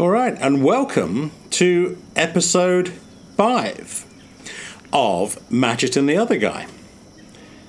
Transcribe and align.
All 0.00 0.08
right, 0.08 0.34
and 0.40 0.64
welcome 0.64 1.30
to 1.50 1.98
episode 2.16 2.88
five 3.36 4.06
of 4.94 5.38
Matchett 5.50 5.94
and 5.94 6.08
the 6.08 6.16
Other 6.16 6.38
Guy. 6.38 6.68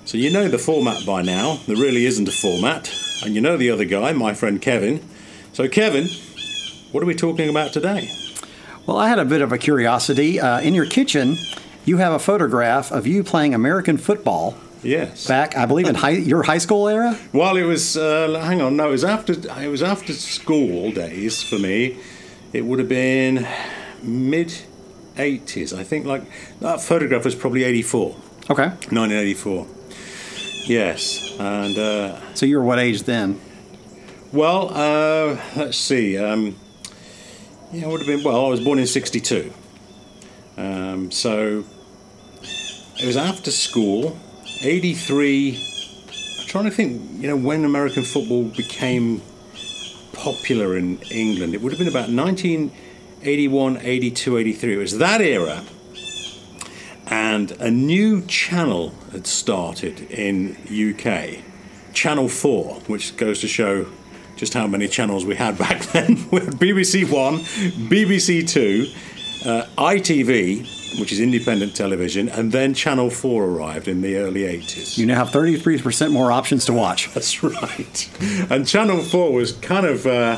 So, 0.06 0.18
you 0.18 0.32
know 0.32 0.48
the 0.48 0.58
format 0.58 1.06
by 1.06 1.24
now. 1.24 1.60
There 1.68 1.76
really 1.76 2.06
isn't 2.06 2.30
a 2.30 2.32
format. 2.32 2.90
And 3.26 3.36
you 3.36 3.42
know 3.42 3.58
the 3.58 3.70
other 3.70 3.84
guy, 3.84 4.14
my 4.14 4.34
friend 4.34 4.62
Kevin. 4.62 5.06
So, 5.52 5.68
Kevin, 5.68 6.08
what 6.94 7.04
are 7.04 7.06
we 7.06 7.16
talking 7.16 7.50
about 7.50 7.74
today? 7.74 8.10
Well, 8.86 8.96
I 8.96 9.10
had 9.10 9.20
a 9.20 9.26
bit 9.26 9.42
of 9.42 9.52
a 9.52 9.58
curiosity. 9.58 10.40
Uh, 10.40 10.62
in 10.62 10.74
your 10.74 10.86
kitchen, 10.86 11.36
you 11.84 11.98
have 11.98 12.14
a 12.14 12.20
photograph 12.20 12.94
of 12.94 13.06
you 13.06 13.26
playing 13.26 13.54
American 13.54 13.98
football 13.98 14.56
Yes. 14.84 15.28
back, 15.28 15.58
I 15.58 15.66
believe, 15.66 15.90
in 15.90 15.96
high, 15.96 16.12
your 16.12 16.44
high 16.44 16.60
school 16.60 16.88
era. 16.88 17.20
Well, 17.34 17.58
it 17.58 17.66
was. 17.66 17.98
Uh, 17.98 18.40
hang 18.42 18.62
on, 18.62 18.78
no, 18.78 18.88
it 18.88 18.92
was 18.92 19.04
after. 19.04 19.34
It 19.34 19.70
was 19.70 19.84
after 19.84 20.14
school 20.14 20.94
days 20.94 21.44
for 21.44 21.60
me. 21.60 21.98
It 22.54 22.66
would 22.66 22.80
have 22.80 22.90
been 22.90 23.48
mid 24.04 24.54
'80s, 25.16 25.78
I 25.78 25.84
think. 25.84 26.06
Like 26.06 26.24
that 26.60 26.82
photograph 26.82 27.26
was 27.26 27.36
probably 27.36 27.64
'84, 27.64 28.16
Okay. 28.50 28.68
1984. 28.68 29.68
Yes, 30.66 31.34
and 31.40 31.78
uh, 31.78 32.20
So 32.36 32.46
you 32.46 32.58
were 32.58 32.64
what 32.64 32.80
age 32.80 33.04
then? 33.04 33.40
well, 34.32 34.70
uh, 34.74 35.38
let's 35.56 35.78
see. 35.78 36.18
Um, 36.18 36.56
yeah, 37.72 37.84
it 37.84 37.88
would 37.88 38.00
have 38.02 38.08
been. 38.08 38.24
Well, 38.24 38.46
I 38.46 38.50
was 38.50 38.60
born 38.60 38.80
in 38.80 38.88
'62, 38.88 39.54
um, 40.58 41.10
so 41.12 41.64
it 43.00 43.06
was 43.06 43.18
after 43.18 43.50
school. 43.52 44.18
'83. 44.62 45.58
I'm 46.42 46.48
trying 46.48 46.66
to 46.66 46.72
think. 46.72 47.02
You 47.22 47.28
know, 47.30 47.38
when 47.38 47.64
American 47.66 48.04
football 48.04 48.44
became 48.44 49.22
popular 50.14 50.78
in 50.78 51.00
England, 51.12 51.54
it 51.54 51.62
would 51.62 51.72
have 51.72 51.80
been 51.80 51.88
about 51.88 52.10
1981, 52.10 53.78
82, 53.78 54.38
83. 54.38 54.74
It 54.74 54.78
was 54.78 54.98
that 54.98 55.22
era, 55.22 55.64
and 57.08 57.52
a 57.54 57.70
new 57.70 58.26
channel 58.26 58.94
had 59.12 59.28
started 59.28 60.02
in 60.12 60.56
UK, 60.68 61.44
Channel 61.94 62.30
4, 62.30 62.76
which 62.88 63.18
goes 63.18 63.42
to 63.42 63.48
show 63.48 63.86
just 64.38 64.54
how 64.54 64.66
many 64.66 64.88
channels 64.88 65.26
we 65.26 65.36
had 65.36 65.58
back 65.66 65.82
then. 65.88 66.16
we 66.32 66.40
had 66.40 66.54
BBC 66.56 67.10
One, 67.12 67.40
BBC 67.90 68.48
Two, 68.48 68.88
uh, 69.48 69.66
ITV, 69.78 70.81
which 71.00 71.12
is 71.12 71.20
independent 71.20 71.76
television, 71.76 72.30
and 72.30 72.52
then 72.52 72.74
Channel 72.74 73.10
4 73.10 73.46
arrived 73.46 73.88
in 73.88 74.02
the 74.02 74.18
early 74.18 74.42
80s. 74.42 74.98
You 74.98 75.06
now 75.06 75.16
have 75.16 75.30
33% 75.30 76.12
more 76.12 76.32
options 76.32 76.66
to 76.66 76.74
watch. 76.74 77.14
That's 77.14 77.44
right. 77.44 78.10
And 78.50 78.68
Channel 78.68 79.02
4 79.02 79.32
was 79.32 79.54
kind 79.54 79.86
of. 79.86 80.06
Uh, 80.06 80.38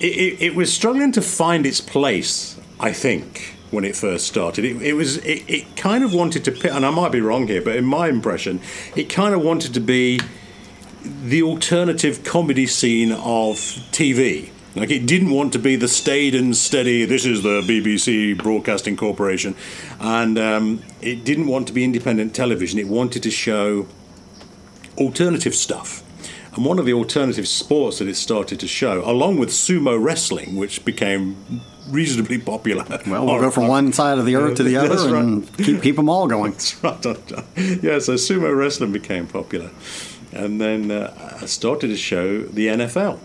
it, 0.00 0.04
it, 0.04 0.42
it 0.42 0.54
was 0.54 0.72
struggling 0.72 1.12
to 1.12 1.22
find 1.22 1.64
its 1.64 1.80
place, 1.80 2.58
I 2.80 2.92
think, 2.92 3.54
when 3.70 3.84
it 3.84 3.94
first 3.94 4.26
started. 4.26 4.64
It, 4.64 4.82
it 4.82 4.92
was. 4.94 5.18
It, 5.18 5.44
it 5.48 5.76
kind 5.76 6.02
of 6.04 6.12
wanted 6.12 6.44
to. 6.44 6.74
And 6.74 6.84
I 6.84 6.90
might 6.90 7.12
be 7.12 7.20
wrong 7.20 7.46
here, 7.46 7.62
but 7.62 7.76
in 7.76 7.84
my 7.84 8.08
impression, 8.08 8.60
it 8.96 9.04
kind 9.04 9.34
of 9.34 9.42
wanted 9.42 9.74
to 9.74 9.80
be 9.80 10.20
the 11.04 11.42
alternative 11.42 12.24
comedy 12.24 12.66
scene 12.66 13.12
of 13.12 13.56
TV. 13.92 14.50
Like 14.74 14.90
it 14.90 15.06
didn't 15.06 15.30
want 15.30 15.52
to 15.52 15.58
be 15.58 15.76
the 15.76 15.88
staid 15.88 16.34
and 16.34 16.56
steady. 16.56 17.04
This 17.04 17.26
is 17.26 17.42
the 17.42 17.60
BBC 17.60 18.36
Broadcasting 18.38 18.96
Corporation, 18.96 19.54
and 20.00 20.38
um, 20.38 20.82
it 21.02 21.24
didn't 21.24 21.46
want 21.46 21.66
to 21.66 21.74
be 21.74 21.84
independent 21.84 22.34
television. 22.34 22.78
It 22.78 22.88
wanted 22.88 23.22
to 23.24 23.30
show 23.30 23.86
alternative 24.96 25.54
stuff. 25.54 26.02
And 26.54 26.64
one 26.64 26.78
of 26.78 26.84
the 26.84 26.92
alternative 26.92 27.48
sports 27.48 27.98
that 27.98 28.08
it 28.08 28.16
started 28.16 28.60
to 28.60 28.68
show, 28.68 29.02
along 29.08 29.38
with 29.38 29.48
sumo 29.50 30.02
wrestling, 30.02 30.56
which 30.56 30.84
became 30.84 31.62
reasonably 31.88 32.38
popular. 32.38 32.84
Well, 33.06 33.26
we'll 33.26 33.40
go 33.40 33.50
from 33.50 33.68
one 33.78 33.92
side 33.92 34.18
of 34.18 34.26
the 34.26 34.36
earth 34.36 34.56
to 34.56 34.62
the 34.62 34.76
other 34.76 35.12
right. 35.12 35.22
and 35.22 35.56
keep, 35.58 35.82
keep 35.82 35.96
them 35.96 36.08
all 36.08 36.26
going. 36.26 36.52
That's 36.52 36.82
right. 36.82 37.04
Yeah, 37.82 37.98
so 37.98 38.14
sumo 38.14 38.56
wrestling 38.56 38.92
became 38.92 39.26
popular. 39.26 39.70
And 40.32 40.60
then 40.60 40.90
uh, 40.90 41.38
I 41.42 41.46
started 41.46 41.88
to 41.88 41.96
show 41.96 42.42
the 42.42 42.68
NFL. 42.68 43.18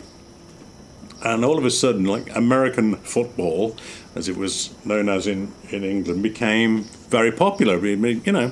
And 1.23 1.43
all 1.43 1.57
of 1.57 1.65
a 1.65 1.71
sudden, 1.71 2.05
like 2.05 2.35
American 2.35 2.95
football, 2.97 3.75
as 4.15 4.29
it 4.29 4.37
was 4.37 4.73
known 4.85 5.09
as 5.09 5.27
in, 5.27 5.51
in 5.69 5.83
England, 5.83 6.21
became 6.21 6.83
very 7.09 7.31
popular, 7.31 7.83
you 7.85 8.31
know. 8.31 8.51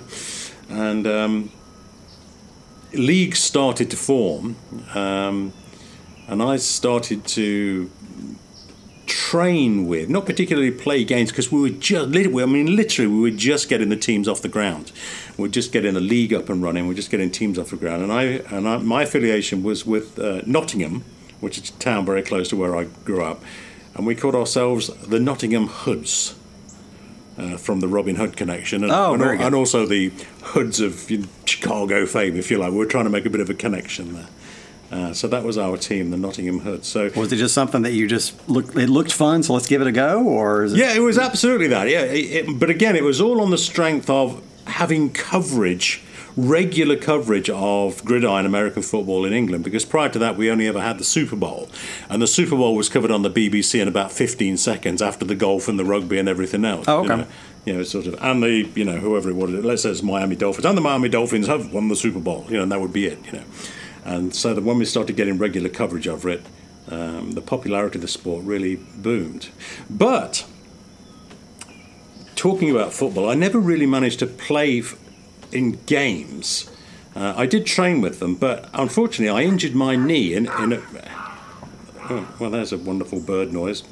And 0.70 1.06
um, 1.06 1.52
leagues 2.94 3.40
started 3.40 3.92
to 3.92 3.98
form. 3.98 4.56
Um, 4.94 5.54
and 6.28 6.42
I 6.42 6.58
started 6.58 7.26
to 7.28 7.90
train 9.06 9.86
with, 9.86 10.10
not 10.10 10.26
particularly 10.26 10.72
play 10.72 11.04
games, 11.04 11.30
because 11.30 11.52
we 11.52 11.62
were 11.62 11.70
just, 11.70 12.16
I 12.16 12.46
mean, 12.46 12.76
literally, 12.76 13.12
we 13.12 13.22
were 13.22 13.38
just 13.38 13.70
getting 13.70 13.90
the 13.90 13.96
teams 13.96 14.28
off 14.28 14.42
the 14.42 14.50
ground. 14.50 14.92
We 15.38 15.48
are 15.48 15.52
just 15.52 15.72
getting 15.72 15.94
the 15.94 16.02
league 16.02 16.34
up 16.34 16.50
and 16.50 16.64
running. 16.64 16.88
We 16.88 16.94
are 16.94 16.98
just 16.98 17.12
getting 17.12 17.30
teams 17.30 17.60
off 17.60 17.70
the 17.70 17.78
ground. 17.78 18.02
And 18.02 18.12
I, 18.12 18.24
and 18.24 18.68
I, 18.68 18.78
my 18.78 19.04
affiliation 19.04 19.62
was 19.62 19.86
with 19.86 20.18
uh, 20.18 20.42
Nottingham, 20.48 21.04
which 21.42 21.58
is 21.58 21.70
a 21.70 21.74
town 21.74 22.06
very 22.06 22.22
close 22.22 22.50
to 22.50 22.56
where 22.56 22.76
I 22.76 22.86
grew 23.04 23.24
up, 23.24 23.44
and 23.96 24.06
we 24.06 24.16
called 24.16 24.36
ourselves 24.36 24.88
the 25.08 25.20
Nottingham 25.20 25.68
Hoods. 25.68 26.36
Uh, 27.38 27.58
from 27.58 27.82
the 27.82 27.88
Robin 27.90 28.16
Hood 28.16 28.38
connection, 28.38 28.82
and, 28.82 28.94
Oh, 28.94 29.14
and, 29.14 29.22
and 29.42 29.54
also 29.54 29.86
the 29.86 30.08
Hoods 30.42 30.80
of 30.80 31.12
Chicago 31.44 32.06
fame, 32.06 32.38
if 32.38 32.50
you 32.50 32.58
like. 32.58 32.72
We 32.72 32.78
were 32.78 32.86
trying 32.86 33.04
to 33.04 33.10
make 33.10 33.26
a 33.26 33.30
bit 33.30 33.42
of 33.42 33.50
a 33.50 33.54
connection 33.54 34.14
there. 34.14 34.28
Uh, 34.90 35.14
so 35.14 35.28
that 35.28 35.44
was 35.44 35.58
our 35.58 35.76
team, 35.76 36.12
the 36.12 36.18
Nottingham 36.18 36.60
Hoods. 36.60 36.88
So 36.88 37.12
Was 37.14 37.34
it 37.34 37.36
just 37.36 37.54
something 37.54 37.82
that 37.82 37.92
you 37.92 38.08
just 38.08 38.48
looked, 38.48 38.78
it 38.78 38.88
looked 38.88 39.12
fun, 39.12 39.44
so 39.44 39.54
let's 39.54 39.68
give 39.68 39.82
it 39.82 39.88
a 39.88 39.92
go? 39.92 40.24
Or 40.24 40.64
is 40.64 40.72
it, 40.72 40.78
Yeah, 40.80 40.96
it 40.96 41.00
was 41.02 41.18
absolutely 41.18 41.68
that. 41.68 41.90
Yeah, 41.90 42.04
it, 42.04 42.48
it, 42.48 42.58
but 42.58 42.70
again, 42.70 42.96
it 42.96 43.04
was 43.04 43.20
all 43.20 43.42
on 43.42 43.50
the 43.50 43.58
strength 43.58 44.10
of 44.10 44.42
having 44.66 45.10
coverage, 45.12 46.05
regular 46.38 46.98
coverage 46.98 47.50
of 47.50 48.04
gridiron 48.04 48.46
American 48.46 48.82
football 48.82 49.26
in 49.26 49.34
England. 49.34 49.64
Because 49.64 49.86
prior 49.86 50.10
to 50.10 50.20
that, 50.20 50.36
we 50.36 50.50
only 50.52 50.68
ever 50.68 50.82
had 50.82 50.98
the 50.98 51.04
Super 51.04 51.36
Bowl, 51.36 51.70
and 52.10 52.22
the 52.22 52.28
Super 52.28 52.56
Bowl 52.56 52.76
was 52.76 52.90
covered 52.90 53.12
on 53.12 53.22
the 53.22 53.30
BBC 53.30 53.82
in 53.82 53.88
about 53.88 54.12
15 54.12 54.58
seconds 54.58 55.02
after 55.02 55.26
the 55.26 55.36
golf 55.36 55.68
and 55.68 55.80
the 55.80 55.86
rugby 55.86 56.18
and 56.18 56.28
everything 56.28 56.66
else. 56.66 56.88
Oh, 56.88 57.04
you 57.04 57.12
okay. 57.12 57.22
know. 57.22 57.28
You 57.66 57.74
know, 57.74 57.84
sort 57.84 58.06
of, 58.06 58.16
and 58.22 58.44
the, 58.44 58.70
you 58.76 58.86
know, 58.86 58.98
whoever 58.98 59.32
it 59.32 59.34
was, 59.34 59.50
let's 59.50 59.82
say 59.82 59.90
it's 59.90 60.04
Miami 60.04 60.36
Dolphins, 60.36 60.66
and 60.66 60.78
the 60.78 60.82
Miami 60.82 61.10
Dolphins 61.10 61.48
have 61.48 61.74
won 61.74 61.88
the 61.88 61.96
Super 61.96 62.20
Bowl, 62.20 62.46
you 62.48 62.58
know, 62.58 62.64
and 62.64 62.72
that 62.72 62.80
would 62.80 62.94
be 62.94 63.08
it, 63.08 63.26
you 63.26 63.32
know. 63.32 63.44
And 64.04 64.36
so 64.36 64.54
that 64.54 64.64
when 64.64 64.78
we 64.78 64.86
started 64.86 65.16
getting 65.16 65.40
regular 65.40 65.68
coverage 65.68 66.06
of 66.06 66.28
it, 66.28 66.46
um, 66.90 67.32
the 67.32 67.42
popularity 67.42 67.98
of 67.98 68.04
the 68.04 68.08
sport 68.08 68.46
really 68.46 68.76
boomed. 68.76 69.50
But 69.90 70.46
talking 72.36 72.70
about 72.70 72.94
football, 72.94 73.30
I 73.30 73.34
never 73.34 73.60
really 73.60 73.88
managed 73.88 74.20
to 74.20 74.28
play 74.28 74.80
f- 74.80 74.96
in 75.56 75.80
games. 75.86 76.70
Uh, 77.16 77.34
I 77.36 77.46
did 77.46 77.66
train 77.66 78.02
with 78.02 78.20
them, 78.20 78.36
but 78.36 78.70
unfortunately, 78.74 79.30
I 79.30 79.48
injured 79.48 79.74
my 79.74 79.96
knee 79.96 80.34
in, 80.34 80.48
in 80.62 80.74
a. 80.74 80.82
Oh, 82.08 82.36
well, 82.40 82.50
there's 82.52 82.74
a 82.74 82.78
wonderful 82.78 83.20
bird 83.20 83.54
noise. 83.54 83.84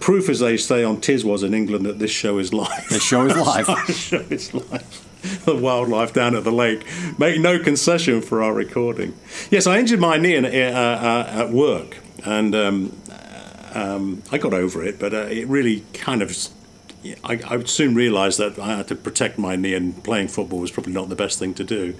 Proof, 0.00 0.28
as 0.28 0.38
they 0.38 0.56
say 0.56 0.84
on 0.84 0.98
Tiswas 0.98 1.42
in 1.42 1.54
England, 1.54 1.84
that 1.86 1.98
this 1.98 2.10
show 2.10 2.38
is 2.38 2.52
live. 2.52 2.88
The 2.88 3.00
show 3.00 3.26
is 3.26 3.36
live. 3.46 3.66
the 3.66 3.92
show 3.92 4.24
is 4.30 4.54
live. 4.54 5.04
The 5.44 5.56
wildlife 5.56 6.12
down 6.12 6.36
at 6.36 6.44
the 6.44 6.52
lake 6.52 6.86
make 7.18 7.40
no 7.40 7.58
concession 7.58 8.20
for 8.20 8.40
our 8.40 8.52
recording. 8.52 9.14
Yes, 9.50 9.66
I 9.66 9.78
injured 9.78 9.98
my 9.98 10.16
knee 10.16 10.36
in, 10.36 10.44
uh, 10.44 10.48
uh, 10.48 11.40
at 11.40 11.50
work, 11.50 11.96
and 12.24 12.54
um, 12.54 12.96
um, 13.74 14.22
I 14.30 14.38
got 14.38 14.54
over 14.54 14.84
it, 14.84 15.00
but 15.00 15.12
uh, 15.12 15.22
it 15.22 15.48
really 15.48 15.84
kind 15.92 16.22
of. 16.22 16.36
I, 17.24 17.40
I 17.48 17.62
soon 17.64 17.94
realised 17.94 18.38
that 18.38 18.58
I 18.58 18.76
had 18.76 18.88
to 18.88 18.94
protect 18.96 19.38
my 19.38 19.56
knee, 19.56 19.74
and 19.74 20.02
playing 20.04 20.28
football 20.28 20.58
was 20.60 20.70
probably 20.70 20.92
not 20.92 21.08
the 21.08 21.16
best 21.16 21.38
thing 21.38 21.54
to 21.54 21.64
do. 21.64 21.94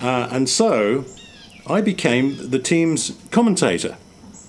Uh, 0.00 0.28
and 0.30 0.48
so 0.48 1.04
I 1.66 1.80
became 1.80 2.50
the 2.50 2.58
team's 2.58 3.16
commentator. 3.30 3.96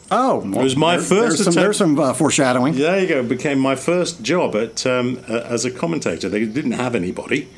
Oh, 0.10 0.42
It 0.42 0.64
was 0.64 0.76
my 0.76 0.96
there- 0.98 1.06
first 1.06 1.38
There's 1.38 1.44
some, 1.44 1.54
there's 1.54 1.78
some 1.78 2.00
uh, 2.00 2.14
foreshadowing. 2.14 2.76
There 2.76 3.00
you 3.02 3.08
go. 3.08 3.24
Became 3.24 3.60
my 3.60 3.76
first 3.76 4.22
job 4.22 4.56
at 4.56 4.86
um, 4.86 5.20
uh, 5.28 5.40
as 5.40 5.66
a 5.66 5.72
commentator. 5.72 6.30
They 6.30 6.46
didn't 6.46 6.74
have 6.74 6.96
anybody, 6.96 7.50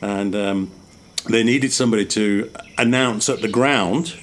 and 0.00 0.34
um, 0.34 0.70
they 1.30 1.44
needed 1.44 1.72
somebody 1.72 2.04
to 2.06 2.50
announce 2.76 3.28
at 3.28 3.40
the 3.40 3.48
ground, 3.48 4.14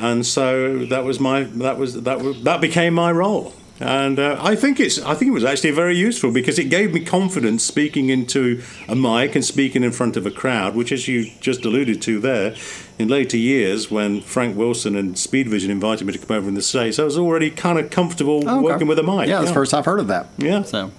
and 0.00 0.26
so 0.26 0.84
that 0.86 1.04
was 1.04 1.20
my 1.20 1.44
that 1.44 1.78
was 1.78 2.02
that 2.02 2.20
was, 2.20 2.42
that 2.42 2.60
became 2.60 2.94
my 2.94 3.12
role. 3.12 3.52
And 3.82 4.18
uh, 4.20 4.38
I 4.40 4.54
think 4.54 4.78
it's 4.78 5.00
I 5.02 5.14
think 5.14 5.30
it 5.30 5.32
was 5.34 5.44
actually 5.44 5.72
very 5.72 5.96
useful 5.96 6.30
because 6.30 6.58
it 6.58 6.64
gave 6.70 6.94
me 6.94 7.00
confidence 7.04 7.64
speaking 7.64 8.10
into 8.10 8.62
a 8.88 8.94
mic 8.94 9.34
and 9.34 9.44
speaking 9.44 9.82
in 9.82 9.90
front 9.90 10.16
of 10.16 10.24
a 10.24 10.30
crowd, 10.30 10.76
which, 10.76 10.92
as 10.92 11.08
you 11.08 11.30
just 11.40 11.64
alluded 11.64 12.00
to 12.02 12.20
there, 12.20 12.54
in 12.98 13.08
later 13.08 13.36
years 13.36 13.90
when 13.90 14.20
Frank 14.20 14.56
Wilson 14.56 14.94
and 14.94 15.16
Speedvision 15.16 15.68
invited 15.68 16.06
me 16.06 16.12
to 16.12 16.18
come 16.18 16.36
over 16.36 16.48
in 16.48 16.54
the 16.54 16.62
States, 16.62 16.98
I 17.00 17.04
was 17.04 17.18
already 17.18 17.50
kind 17.50 17.78
of 17.78 17.90
comfortable 17.90 18.48
Oh, 18.48 18.58
okay. 18.58 18.64
working 18.64 18.86
with 18.86 18.98
a 19.00 19.02
mic. 19.02 19.26
Yeah, 19.28 19.38
that's 19.38 19.48
the 19.50 19.54
first 19.54 19.74
I've 19.74 19.84
heard 19.84 19.98
of 20.00 20.06
that. 20.06 20.28
Yeah. 20.38 20.62
So 20.62 20.92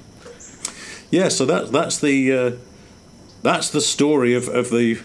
Yeah, 1.09 1.29
so 1.29 1.45
that, 1.45 1.71
that's 1.71 1.99
the 1.99 2.33
uh, 2.37 2.51
that's 3.43 3.69
the 3.69 3.81
story 3.81 4.33
of, 4.35 4.47
of 4.49 4.69
the 4.71 4.99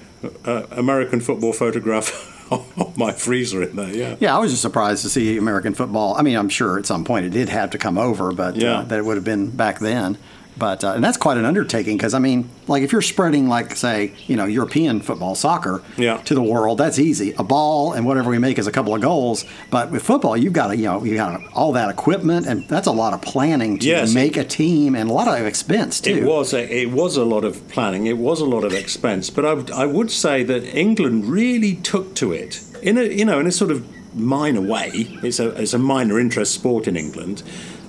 uh, 0.45 0.65
American 0.73 1.21
football 1.21 1.53
photograph 1.53 2.09
my 2.97 3.13
freezer 3.13 3.63
in 3.63 3.77
there. 3.77 3.89
Yeah. 3.95 4.17
Yeah, 4.21 4.37
I 4.37 4.39
was 4.39 4.51
just 4.51 4.63
surprised 4.63 5.03
to 5.03 5.11
see 5.11 5.37
American 5.37 5.75
football. 5.75 6.15
I 6.17 6.23
mean, 6.23 6.37
I'm 6.37 6.49
sure 6.49 6.79
at 6.79 6.87
some 6.87 7.05
point 7.05 7.27
it 7.27 7.31
did 7.31 7.49
have 7.49 7.71
to 7.71 7.79
come 7.79 7.99
over, 7.99 8.33
but 8.33 8.57
Yeah. 8.57 8.79
uh, 8.79 8.83
that 8.85 8.99
it 8.99 9.05
would 9.05 9.17
have 9.17 9.25
been 9.25 9.51
back 9.51 9.79
then. 9.79 10.19
But 10.59 10.83
uh, 10.83 10.93
and 10.95 11.05
that's 11.05 11.17
quite 11.17 11.37
an 11.37 11.45
undertaking 11.45 11.97
because 11.97 12.15
I 12.15 12.19
mean, 12.19 12.49
like 12.67 12.83
if 12.83 12.91
you're 12.93 13.03
spreading 13.03 13.49
like 13.49 13.77
say 13.77 14.13
you 14.27 14.37
know 14.37 14.45
European 14.47 15.01
football, 15.01 15.35
soccer 15.35 15.83
Yeah. 15.97 16.17
to 16.23 16.35
the 16.35 16.43
world, 16.43 16.79
that's 16.79 16.99
easy. 16.99 17.33
A 17.39 17.45
ball 17.45 17.93
and 17.93 18.05
whatever 18.07 18.31
we 18.31 18.39
make 18.39 18.59
is 18.59 18.67
a 18.67 18.73
couple 18.73 18.95
of 18.95 19.01
goals. 19.01 19.45
But 19.71 19.91
with 19.91 20.03
football, 20.03 20.37
you've 20.37 20.53
got 20.53 20.69
to 20.69 20.77
you 20.77 20.85
know 20.87 21.05
you 21.05 21.15
got 21.15 21.41
all 21.55 21.73
that 21.73 21.89
equipment 21.91 22.47
and 22.47 22.65
that's 22.69 22.87
a 22.89 22.93
lot 22.93 23.13
of 23.15 23.23
planning 23.23 23.79
to 23.79 23.87
Yes. 23.87 24.13
make 24.15 24.37
a 24.37 24.45
team 24.45 24.95
and 24.95 25.09
a 25.11 25.13
lot 25.13 25.29
of 25.29 25.47
expense 25.47 26.01
too. 26.01 26.11
It 26.17 26.25
was 26.25 26.53
a, 26.53 26.63
it 26.83 26.91
was 26.91 27.17
a 27.17 27.25
lot 27.25 27.45
of 27.45 27.67
planning. 27.69 28.07
It 28.07 28.19
was 28.19 28.41
a 28.41 28.47
lot 28.47 28.65
of 28.65 28.73
expense. 28.73 29.31
But 29.31 29.45
I, 29.45 29.55
would- 29.55 29.95
would 29.99 30.11
say 30.11 30.43
that 30.45 30.63
England 30.77 31.27
really 31.27 31.75
took 31.77 32.15
to 32.17 32.33
it 32.33 32.61
in 32.83 32.97
a 32.99 33.03
you 33.05 33.25
know 33.25 33.39
in 33.41 33.47
a 33.47 33.53
sort 33.53 33.71
of 33.71 33.85
minor 34.15 34.61
way. 34.61 34.91
It's 35.23 35.39
a 35.41 35.49
it's 35.61 35.75
a 35.75 35.79
minor 35.79 36.19
interest 36.21 36.53
sport 36.55 36.87
in 36.89 36.97
England. 36.97 37.43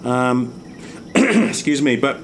Um, 0.03 0.53
excuse 1.15 1.81
me, 1.81 1.95
but 1.95 2.17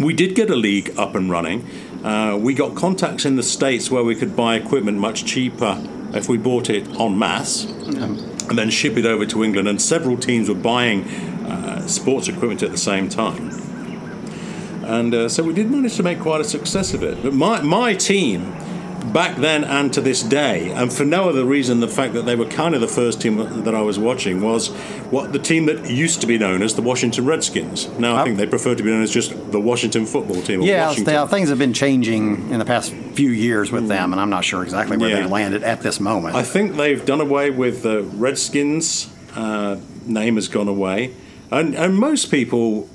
we 0.00 0.12
did 0.12 0.34
get 0.34 0.50
a 0.50 0.56
league 0.56 0.92
up 0.98 1.14
and 1.14 1.30
running. 1.30 1.66
Uh, 2.04 2.36
we 2.40 2.54
got 2.54 2.74
contacts 2.74 3.24
in 3.24 3.36
the 3.36 3.42
states 3.42 3.90
where 3.90 4.04
we 4.04 4.14
could 4.14 4.36
buy 4.36 4.56
equipment 4.56 4.98
much 4.98 5.24
cheaper 5.24 5.82
if 6.12 6.28
we 6.28 6.36
bought 6.36 6.70
it 6.70 6.86
en 7.00 7.18
masse 7.18 7.64
and 7.64 8.58
then 8.58 8.70
ship 8.70 8.96
it 8.96 9.06
over 9.06 9.24
to 9.26 9.42
England. 9.42 9.68
And 9.68 9.80
several 9.80 10.16
teams 10.16 10.48
were 10.48 10.54
buying 10.54 11.04
uh, 11.04 11.86
sports 11.86 12.28
equipment 12.28 12.62
at 12.62 12.70
the 12.70 12.78
same 12.78 13.08
time. 13.08 13.50
And 14.84 15.14
uh, 15.14 15.28
so 15.28 15.42
we 15.42 15.54
did 15.54 15.70
manage 15.70 15.96
to 15.96 16.02
make 16.02 16.20
quite 16.20 16.40
a 16.40 16.44
success 16.44 16.92
of 16.92 17.02
it. 17.02 17.22
But 17.22 17.32
my, 17.32 17.62
my 17.62 17.94
team, 17.94 18.54
back 19.14 19.36
then 19.36 19.62
and 19.64 19.92
to 19.94 20.00
this 20.00 20.22
day, 20.24 20.70
and 20.72 20.92
for 20.92 21.04
no 21.04 21.28
other 21.28 21.44
reason 21.44 21.78
the 21.78 21.88
fact 21.88 22.12
that 22.14 22.26
they 22.26 22.34
were 22.34 22.44
kind 22.46 22.74
of 22.74 22.80
the 22.80 22.88
first 22.88 23.20
team 23.22 23.36
that 23.62 23.74
I 23.74 23.80
was 23.80 23.96
watching, 23.98 24.42
was 24.42 24.68
what 25.10 25.32
the 25.32 25.38
team 25.38 25.66
that 25.66 25.88
used 25.88 26.20
to 26.22 26.26
be 26.26 26.36
known 26.36 26.60
as 26.62 26.74
the 26.74 26.82
Washington 26.82 27.24
Redskins. 27.24 27.88
Now 27.98 28.16
I 28.16 28.24
think 28.24 28.36
they 28.36 28.46
prefer 28.46 28.74
to 28.74 28.82
be 28.82 28.90
known 28.90 29.02
as 29.02 29.12
just 29.12 29.30
the 29.52 29.60
Washington 29.60 30.04
football 30.04 30.42
team. 30.42 30.60
Yeah, 30.62 30.92
they- 30.92 31.26
things 31.28 31.48
have 31.48 31.58
been 31.58 31.72
changing 31.72 32.50
in 32.50 32.58
the 32.58 32.64
past 32.64 32.92
few 33.14 33.30
years 33.30 33.70
with 33.70 33.86
them, 33.88 34.12
and 34.12 34.20
I'm 34.20 34.30
not 34.30 34.44
sure 34.44 34.62
exactly 34.64 34.96
where 34.96 35.08
Yeah. 35.10 35.22
they 35.22 35.26
landed 35.30 35.62
at 35.62 35.80
this 35.80 36.00
moment. 36.00 36.34
I 36.34 36.42
think 36.42 36.76
they've 36.76 37.04
done 37.06 37.20
away 37.20 37.50
with 37.50 37.82
the 37.82 38.02
Redskins 38.02 39.08
uh, 39.36 39.76
name 40.06 40.34
has 40.34 40.48
gone 40.48 40.68
away, 40.68 41.12
and 41.52 41.74
and 41.74 41.96
most 41.96 42.30
people, 42.32 42.88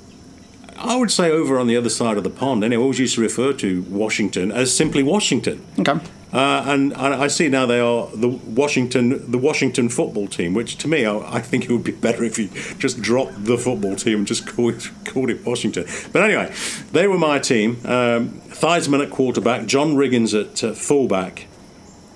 I 0.80 0.96
would 0.96 1.10
say, 1.10 1.30
over 1.30 1.58
on 1.58 1.66
the 1.66 1.76
other 1.76 1.90
side 1.90 2.16
of 2.16 2.24
the 2.24 2.30
pond, 2.30 2.64
anyway, 2.64 2.82
always 2.82 2.98
used 2.98 3.16
to 3.16 3.20
refer 3.20 3.52
to 3.54 3.82
Washington 3.82 4.50
as 4.50 4.74
simply 4.74 5.02
Washington. 5.02 5.64
okay. 5.78 6.00
Uh, 6.32 6.62
and, 6.66 6.92
and 6.92 7.14
I 7.14 7.26
see 7.26 7.48
now 7.48 7.66
they 7.66 7.80
are 7.80 8.08
the 8.14 8.28
Washington 8.28 9.28
the 9.30 9.38
Washington 9.38 9.88
football 9.88 10.28
team, 10.28 10.54
which 10.54 10.76
to 10.76 10.86
me 10.86 11.04
I, 11.04 11.18
I 11.18 11.40
think 11.40 11.64
it 11.64 11.72
would 11.72 11.82
be 11.82 11.90
better 11.90 12.22
if 12.22 12.38
you 12.38 12.48
just 12.78 13.02
dropped 13.02 13.44
the 13.46 13.58
football 13.58 13.96
team 13.96 14.18
and 14.18 14.26
just 14.28 14.46
call 14.46 14.70
it, 14.70 14.88
called 15.04 15.28
it 15.30 15.44
Washington. 15.44 15.86
But 16.12 16.22
anyway, 16.22 16.54
they 16.92 17.08
were 17.08 17.18
my 17.18 17.40
team. 17.40 17.80
Um, 17.84 18.40
Theismann 18.48 19.02
at 19.02 19.10
quarterback, 19.10 19.66
John 19.66 19.96
Riggins 19.96 20.32
at 20.40 20.62
uh, 20.62 20.72
fullback, 20.72 21.48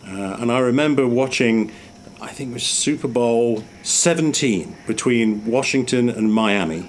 uh, 0.06 0.36
and 0.38 0.52
I 0.52 0.60
remember 0.60 1.08
watching. 1.08 1.72
I 2.20 2.28
think 2.28 2.50
it 2.50 2.54
was 2.54 2.62
Super 2.62 3.08
Bowl 3.08 3.64
17 3.82 4.76
between 4.86 5.44
Washington 5.44 6.08
and 6.08 6.32
Miami 6.32 6.88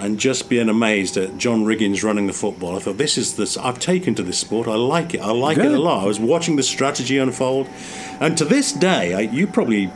and 0.00 0.18
just 0.18 0.48
being 0.48 0.68
amazed 0.68 1.16
at 1.16 1.36
John 1.36 1.64
Riggins 1.64 2.02
running 2.02 2.26
the 2.26 2.32
football. 2.32 2.76
I 2.76 2.80
thought, 2.80 2.96
this 2.96 3.18
is 3.18 3.36
this. 3.36 3.56
I've 3.56 3.78
taken 3.78 4.14
to 4.16 4.22
this 4.22 4.38
sport. 4.38 4.66
I 4.66 4.74
like 4.74 5.14
it. 5.14 5.20
I 5.20 5.30
like 5.30 5.58
it 5.58 5.72
a 5.72 5.78
lot. 5.78 6.04
I 6.04 6.06
was 6.06 6.18
watching 6.18 6.56
the 6.56 6.62
strategy 6.62 7.18
unfold, 7.18 7.68
and 8.20 8.36
to 8.38 8.44
this 8.44 8.72
day, 8.72 9.14
I, 9.14 9.20
you 9.20 9.46
probably. 9.46 9.90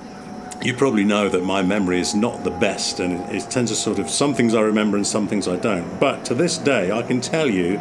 You 0.62 0.72
probably 0.72 1.04
know 1.04 1.28
that 1.28 1.44
my 1.44 1.62
memory 1.62 2.00
is 2.00 2.14
not 2.14 2.42
the 2.42 2.50
best, 2.50 2.98
and 2.98 3.20
it, 3.20 3.42
it 3.42 3.50
tends 3.50 3.70
to 3.70 3.76
sort 3.76 3.98
of 3.98 4.08
some 4.08 4.32
things 4.32 4.54
I 4.54 4.60
remember 4.62 4.96
and 4.96 5.06
some 5.06 5.28
things 5.28 5.46
I 5.46 5.56
don't. 5.56 6.00
But 6.00 6.24
to 6.26 6.34
this 6.34 6.56
day, 6.56 6.90
I 6.90 7.02
can 7.02 7.20
tell 7.20 7.50
you 7.50 7.76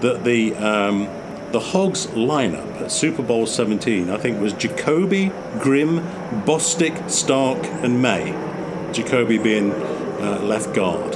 that 0.00 0.24
the 0.24 0.56
um, 0.56 1.08
the 1.52 1.60
Hogs 1.60 2.06
lineup 2.08 2.80
at 2.80 2.90
Super 2.90 3.22
Bowl 3.22 3.46
17, 3.46 4.10
I 4.10 4.16
think, 4.16 4.40
was 4.40 4.52
Jacoby, 4.54 5.30
Grimm, 5.60 6.00
Bostic, 6.44 6.94
Starke, 7.04 7.64
and 7.84 8.02
May. 8.02 8.32
Jacoby 8.92 9.38
being 9.38 9.70
uh, 9.72 10.40
left 10.42 10.74
guard, 10.74 11.14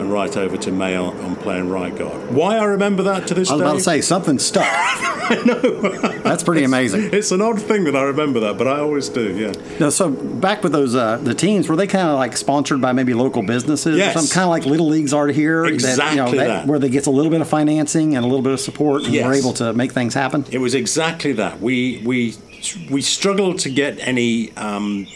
and 0.00 0.12
right 0.12 0.34
over 0.36 0.56
to 0.56 0.72
May 0.72 0.96
on, 0.96 1.36
playing 1.36 1.68
right 1.68 1.94
guard. 1.96 2.32
Why 2.34 2.56
I 2.58 2.64
remember 2.64 3.02
that 3.04 3.26
to 3.28 3.34
this 3.34 3.50
I 3.50 3.54
was 3.54 3.60
day? 3.60 3.66
about 3.66 3.74
to 3.78 3.82
say 3.82 4.00
something 4.00 4.38
stuck. 4.38 4.66
I 5.28 5.42
know. 5.44 5.58
That's 6.22 6.44
pretty 6.44 6.62
amazing. 6.62 7.10
it's 7.12 7.32
an 7.32 7.40
odd 7.42 7.60
thing 7.60 7.84
that 7.84 7.96
I 7.96 8.02
remember 8.02 8.38
that, 8.40 8.56
but 8.58 8.68
I 8.68 8.78
always 8.78 9.08
do. 9.08 9.36
Yeah. 9.36 9.78
Now, 9.80 9.88
so 9.90 10.08
back 10.10 10.62
with 10.62 10.70
those 10.72 10.94
uh, 10.94 11.16
the 11.18 11.34
teams, 11.34 11.68
were 11.68 11.74
they 11.76 11.86
kind 11.88 12.08
of 12.08 12.14
like 12.16 12.36
sponsored 12.36 12.80
by 12.80 12.92
maybe 12.92 13.12
local 13.14 13.42
businesses 13.42 13.96
Yes. 13.98 14.14
or 14.14 14.18
something? 14.20 14.34
Kind 14.34 14.44
of 14.44 14.50
like 14.50 14.64
little 14.66 14.86
leagues 14.88 15.12
are 15.12 15.26
here. 15.28 15.62
that, 15.62 15.66
you 15.72 16.16
know, 16.16 16.26
Exactly 16.26 16.38
that. 16.38 16.66
Where 16.66 16.78
they 16.78 16.88
get 16.88 17.06
a 17.06 17.10
little 17.10 17.30
bit 17.30 17.40
of 17.40 17.48
financing 17.48 18.14
and 18.14 18.24
a 18.24 18.28
little 18.28 18.42
bit 18.42 18.52
of 18.52 18.60
support, 18.60 19.02
and 19.04 19.12
Yes. 19.12 19.24
we're 19.24 19.34
able 19.34 19.52
to 19.54 19.72
make 19.72 19.92
things 19.92 20.14
happen. 20.14 20.44
It 20.52 20.58
was 20.58 20.74
exactly 20.74 21.32
that. 21.32 21.60
We 21.60 22.02
we 22.04 22.36
we 22.90 23.02
struggled 23.02 23.58
to 23.60 23.70
get 23.70 23.98
any 24.00 24.52
um, 24.56 25.06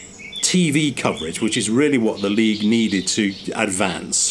TV 0.41 0.95
coverage, 0.95 1.41
which 1.41 1.55
is 1.55 1.69
really 1.69 1.97
what 1.97 2.21
the 2.21 2.29
league 2.29 2.63
needed 2.63 3.07
to 3.07 3.33
advance. 3.55 4.30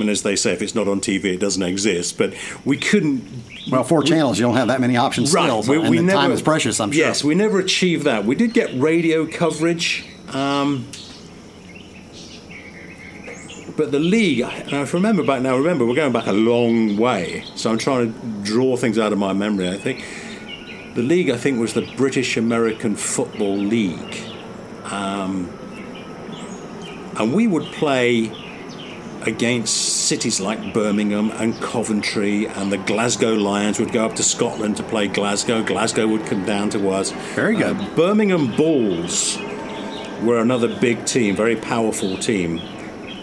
Mean, 0.00 0.08
as 0.08 0.22
they 0.22 0.34
say, 0.36 0.52
if 0.52 0.62
it's 0.62 0.74
not 0.74 0.88
on 0.88 1.00
TV, 1.00 1.26
it 1.34 1.40
doesn't 1.40 1.62
exist. 1.62 2.16
But 2.18 2.34
we 2.64 2.76
couldn't. 2.76 3.22
Well, 3.70 3.84
four 3.84 4.02
channels, 4.02 4.38
you 4.38 4.46
don't 4.46 4.56
have 4.56 4.68
that 4.68 4.80
many 4.80 4.96
options 4.96 5.30
still, 5.30 5.62
so- 5.62 5.72
and 5.82 6.08
the 6.08 6.12
time 6.12 6.32
is 6.32 6.42
precious. 6.42 6.80
I'm 6.80 6.90
sure. 6.90 7.04
Yes, 7.04 7.22
we 7.22 7.34
never 7.34 7.58
achieved 7.58 8.04
that. 8.04 8.24
We 8.24 8.34
did 8.34 8.54
get 8.54 8.70
radio 8.80 9.26
coverage. 9.26 10.06
Um, 10.32 10.86
but 13.76 13.92
the 13.92 13.98
league, 13.98 14.40
and 14.40 14.74
I 14.74 14.82
remember 14.82 15.22
back 15.22 15.42
now, 15.42 15.56
remember, 15.56 15.86
we're 15.86 15.94
going 15.94 16.12
back 16.12 16.26
a 16.26 16.32
long 16.32 16.96
way. 16.96 17.44
So 17.54 17.70
I'm 17.70 17.78
trying 17.78 18.12
to 18.12 18.18
draw 18.42 18.76
things 18.76 18.98
out 18.98 19.12
of 19.12 19.18
my 19.18 19.32
memory. 19.32 19.68
I 19.68 19.76
think 19.78 20.04
the 20.94 21.02
league, 21.02 21.30
I 21.30 21.36
think, 21.36 21.58
was 21.60 21.74
the 21.74 21.82
British 21.96 22.36
American 22.36 22.96
Football 22.96 23.56
League. 23.56 24.18
Um, 24.84 25.48
and 27.18 27.32
we 27.34 27.46
would 27.46 27.64
play 27.66 28.32
against 29.22 30.06
cities 30.06 30.40
like 30.40 30.72
Birmingham 30.72 31.30
and 31.32 31.54
Coventry, 31.60 32.46
and 32.46 32.72
the 32.72 32.78
Glasgow 32.78 33.34
Lions 33.34 33.78
would 33.78 33.92
go 33.92 34.04
up 34.04 34.16
to 34.16 34.22
Scotland 34.22 34.76
to 34.78 34.82
play 34.82 35.08
Glasgow. 35.08 35.62
Glasgow 35.62 36.06
would 36.06 36.26
come 36.26 36.44
down 36.44 36.70
to 36.70 36.90
us. 36.90 37.10
Very 37.34 37.56
good. 37.56 37.76
Uh, 37.76 37.94
Birmingham 37.96 38.54
Bulls 38.56 39.38
were 40.22 40.40
another 40.40 40.68
big 40.80 41.04
team, 41.06 41.36
very 41.36 41.56
powerful 41.56 42.16
team. 42.16 42.58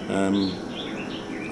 Um, 0.10 0.52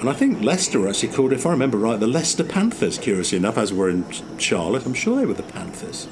and 0.00 0.08
I 0.10 0.12
think 0.12 0.42
Leicester 0.42 0.78
were 0.78 0.88
actually 0.88 1.12
called, 1.12 1.32
if 1.32 1.46
I 1.46 1.50
remember 1.50 1.78
right, 1.78 1.98
the 1.98 2.06
Leicester 2.06 2.44
Panthers, 2.44 2.98
curiously 2.98 3.38
enough, 3.38 3.56
as 3.56 3.72
we're 3.72 3.90
in 3.90 4.04
Charlotte. 4.38 4.84
I'm 4.84 4.94
sure 4.94 5.16
they 5.16 5.26
were 5.26 5.34
the 5.34 5.42
Panthers. 5.42 6.06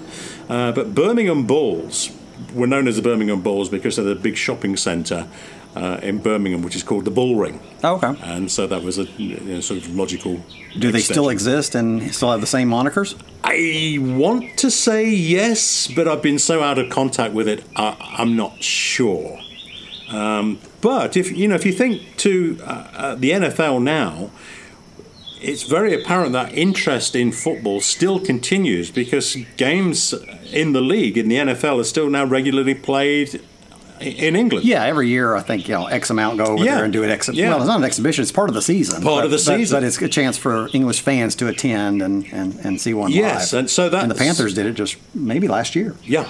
Uh, 0.49 0.73
but 0.73 0.95
Birmingham 0.95 1.47
Bulls 1.47 2.11
were 2.55 2.67
known 2.67 2.89
as 2.89 2.97
the 2.97 3.03
Birmingham 3.03 3.43
Bulls 3.43 3.69
because 3.69 3.97
they're 3.97 4.05
the 4.05 4.15
big 4.15 4.37
shopping 4.37 4.77
centre 4.77 5.29
uh, 5.75 5.99
in 6.03 6.19
Birmingham, 6.19 6.63
which 6.63 6.77
is 6.77 6.83
called 6.83 7.05
the 7.05 7.11
Bull 7.11 7.37
Ring. 7.37 7.61
Oh, 7.83 7.97
okay. 7.97 8.15
And 8.23 8.51
so 8.51 8.67
that 8.67 8.83
was 8.83 8.99
a 8.99 9.05
you 9.17 9.39
know, 9.41 9.61
sort 9.61 9.81
of 9.81 9.95
logical. 9.95 10.37
Do 10.79 10.91
they 10.93 10.99
extension. 10.99 11.03
still 11.03 11.29
exist 11.29 11.75
and 11.75 12.15
still 12.15 12.31
have 12.31 12.41
the 12.41 12.47
same 12.47 12.71
monikers? 12.71 13.21
I 13.43 13.99
want 14.01 14.57
to 14.59 14.71
say 14.71 15.09
yes, 15.09 15.89
but 15.89 16.09
I've 16.09 16.23
been 16.23 16.39
so 16.39 16.63
out 16.63 16.79
of 16.79 16.91
contact 16.91 17.35
with 17.35 17.49
it, 17.49 17.65
I, 17.77 17.97
I'm 18.19 18.37
not 18.37 18.63
sure. 18.63 19.41
Um, 20.11 20.61
but 20.81 21.17
if 21.17 21.33
you 21.33 21.49
know, 21.49 21.55
if 21.55 21.67
you 21.67 21.73
think 21.73 22.17
to 22.19 22.59
uh, 22.63 22.89
uh, 22.95 23.15
the 23.17 23.31
NFL 23.31 23.83
now, 23.83 24.31
it's 25.41 25.65
very 25.65 25.95
apparent 25.95 26.33
that 26.33 26.57
interest 26.57 27.15
in 27.15 27.33
football 27.33 27.81
still 27.81 28.19
continues 28.19 28.91
because 28.91 29.37
games 29.57 30.15
in 30.53 30.73
the 30.73 30.81
league 30.81 31.19
in 31.19 31.29
the 31.29 31.37
NFL 31.37 31.81
are 31.81 31.85
still 31.85 32.09
now 32.09 32.25
regularly 32.25 32.75
played 32.75 33.43
in 34.07 34.37
England. 34.37 34.65
Yeah, 34.65 34.85
every 34.85 35.09
year 35.09 35.35
I 35.35 35.41
think 35.41 35.69
you 35.69 35.75
know 35.75 35.87
X 35.87 36.11
amount 36.11 36.39
go 36.39 36.45
over 36.45 36.65
Yeah. 36.65 36.77
there 36.77 36.85
and 36.85 36.93
do 36.93 37.03
an 37.03 37.11
exhibition. 37.11 37.45
Yeah. 37.45 37.51
Well, 37.51 37.59
it's 37.59 37.67
not 37.69 37.79
an 37.79 37.85
exhibition; 37.85 38.23
it's 38.23 38.33
part 38.33 38.49
of 38.49 38.55
the 38.55 38.63
season. 38.63 39.03
Part 39.03 39.19
but, 39.19 39.25
of 39.27 39.31
the 39.31 39.39
season. 39.39 39.77
but 39.77 39.85
it's 39.85 40.01
a 40.01 40.09
chance 40.09 40.37
for 40.37 40.69
English 40.73 41.01
fans 41.01 41.35
to 41.37 41.49
attend 41.49 42.03
and, 42.03 42.27
and, 42.33 42.55
and 42.65 42.81
see 42.81 42.95
one 42.95 43.11
Yes, 43.11 43.53
live. 43.53 43.61
and 43.61 43.71
so 43.71 43.91
and 43.95 44.11
the 44.11 44.15
Panthers 44.15 44.55
did 44.55 44.67
it 44.67 44.73
just 44.75 44.97
maybe 45.15 45.49
last 45.49 45.75
year. 45.75 45.95
Yeah. 46.05 46.29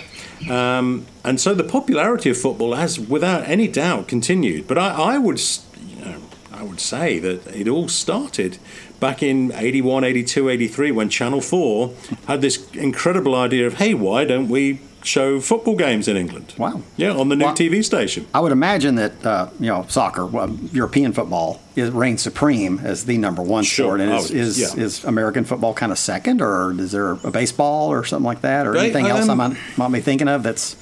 Um, 0.50 1.06
and 1.24 1.40
so 1.40 1.54
the 1.54 1.64
popularity 1.64 2.30
of 2.30 2.36
football 2.36 2.74
has, 2.74 2.98
without 3.00 3.48
any 3.48 3.66
doubt, 3.68 4.08
continued. 4.08 4.66
But 4.66 4.76
I, 4.78 4.88
I 5.14 5.18
would, 5.18 5.40
you 5.86 6.04
know, 6.04 6.16
I 6.52 6.62
would 6.62 6.80
say 6.80 7.18
that 7.18 7.46
it 7.46 7.66
all 7.68 7.88
started 7.88 8.58
back 9.00 9.22
in 9.22 9.52
81, 9.52 10.04
82, 10.04 10.48
83 10.50 10.90
when 10.92 11.08
Channel 11.08 11.40
4 11.40 11.92
had 12.26 12.40
this 12.42 12.68
incredible 12.74 13.34
idea 13.34 13.66
of, 13.66 13.74
hey, 13.74 13.94
why 13.94 14.24
don't 14.24 14.48
we 14.48 14.80
show 15.04 15.38
football 15.40 15.76
games 15.76 16.08
in 16.08 16.16
England? 16.16 16.54
Wow. 16.58 16.82
Yeah, 16.96 17.12
on 17.12 17.28
the 17.28 17.36
new 17.36 17.44
Wow. 17.44 17.54
TV 17.54 17.84
station. 17.84 18.26
I 18.34 18.40
would 18.40 18.52
imagine 18.52 18.94
that 18.96 19.24
uh, 19.24 19.48
you 19.60 19.66
know 19.68 19.84
soccer, 19.88 20.26
well, 20.26 20.50
European 20.72 21.12
football, 21.12 21.60
is 21.76 21.90
reigns 21.90 22.22
supreme 22.22 22.80
as 22.82 23.04
the 23.04 23.18
number 23.18 23.42
one 23.42 23.62
Sure. 23.64 23.86
sport, 23.86 24.00
and 24.00 24.12
is 24.12 24.30
is, 24.30 24.58
yeah. 24.76 24.82
is 24.84 25.04
American 25.04 25.44
football 25.44 25.74
kind 25.74 25.92
of 25.92 25.98
second, 25.98 26.40
or 26.42 26.72
is 26.80 26.90
there 26.92 27.12
a 27.12 27.30
baseball 27.30 27.90
or 27.92 28.04
something 28.04 28.24
like 28.26 28.40
that, 28.40 28.66
or 28.66 28.72
Right, 28.72 28.84
anything 28.84 29.06
else 29.06 29.28
I 29.28 29.32
um, 29.32 29.38
might, 29.38 29.56
might 29.76 29.92
be 29.92 30.00
thinking 30.00 30.28
of 30.28 30.42
that's 30.42 30.74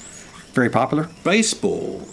very 0.53 0.69
popular. 0.69 1.09
Baseball. 1.23 2.07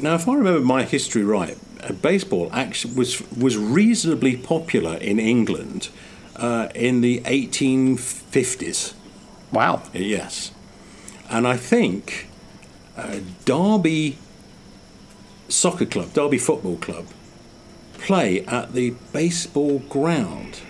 Now, 0.00 0.14
if 0.14 0.28
I 0.28 0.34
remember 0.34 0.60
my 0.60 0.84
history 0.84 1.24
right, 1.24 1.58
uh, 1.82 1.92
baseball 1.92 2.48
actually 2.52 2.94
was 2.94 3.20
was 3.36 3.56
reasonably 3.56 4.36
popular 4.36 4.94
in 4.96 5.18
England 5.18 5.88
uh, 6.36 6.68
in 6.74 7.00
the 7.00 7.20
1850s. 7.22 8.94
Wow. 9.52 9.82
Yes, 9.92 10.52
and 11.30 11.46
I 11.46 11.56
think 11.56 12.28
uh, 12.96 13.20
Derby 13.44 14.18
Soccer 15.48 15.86
Club, 15.86 16.12
Derby 16.12 16.38
Football 16.38 16.76
Club, 16.76 17.06
play 17.98 18.44
at 18.46 18.72
the 18.74 18.90
baseball 19.12 19.78
ground. 19.88 20.60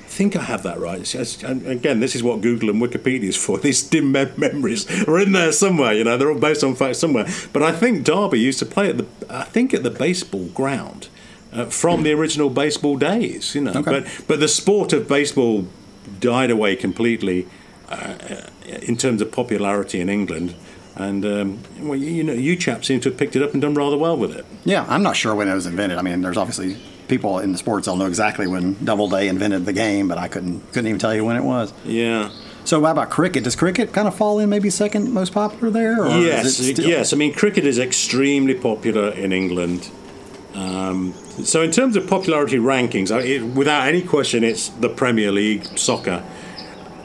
I 0.00 0.16
think 0.16 0.36
I 0.36 0.42
have 0.42 0.62
that 0.62 0.78
right. 0.78 1.00
It's- 1.00 1.14
it's- 1.14 1.42
and 1.42 1.66
again, 1.66 1.98
this 2.00 2.14
is 2.14 2.22
what 2.22 2.40
Google 2.40 2.70
and 2.70 2.80
Wikipedia 2.80 3.24
is 3.24 3.36
for. 3.36 3.58
These 3.66 3.82
dim 3.82 4.12
mem- 4.12 4.32
memories 4.36 4.86
are 5.08 5.18
in 5.20 5.32
there 5.32 5.50
somewhere. 5.52 5.92
You 5.92 6.04
know, 6.04 6.16
they're 6.16 6.30
all 6.30 6.38
based 6.38 6.62
on 6.62 6.74
facts 6.76 6.98
somewhere. 6.98 7.26
But 7.52 7.62
I 7.62 7.72
think 7.72 8.04
Derby 8.04 8.38
used 8.38 8.58
to 8.60 8.66
play 8.66 8.90
at 8.90 8.98
the, 8.98 9.06
I 9.28 9.42
think 9.44 9.74
at 9.74 9.82
the 9.82 9.90
baseball 9.90 10.46
ground 10.46 11.08
uh, 11.52 11.64
from 11.66 12.02
the 12.04 12.12
original 12.12 12.48
baseball 12.50 12.96
days. 12.96 13.54
You 13.56 13.62
know, 13.62 13.72
Okay. 13.72 13.90
but 13.90 14.06
but 14.28 14.38
the 14.40 14.48
sport 14.48 14.92
of 14.92 15.08
baseball 15.08 15.66
died 16.20 16.50
away 16.50 16.76
completely 16.76 17.46
in 18.64 18.96
terms 18.96 19.20
of 19.22 19.30
popularity 19.32 20.00
in 20.00 20.08
England. 20.08 20.54
And 20.96 21.24
um, 21.24 21.58
well, 21.80 21.96
you, 21.98 22.06
you 22.10 22.22
know, 22.22 22.32
you 22.32 22.54
chaps 22.56 22.86
seem 22.86 23.00
to 23.00 23.08
have 23.10 23.18
picked 23.18 23.34
it 23.34 23.42
up 23.42 23.52
and 23.52 23.60
done 23.60 23.74
rather 23.74 23.96
well 23.98 24.16
with 24.16 24.30
it. 24.36 24.46
Yeah, 24.64 24.86
I'm 24.88 25.02
not 25.02 25.16
sure 25.16 25.34
when 25.34 25.48
it 25.48 25.54
was 25.54 25.66
invented. 25.66 25.98
I 25.98 26.02
mean, 26.02 26.22
there's 26.22 26.36
obviously 26.36 26.76
people 27.08 27.40
in 27.40 27.50
the 27.52 27.58
sports 27.58 27.86
that'll 27.86 27.98
know 27.98 28.06
exactly 28.06 28.46
when 28.46 28.82
Doubleday 28.84 29.28
invented 29.28 29.66
the 29.66 29.72
game, 29.72 30.06
but 30.06 30.18
I 30.18 30.28
couldn't 30.28 30.60
couldn't 30.72 30.86
even 30.86 31.00
tell 31.00 31.12
you 31.14 31.24
when 31.24 31.36
it 31.36 31.42
was. 31.42 31.72
Yeah. 31.84 32.30
So, 32.64 32.80
how 32.82 32.92
about 32.92 33.10
cricket? 33.10 33.42
Does 33.44 33.56
cricket 33.56 33.92
kind 33.92 34.06
of 34.08 34.14
fall 34.14 34.38
in 34.38 34.48
maybe 34.48 34.70
second 34.70 35.12
most 35.12 35.34
popular 35.34 35.70
there? 35.70 36.00
Or 36.02 36.08
Yes, 36.20 36.56
still- 36.58 36.86
yes. 36.88 37.12
I 37.12 37.16
mean, 37.16 37.34
cricket 37.34 37.66
is 37.66 37.78
extremely 37.78 38.54
popular 38.54 39.10
in 39.10 39.32
England. 39.32 39.90
Um, 40.54 41.12
so, 41.42 41.60
in 41.62 41.72
terms 41.72 41.96
of 41.96 42.06
popularity 42.08 42.56
rankings, 42.58 43.10
I- 43.14 43.20
it, 43.22 43.42
without 43.42 43.86
any 43.88 44.00
question, 44.00 44.44
it's 44.44 44.68
the 44.68 44.88
Premier 44.88 45.32
League, 45.32 45.76
soccer, 45.76 46.22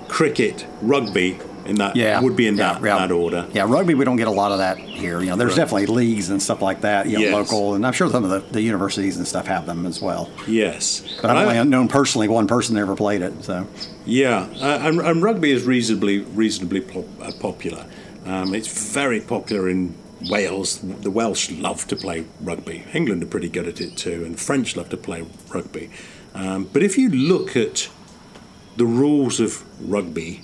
cricket, 0.10 0.66
rugby. 0.82 1.40
In 1.66 1.76
that 1.76 1.96
Yeah, 1.96 2.20
would 2.20 2.36
be 2.36 2.48
in 2.48 2.58
yeah, 2.58 2.74
that, 2.74 2.82
yeah. 2.84 2.98
that 2.98 3.12
order. 3.12 3.46
Yeah, 3.54 3.66
rugby 3.68 3.94
we 3.94 4.04
don't 4.04 4.16
get 4.16 4.28
a 4.28 4.32
lot 4.32 4.52
of 4.52 4.58
that 4.58 4.80
here. 4.80 5.20
You 5.22 5.28
know, 5.28 5.36
there's 5.36 5.52
Right. 5.52 5.58
definitely 5.58 5.86
leagues 5.86 6.32
and 6.32 6.42
stuff 6.42 6.64
like 6.64 6.82
that, 6.82 7.06
you 7.06 7.18
know, 7.20 7.26
Yes. 7.26 7.34
local, 7.34 7.76
and 7.76 7.86
I'm 7.86 7.94
sure 7.94 8.10
some 8.10 8.24
of 8.24 8.32
the, 8.32 8.40
the 8.52 8.62
universities 8.62 9.18
and 9.18 9.28
stuff 9.28 9.46
have 9.46 9.68
them 9.68 9.86
as 9.86 10.02
well. 10.02 10.32
Yes, 10.48 11.04
But 11.22 11.30
I've 11.30 11.48
only 11.48 11.70
known 11.70 11.88
personally 11.88 12.28
one 12.28 12.48
person 12.48 12.74
that 12.74 12.82
ever 12.82 12.96
played 12.96 13.22
it. 13.22 13.44
So, 13.44 13.68
Yeah, 14.04 14.48
uh, 14.60 14.80
and, 14.82 15.00
and 15.00 15.22
rugby 15.22 15.52
is 15.52 15.64
reasonably 15.64 16.20
reasonably 16.20 16.82
po- 16.82 17.06
uh, 17.22 17.34
popular. 17.40 17.86
Um, 18.26 18.56
it's 18.56 18.92
very 18.92 19.20
popular 19.20 19.70
in 19.70 19.94
Wales. 20.28 20.80
The 20.82 21.12
Welsh 21.12 21.52
love 21.52 21.86
to 21.90 21.96
play 21.96 22.24
rugby. 22.42 22.84
England 22.96 23.22
are 23.22 23.28
pretty 23.28 23.50
good 23.50 23.68
at 23.68 23.80
it 23.80 23.96
too, 23.96 24.24
and 24.26 24.40
French 24.40 24.76
love 24.76 24.90
to 24.90 24.98
play 24.98 25.24
rugby. 25.54 25.92
Um, 26.34 26.68
but 26.74 26.82
if 26.82 26.98
you 26.98 27.10
look 27.12 27.56
at 27.56 27.90
the 28.78 28.86
rules 28.86 29.40
of 29.40 29.64
rugby, 29.90 30.42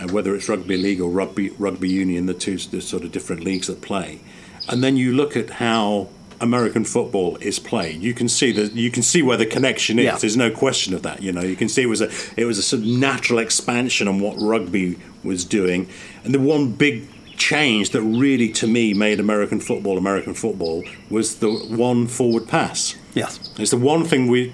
uh, 0.00 0.08
whether 0.08 0.34
it's 0.34 0.48
rugby 0.48 0.76
league 0.76 1.00
or 1.00 1.10
rugby 1.10 1.50
rugby 1.50 1.88
union, 1.88 2.26
the 2.26 2.34
two 2.34 2.58
the 2.58 2.80
sort 2.80 3.04
of 3.04 3.12
different 3.12 3.44
leagues 3.44 3.66
that 3.66 3.80
play, 3.80 4.20
and 4.68 4.82
then 4.82 4.96
you 4.96 5.12
look 5.12 5.36
at 5.36 5.50
how 5.50 6.08
American 6.42 6.84
football 6.84 7.36
is 7.36 7.60
played, 7.60 8.02
you 8.02 8.12
can 8.12 8.28
see 8.28 8.50
that 8.52 8.72
you 8.72 8.90
can 8.90 9.02
see 9.02 9.22
where 9.22 9.36
the 9.36 9.46
connection 9.46 9.98
is. 9.98 10.04
Yeah. 10.04 10.16
There's 10.16 10.36
no 10.36 10.50
question 10.50 10.92
of 10.92 11.02
that. 11.02 11.22
You 11.22 11.32
know, 11.32 11.42
you 11.42 11.56
can 11.56 11.68
see 11.68 11.82
it 11.82 11.86
was 11.86 12.00
a 12.00 12.10
it 12.36 12.44
was 12.44 12.58
a 12.58 12.62
sort 12.62 12.82
of 12.82 12.88
natural 12.88 13.38
expansion 13.38 14.08
on 14.08 14.20
what 14.20 14.36
rugby 14.38 14.98
was 15.22 15.44
doing, 15.44 15.88
and 16.24 16.34
the 16.34 16.40
one 16.40 16.72
big 16.72 17.08
change 17.36 17.90
that 17.90 18.02
really 18.02 18.48
to 18.50 18.66
me 18.66 18.92
made 18.92 19.20
American 19.20 19.60
football 19.60 19.96
American 19.98 20.34
football 20.34 20.84
was 21.08 21.36
the 21.36 21.50
one 21.50 22.06
forward 22.06 22.48
pass. 22.48 22.96
Yes. 23.14 23.38
It's 23.58 23.70
the 23.70 23.76
one 23.76 24.04
thing 24.04 24.26
we, 24.28 24.52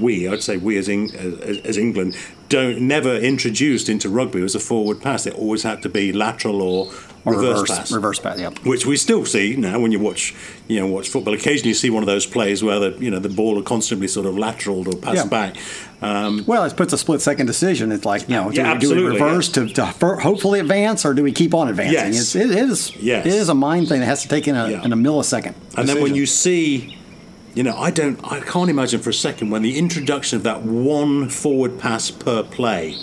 we 0.00 0.28
I'd 0.28 0.42
say 0.42 0.56
we 0.56 0.76
as, 0.78 0.88
Eng, 0.88 1.14
as, 1.14 1.58
as 1.58 1.76
England 1.78 2.16
don't 2.48 2.80
never 2.82 3.16
introduced 3.16 3.88
into 3.88 4.08
rugby 4.08 4.40
was 4.42 4.54
a 4.54 4.60
forward 4.60 5.00
pass. 5.02 5.26
It 5.26 5.34
always 5.34 5.62
had 5.62 5.82
to 5.82 5.88
be 5.88 6.12
lateral 6.12 6.60
or, 6.60 6.92
Or 7.24 7.32
reverse, 7.32 7.62
reverse, 7.62 7.70
pass. 7.70 7.92
reverse 7.92 8.18
pass, 8.20 8.38
yeah. 8.38 8.50
Which 8.64 8.84
we 8.84 8.96
still 8.98 9.24
see 9.24 9.56
now 9.56 9.80
when 9.80 9.92
you 9.92 9.98
watch, 9.98 10.34
you 10.68 10.78
know, 10.78 10.86
watch 10.86 11.08
football. 11.08 11.32
Occasionally, 11.34 11.68
you 11.70 11.74
see 11.74 11.88
one 11.88 12.02
of 12.02 12.06
those 12.06 12.26
plays 12.26 12.62
where 12.62 12.78
the, 12.78 12.90
you 13.02 13.10
know, 13.10 13.18
the 13.18 13.30
ball 13.30 13.58
are 13.58 13.62
constantly 13.62 14.08
sort 14.08 14.26
of 14.26 14.36
lateral 14.36 14.86
or 14.86 14.92
passed 14.98 15.16
Yeah. 15.16 15.26
back. 15.26 15.56
Um, 16.02 16.44
Well, 16.46 16.64
it 16.64 16.76
puts 16.76 16.92
a 16.92 16.98
split 16.98 17.22
second 17.22 17.46
decision. 17.46 17.90
It's 17.90 18.04
like, 18.04 18.28
you 18.28 18.34
know, 18.36 18.50
do, 18.50 18.56
Yeah, 18.60 18.74
we, 18.74 18.78
do 18.80 18.94
we 18.94 19.02
reverse 19.04 19.48
to, 19.52 19.66
to 19.70 19.86
hopefully 19.86 20.60
advance 20.60 21.06
or 21.06 21.14
do 21.14 21.22
we 21.22 21.32
keep 21.32 21.54
on 21.54 21.68
advancing? 21.68 21.94
Yes. 21.94 22.20
It's, 22.20 22.34
it, 22.36 22.50
is, 22.50 22.94
Yes. 22.96 23.24
it 23.26 23.32
is 23.32 23.48
a 23.48 23.54
mind 23.54 23.88
thing 23.88 24.00
that 24.00 24.06
has 24.06 24.20
to 24.22 24.28
take 24.28 24.46
in 24.46 24.54
a, 24.54 24.66
in 24.84 24.92
a 24.92 24.96
millisecond. 24.96 25.54
And 25.78 25.88
then 25.88 26.02
when 26.02 26.14
you 26.14 26.26
see, 26.26 26.98
you 27.54 27.62
know, 27.62 27.76
I 27.76 27.90
don't, 27.90 28.20
I 28.30 28.40
can't 28.40 28.68
imagine 28.70 29.00
for 29.00 29.10
a 29.10 29.14
second 29.14 29.50
when 29.50 29.62
the 29.62 29.78
introduction 29.78 30.36
of 30.36 30.42
that 30.42 30.62
one 30.62 31.28
forward 31.28 31.78
pass 31.78 32.10
per 32.10 32.42
play 32.42 32.96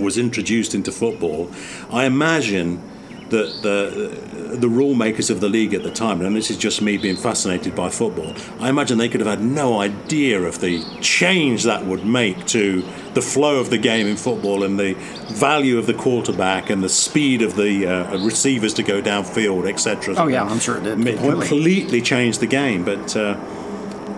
was 0.00 0.18
introduced 0.18 0.74
into 0.74 0.90
football, 0.90 1.50
I 1.90 2.06
imagine 2.06 2.82
that 3.30 3.62
the 3.62 4.34
the 4.54 4.68
rule 4.68 4.94
makers 4.94 5.30
of 5.30 5.40
the 5.40 5.48
league 5.48 5.74
at 5.74 5.82
the 5.82 5.90
time, 5.90 6.20
and 6.20 6.36
this 6.36 6.50
is 6.50 6.56
just 6.56 6.80
me 6.80 6.96
being 6.96 7.16
fascinated 7.16 7.74
by 7.74 7.88
football, 7.88 8.34
I 8.60 8.68
imagine 8.68 8.98
they 8.98 9.08
could 9.08 9.20
have 9.20 9.38
had 9.38 9.44
no 9.44 9.80
idea 9.80 10.40
of 10.42 10.60
the 10.60 10.84
change 11.00 11.64
that 11.64 11.84
would 11.84 12.06
make 12.06 12.46
to 12.46 12.82
the 13.14 13.22
flow 13.22 13.58
of 13.58 13.70
the 13.70 13.78
game 13.78 14.06
in 14.06 14.16
football 14.16 14.62
and 14.62 14.78
the 14.78 14.94
value 15.32 15.78
of 15.78 15.86
the 15.86 15.94
quarterback 15.94 16.70
and 16.70 16.84
the 16.84 16.88
speed 16.88 17.42
of 17.42 17.56
the 17.56 17.86
uh, 17.86 18.18
receivers 18.24 18.74
to 18.74 18.84
go 18.84 19.02
downfield, 19.02 19.68
etc. 19.68 20.14
Oh, 20.16 20.28
yeah, 20.28 20.44
I'm 20.44 20.60
sure 20.60 20.76
it 20.76 20.84
did. 20.84 21.04
It 21.04 21.18
Completely. 21.18 22.00
changed 22.00 22.40
the 22.40 22.46
game, 22.46 22.84
but. 22.84 23.16
Uh, 23.16 23.36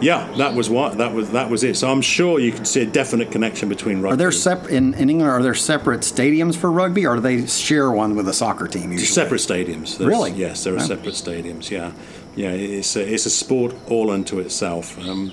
yeah, 0.01 0.31
that 0.37 0.55
was 0.55 0.69
what 0.69 0.99
that 0.99 1.13
was. 1.15 1.31
That 1.31 1.49
was 1.51 1.65
it. 1.65 1.77
So 1.77 1.91
I'm 1.91 2.01
sure 2.03 2.39
you 2.39 2.53
could 2.53 2.67
see 2.67 2.83
a 2.83 2.87
definite 2.87 3.31
connection 3.31 3.69
between 3.69 4.01
rugby. 4.03 4.15
Are 4.15 4.17
there 4.17 4.33
sep- 4.33 4.69
in, 4.69 4.95
in 4.95 5.09
England? 5.11 5.31
Are 5.31 5.43
there 5.43 5.55
separate 5.55 6.01
stadiums 6.01 6.55
for 6.57 6.71
rugby, 6.71 7.07
or 7.07 7.15
do 7.17 7.21
they 7.21 7.47
share 7.47 7.91
one 7.91 8.15
with 8.17 8.29
a 8.29 8.33
soccer 8.35 8.67
team? 8.69 8.93
Usually? 8.93 9.07
separate 9.07 9.41
stadiums? 9.41 9.97
There's- 9.99 10.11
Really? 10.11 10.33
Yes, 10.33 10.65
there 10.65 10.75
are 10.75 10.81
Oh. 10.81 10.87
separate 10.87 11.15
stadiums. 11.15 11.71
Yeah, 11.71 11.93
yeah. 12.35 12.51
It's 12.51 12.95
a, 12.97 13.13
it's 13.15 13.27
a 13.27 13.31
sport 13.31 13.75
all 13.89 14.11
unto 14.11 14.39
itself. 14.39 14.99
Um, 14.99 15.33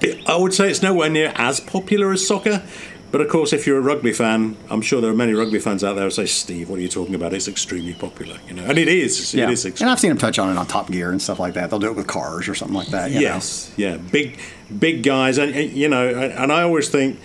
it, 0.00 0.28
I 0.28 0.36
would 0.36 0.54
say 0.54 0.70
it's 0.70 0.82
nowhere 0.82 1.10
near 1.10 1.32
as 1.34 1.58
popular 1.58 2.12
as 2.12 2.24
soccer, 2.26 2.62
but 3.10 3.20
of 3.20 3.28
course, 3.28 3.52
if 3.52 3.66
you're 3.66 3.78
a 3.78 3.82
rugby 3.82 4.12
fan, 4.12 4.56
I'm 4.68 4.82
sure 4.82 5.00
there 5.00 5.10
are 5.10 5.14
many 5.14 5.32
rugby 5.32 5.58
fans 5.58 5.82
out 5.82 5.94
there 5.94 6.04
who 6.04 6.10
say, 6.10 6.26
"Steve, 6.26 6.68
what 6.68 6.78
are 6.78 6.82
you 6.82 6.88
talking 6.88 7.14
about? 7.14 7.32
It's 7.32 7.48
extremely 7.48 7.94
popular." 7.94 8.38
You 8.46 8.54
know, 8.54 8.64
and 8.64 8.78
it 8.78 8.88
is. 8.88 9.34
Yeah. 9.34 9.44
It 9.44 9.52
is. 9.52 9.64
and 9.64 9.88
I've 9.88 9.98
seen 9.98 10.10
them 10.10 10.18
touch 10.18 10.38
on 10.38 10.50
it 10.50 10.58
on 10.58 10.66
Top 10.66 10.90
Gear 10.90 11.10
and 11.10 11.20
stuff 11.20 11.38
like 11.38 11.54
that. 11.54 11.70
They'll 11.70 11.78
do 11.78 11.88
it 11.88 11.96
with 11.96 12.06
cars 12.06 12.48
or 12.48 12.54
something 12.54 12.76
like 12.76 12.88
that. 12.88 13.10
you 13.10 13.20
Yes, 13.20 13.72
yeah, 13.76 13.96
big, 13.96 14.38
big 14.78 15.02
guys, 15.02 15.38
and 15.38 15.54
and, 15.54 15.72
you 15.72 15.88
know, 15.88 16.08
and 16.08 16.52
I 16.52 16.62
always 16.62 16.88
think 16.88 17.18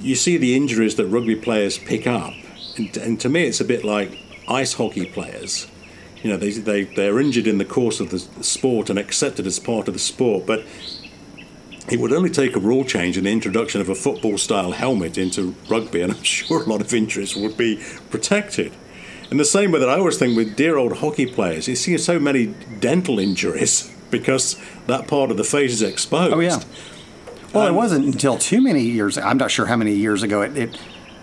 you 0.00 0.14
see 0.14 0.36
the 0.36 0.54
injuries 0.54 0.96
that 0.96 1.06
rugby 1.06 1.36
players 1.36 1.78
pick 1.78 2.06
up, 2.06 2.34
and, 2.76 2.96
and 2.96 3.20
to 3.20 3.28
me, 3.28 3.44
it's 3.44 3.60
a 3.60 3.64
bit 3.64 3.84
like 3.84 4.18
ice 4.48 4.74
hockey 4.74 5.06
players. 5.06 5.66
You 6.22 6.30
know, 6.30 6.36
they 6.36 6.50
they 6.50 6.84
they're 6.84 7.18
injured 7.18 7.46
in 7.46 7.56
the 7.56 7.64
course 7.64 8.00
of 8.00 8.10
the 8.10 8.18
sport 8.18 8.90
and 8.90 8.98
accepted 8.98 9.46
as 9.46 9.58
part 9.58 9.88
of 9.88 9.94
the 9.94 10.00
sport, 10.00 10.44
but 10.46 10.64
it 11.90 11.98
would 12.00 12.12
only 12.12 12.30
take 12.30 12.56
a 12.56 12.60
rule 12.60 12.84
change 12.84 13.16
and 13.16 13.26
the 13.26 13.30
introduction 13.32 13.80
of 13.80 13.88
a 13.88 13.94
football-style 13.94 14.72
helmet 14.72 15.18
into 15.18 15.54
rugby, 15.68 16.00
and 16.02 16.12
I'm 16.12 16.22
sure 16.22 16.62
a 16.62 16.66
lot 16.66 16.80
of 16.80 16.92
injuries 16.94 17.36
would 17.36 17.56
be 17.56 17.82
protected. 18.10 18.72
In 19.30 19.36
the 19.36 19.44
same 19.44 19.70
way 19.72 19.78
that 19.80 19.88
I 19.88 19.94
always 19.98 20.18
think 20.18 20.36
with 20.36 20.56
dear 20.56 20.76
old 20.76 20.98
hockey 20.98 21.26
players, 21.26 21.68
you 21.68 21.76
see 21.76 21.96
so 21.98 22.18
many 22.18 22.46
dental 22.80 23.18
injuries 23.18 23.90
because 24.10 24.56
that 24.86 25.06
part 25.06 25.30
of 25.30 25.36
the 25.36 25.44
face 25.44 25.72
is 25.72 25.82
exposed. 25.82 26.32
Oh 26.34 26.40
yeah. 26.40 26.60
Well, 27.52 27.66
it 27.66 27.70
Um, 27.70 27.76
wasn't 27.76 28.06
until 28.06 28.38
too 28.38 28.60
many 28.60 28.82
years. 28.82 29.18
I'm 29.18 29.36
not 29.38 29.50
sure 29.50 29.66
how 29.66 29.76
many 29.76 29.94
years 29.94 30.22
ago 30.22 30.42
it. 30.42 30.56
it 30.56 30.78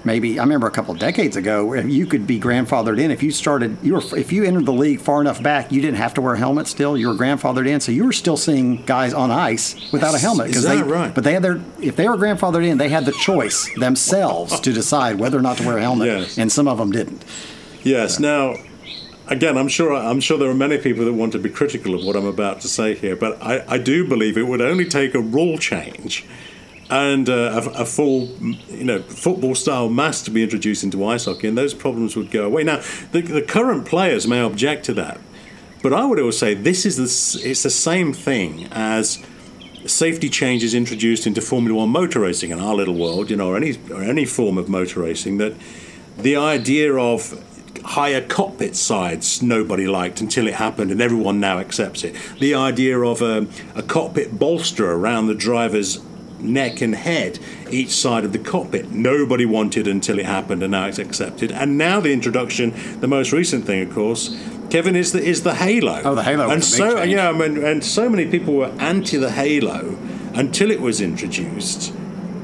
Maybe 0.07 0.39
I 0.39 0.43
remember 0.43 0.67
a 0.67 0.71
couple 0.71 0.93
of 0.93 0.99
decades 1.01 1.35
ago 1.35 1.65
where 1.65 1.85
you 1.85 2.05
could 2.05 2.25
be 2.25 2.39
grandfathered 2.39 2.97
in 2.97 3.11
if 3.11 3.21
you 3.21 3.29
started. 3.29 3.77
You 3.83 3.95
were 3.95 4.17
if 4.17 4.31
you 4.31 4.45
entered 4.45 4.65
the 4.65 4.71
league 4.71 5.01
far 5.01 5.19
enough 5.19 5.43
back, 5.43 5.69
you 5.69 5.81
didn't 5.81 5.97
have 5.97 6.13
to 6.13 6.21
wear 6.21 6.35
a 6.35 6.37
helmet. 6.37 6.67
Still, 6.67 6.97
you 6.97 7.09
were 7.09 7.13
grandfathered 7.13 7.67
in, 7.67 7.81
so 7.81 7.91
you 7.91 8.05
were 8.05 8.13
still 8.13 8.37
seeing 8.37 8.83
guys 8.85 9.13
on 9.13 9.31
ice 9.31 9.75
without 9.91 10.15
a 10.15 10.17
helmet 10.17 10.51
Is 10.51 10.63
they. 10.63 10.81
right? 10.81 11.13
But 11.13 11.25
they 11.25 11.33
had 11.33 11.43
their 11.43 11.59
if 11.81 11.97
they 11.97 12.07
were 12.07 12.15
grandfathered 12.15 12.65
in, 12.65 12.77
they 12.77 12.87
had 12.87 13.03
the 13.05 13.11
choice 13.11 13.69
themselves 13.75 14.59
to 14.61 14.71
decide 14.71 15.19
whether 15.19 15.37
or 15.37 15.41
not 15.41 15.57
to 15.57 15.67
wear 15.67 15.77
a 15.77 15.81
helmet, 15.81 16.07
Yes. 16.07 16.37
and 16.37 16.49
some 16.49 16.69
of 16.69 16.77
them 16.77 16.91
didn't. 16.91 17.25
Yes. 17.83 18.17
Now, 18.17 18.55
again, 19.27 19.57
I'm 19.57 19.67
sure 19.67 19.93
I'm 19.93 20.21
sure 20.21 20.37
there 20.37 20.49
are 20.49 20.53
many 20.55 20.77
people 20.77 21.03
that 21.03 21.13
want 21.13 21.33
to 21.33 21.39
be 21.39 21.49
critical 21.49 21.93
of 21.95 22.05
what 22.05 22.15
I'm 22.15 22.25
about 22.25 22.61
to 22.61 22.69
say 22.69 22.95
here, 22.95 23.17
but 23.17 23.41
I, 23.43 23.63
I 23.67 23.77
do 23.77 24.07
believe 24.07 24.37
it 24.37 24.47
would 24.47 24.61
only 24.61 24.85
take 24.85 25.13
a 25.15 25.19
rule 25.19 25.57
change 25.57 26.25
and 26.89 27.29
uh, 27.29 27.33
a, 27.33 27.81
a 27.81 27.85
full, 27.85 28.27
you 28.69 28.83
know, 28.83 29.01
football-style 29.01 29.89
mask 29.89 30.25
to 30.25 30.31
be 30.31 30.41
introduced 30.43 30.83
into 30.83 31.05
ice 31.05 31.25
hockey, 31.25 31.47
and 31.47 31.57
those 31.57 31.73
problems 31.73 32.15
would 32.15 32.31
go 32.31 32.45
away. 32.45 32.63
Now, 32.63 32.81
the, 33.11 33.21
the 33.21 33.41
current 33.41 33.85
players 33.85 34.27
may 34.27 34.41
object 34.41 34.85
to 34.85 34.93
that, 34.93 35.19
but 35.83 35.93
I 35.93 36.05
would 36.05 36.19
always 36.19 36.37
say 36.37 36.53
this 36.53 36.85
is 36.85 36.95
the, 36.95 37.49
it's 37.49 37.63
the 37.63 37.69
same 37.69 38.13
thing 38.13 38.67
as 38.71 39.23
safety 39.85 40.29
changes 40.29 40.73
introduced 40.73 41.27
into 41.27 41.41
Formula 41.41 41.77
One 41.79 41.89
motor 41.89 42.21
racing 42.21 42.51
in 42.51 42.59
our 42.59 42.75
little 42.75 42.95
world, 42.95 43.29
you 43.29 43.35
know, 43.37 43.49
or 43.49 43.57
any 43.57 43.77
or 43.91 44.01
any 44.03 44.25
form 44.25 44.57
of 44.57 44.67
motor 44.69 45.01
racing. 45.01 45.37
That 45.37 45.53
the 46.17 46.35
idea 46.35 46.95
of 46.95 47.43
higher 47.83 48.21
cockpit 48.21 48.75
sides 48.75 49.41
nobody 49.41 49.87
liked 49.87 50.19
until 50.19 50.47
it 50.47 50.55
happened, 50.55 50.91
and 50.91 51.01
everyone 51.01 51.39
now 51.39 51.59
accepts 51.59 52.03
it. 52.03 52.15
The 52.39 52.53
idea 52.55 52.99
of 52.99 53.21
a, 53.21 53.47
a 53.75 53.83
cockpit 53.83 54.37
bolster 54.37 54.91
around 54.91 55.27
the 55.27 55.35
driver's 55.35 55.99
neck 56.39 56.81
and 56.81 56.95
head 56.95 57.39
each 57.69 57.89
side 57.89 58.25
of 58.25 58.31
the 58.31 58.39
cockpit. 58.39 58.91
Nobody 58.91 59.45
wanted 59.45 59.87
until 59.87 60.19
it 60.19 60.25
happened, 60.25 60.63
and 60.63 60.71
now 60.71 60.87
it's 60.87 60.99
accepted. 60.99 61.51
And 61.51 61.77
now 61.77 61.99
the 61.99 62.13
introduction, 62.13 62.73
the 62.99 63.07
most 63.07 63.31
recent 63.31 63.65
thing, 63.65 63.87
of 63.87 63.93
course, 63.93 64.35
Kevin 64.69 64.95
is 64.95 65.11
the 65.11 65.23
is 65.23 65.43
the 65.43 65.55
Halo. 65.55 66.01
Oh, 66.03 66.15
the 66.15 66.23
Halo 66.23 66.49
and 66.49 66.59
was 66.59 66.73
a 66.73 66.83
big 66.83 66.91
so 66.91 66.97
I 67.29 67.31
mean, 67.31 67.63
and 67.63 67.83
so 67.83 68.09
many 68.09 68.25
people 68.27 68.55
were 68.55 68.71
anti 68.79 69.17
the 69.17 69.31
Halo 69.31 69.97
until 70.33 70.71
it 70.71 70.81
was 70.81 71.01
introduced. 71.01 71.93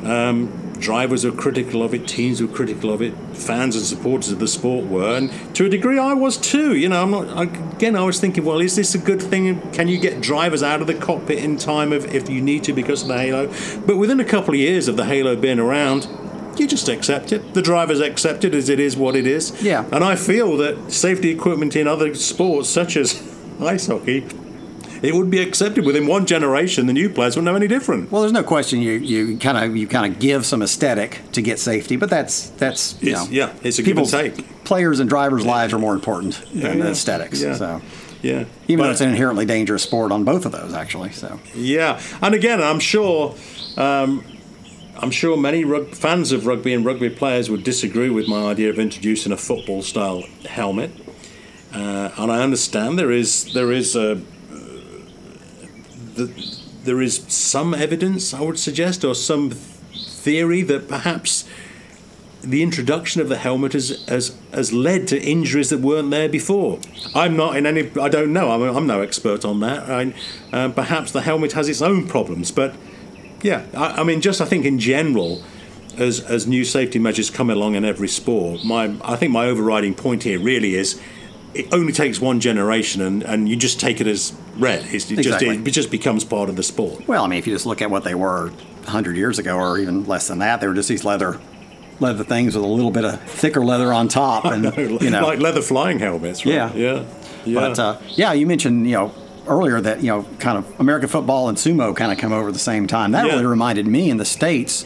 Um, 0.03 0.62
drivers 0.83 1.23
were 1.23 1.31
critical 1.31 1.81
of 1.81 1.93
it, 1.93 2.05
teams 2.07 2.41
were 2.41 2.47
critical 2.47 2.91
of 2.91 3.01
it, 3.01 3.13
fans 3.33 3.75
and 3.75 3.85
supporters 3.85 4.31
of 4.31 4.39
the 4.39 4.47
sport 4.47 4.85
were, 4.85 5.15
and 5.15 5.31
to 5.55 5.65
a 5.65 5.69
degree, 5.69 5.97
I 5.97 6.13
was 6.13 6.37
too. 6.37 6.75
You 6.75 6.89
know, 6.89 7.01
I'm 7.01 7.11
not. 7.11 7.29
I, 7.29 7.43
again, 7.43 7.95
I 7.95 8.03
was 8.03 8.19
thinking, 8.19 8.43
well, 8.43 8.59
is 8.59 8.75
this 8.75 8.93
a 8.93 8.97
good 8.97 9.21
thing? 9.21 9.59
Can 9.71 9.87
you 9.87 9.97
get 9.97 10.21
drivers 10.21 10.61
out 10.61 10.81
of 10.81 10.87
the 10.87 10.93
cockpit 10.93 11.39
in 11.39 11.57
time 11.57 11.93
if, 11.93 12.13
if 12.13 12.29
you 12.29 12.41
need 12.41 12.65
to 12.65 12.73
because 12.73 13.01
of 13.01 13.07
the 13.07 13.17
Halo? 13.17 13.47
But 13.87 13.97
within 13.97 14.19
a 14.19 14.25
couple 14.25 14.53
of 14.53 14.59
years 14.59 14.87
of 14.87 14.97
the 14.97 15.05
Halo 15.05 15.35
being 15.35 15.59
around. 15.59 16.07
You 16.55 16.67
just 16.67 16.87
accept 16.87 17.31
it. 17.31 17.55
The 17.55 17.63
drivers 17.63 17.99
accept 17.99 18.43
it 18.43 18.53
as 18.53 18.69
it 18.69 18.79
is 18.79 18.95
what 18.95 19.15
it 19.15 19.25
is. 19.25 19.59
Yeah. 19.63 19.85
And 19.91 20.03
I 20.03 20.15
feel 20.15 20.55
that 20.57 20.91
safety 20.91 21.31
equipment 21.31 21.75
in 21.75 21.87
other 21.87 22.13
sports, 22.13 22.69
such 22.69 22.95
as 22.95 23.23
ice 23.59 23.87
hockey, 23.87 24.27
it 25.03 25.13
would 25.13 25.29
be 25.29 25.39
accepted 25.41 25.85
within 25.85 26.07
one 26.07 26.25
generation. 26.25 26.87
The 26.87 26.93
new 26.93 27.09
players 27.09 27.35
wouldn't 27.35 27.45
know 27.51 27.55
any 27.55 27.67
different. 27.67 28.11
Well, 28.11 28.21
there's 28.21 28.33
no 28.33 28.41
question 28.43 28.81
you 28.81 28.93
you 28.93 29.37
kind 29.37 29.57
of 29.57 29.75
you 29.77 29.85
kind 29.87 30.11
of 30.11 30.19
give 30.19 30.45
some 30.45 30.63
aesthetic 30.63 31.19
to 31.33 31.41
get 31.41 31.59
safety, 31.59 31.95
but 31.97 32.09
that's 32.09 32.49
that's 32.51 32.95
you 33.01 33.09
It's- 33.11 33.25
know 33.27 33.31
yeah, 33.31 33.49
it's 33.61 33.77
a 33.79 33.83
people's- 33.83 34.09
take. 34.11 34.63
Players 34.63 34.99
and 35.01 35.09
drivers' 35.09 35.45
lives 35.45 35.73
are 35.73 35.79
more 35.79 35.93
important 35.93 36.41
than 36.53 36.79
Yeah, 36.79 36.85
aesthetics. 36.85 37.41
yeah. 37.41 37.55
So 37.55 37.81
Yeah. 38.21 38.45
even 38.69 38.77
But- 38.77 38.83
though 38.85 38.91
it's 38.91 39.01
an 39.01 39.09
inherently 39.09 39.45
dangerous 39.45 39.83
sport 39.83 40.11
on 40.13 40.23
both 40.23 40.45
of 40.45 40.53
those, 40.53 40.73
actually. 40.73 41.11
So 41.11 41.37
Yeah, 41.53 41.99
and 42.21 42.33
again, 42.33 42.63
I'm 42.63 42.79
sure, 42.79 43.35
um, 43.77 44.23
I'm 44.97 45.11
sure 45.11 45.35
many 45.35 45.65
rug- 45.65 45.93
fans 45.95 46.31
of 46.31 46.45
rugby 46.47 46.71
and 46.73 46.85
rugby 46.85 47.09
players 47.09 47.49
would 47.49 47.65
disagree 47.65 48.09
with 48.09 48.29
my 48.29 48.43
idea 48.45 48.69
of 48.69 48.79
introducing 48.79 49.33
a 49.33 49.37
football-style 49.37 50.23
helmet. 50.47 50.91
Uh, 51.75 52.09
and 52.17 52.31
I 52.31 52.41
understand 52.41 52.97
there 52.97 53.11
is 53.11 53.51
there 53.53 53.71
is 53.73 53.95
a 53.97 54.19
the, 56.15 56.59
there 56.83 57.01
is 57.01 57.25
some 57.27 57.73
evidence 57.73 58.33
I 58.33 58.41
would 58.41 58.59
suggest 58.59 59.03
or 59.03 59.15
some 59.15 59.51
theory 59.51 60.61
that 60.63 60.87
perhaps 60.87 61.47
the 62.41 62.61
introduction 62.61 63.21
of 63.21 63.29
the 63.29 63.37
helmet 63.37 63.71
has, 63.71 64.03
has, 64.07 64.37
has 64.53 64.73
led 64.73 65.07
to 65.07 65.21
injuries 65.21 65.69
that 65.69 65.79
weren't 65.79 66.11
there 66.11 66.27
before. 66.27 66.79
I'm 67.15 67.37
not 67.37 67.55
in 67.55 67.65
any, 67.65 67.89
I 67.99 68.09
don't 68.09 68.33
know, 68.33 68.51
I'm, 68.51 68.75
I'm 68.75 68.87
no 68.87 69.01
expert 69.01 69.45
on 69.45 69.61
that. 69.61 69.89
I, 69.89 70.13
uh, 70.51 70.69
perhaps 70.69 71.11
the 71.11 71.21
helmet 71.21 71.53
has 71.53 71.69
its 71.69 71.81
own 71.81 72.07
problems, 72.07 72.51
but 72.51 72.75
yeah, 73.41 73.65
I, 73.73 74.01
I 74.01 74.03
mean, 74.03 74.19
just 74.19 74.41
I 74.41 74.45
think 74.45 74.65
in 74.65 74.77
general, 74.77 75.41
as, 75.97 76.19
as 76.19 76.45
new 76.45 76.65
safety 76.65 76.99
measures 76.99 77.29
come 77.29 77.49
along 77.49 77.75
in 77.75 77.85
every 77.85 78.09
sport, 78.09 78.65
my, 78.65 78.95
I 79.03 79.15
think 79.15 79.31
my 79.31 79.45
overriding 79.45 79.93
point 79.93 80.23
here 80.23 80.39
really 80.39 80.75
is 80.75 81.01
it 81.53 81.73
only 81.73 81.93
takes 81.93 82.19
one 82.19 82.39
generation 82.39 83.01
and, 83.01 83.23
and 83.23 83.47
you 83.47 83.55
just 83.55 83.79
take 83.79 84.01
it 84.01 84.07
as 84.07 84.33
read. 84.57 84.83
It's, 84.91 85.09
it, 85.11 85.15
just, 85.17 85.41
Exactly. 85.41 85.57
it 85.57 85.71
just 85.71 85.91
becomes 85.91 86.23
part 86.23 86.49
of 86.49 86.55
the 86.55 86.63
sport. 86.63 87.07
well, 87.07 87.23
I 87.23 87.27
mean, 87.27 87.39
if 87.39 87.47
you 87.47 87.53
just 87.53 87.65
look 87.65 87.81
at 87.81 87.89
what 87.91 88.03
they 88.03 88.15
were 88.15 88.47
100 88.49 89.15
years 89.15 89.39
ago, 89.39 89.57
or 89.57 89.77
even 89.77 90.05
less 90.05 90.27
than 90.27 90.39
that, 90.39 90.61
they 90.61 90.67
were 90.67 90.73
just 90.73 90.89
these 90.89 91.03
leather 91.05 91.39
leather 91.99 92.23
things 92.23 92.55
with 92.55 92.65
a 92.65 92.67
little 92.67 92.91
bit 92.91 93.05
of 93.05 93.21
thicker 93.21 93.63
leather 93.63 93.93
on 93.93 94.07
top, 94.07 94.45
and 94.45 94.63
you 95.01 95.09
know, 95.09 95.21
like 95.25 95.39
leather 95.39 95.61
flying 95.61 95.99
helmets, 95.99 96.45
right? 96.45 96.55
Yeah. 96.55 96.73
Yeah. 96.73 97.05
Yeah. 97.45 97.59
But 97.59 97.79
uh, 97.79 97.97
yeah, 98.09 98.33
you 98.33 98.47
mentioned 98.47 98.85
you 98.87 98.93
know 98.93 99.13
earlier 99.47 99.79
that 99.79 100.01
you 100.01 100.07
know 100.07 100.23
kind 100.39 100.57
of 100.57 100.79
American 100.79 101.07
football 101.09 101.49
and 101.49 101.57
sumo 101.57 101.95
kind 101.95 102.11
of 102.11 102.17
come 102.17 102.33
over 102.33 102.47
at 102.47 102.53
the 102.53 102.59
same 102.59 102.87
time. 102.87 103.11
That 103.11 103.25
Yeah. 103.27 103.33
really 103.33 103.45
reminded 103.45 103.85
me 103.87 104.09
in 104.09 104.17
the 104.17 104.25
states, 104.25 104.85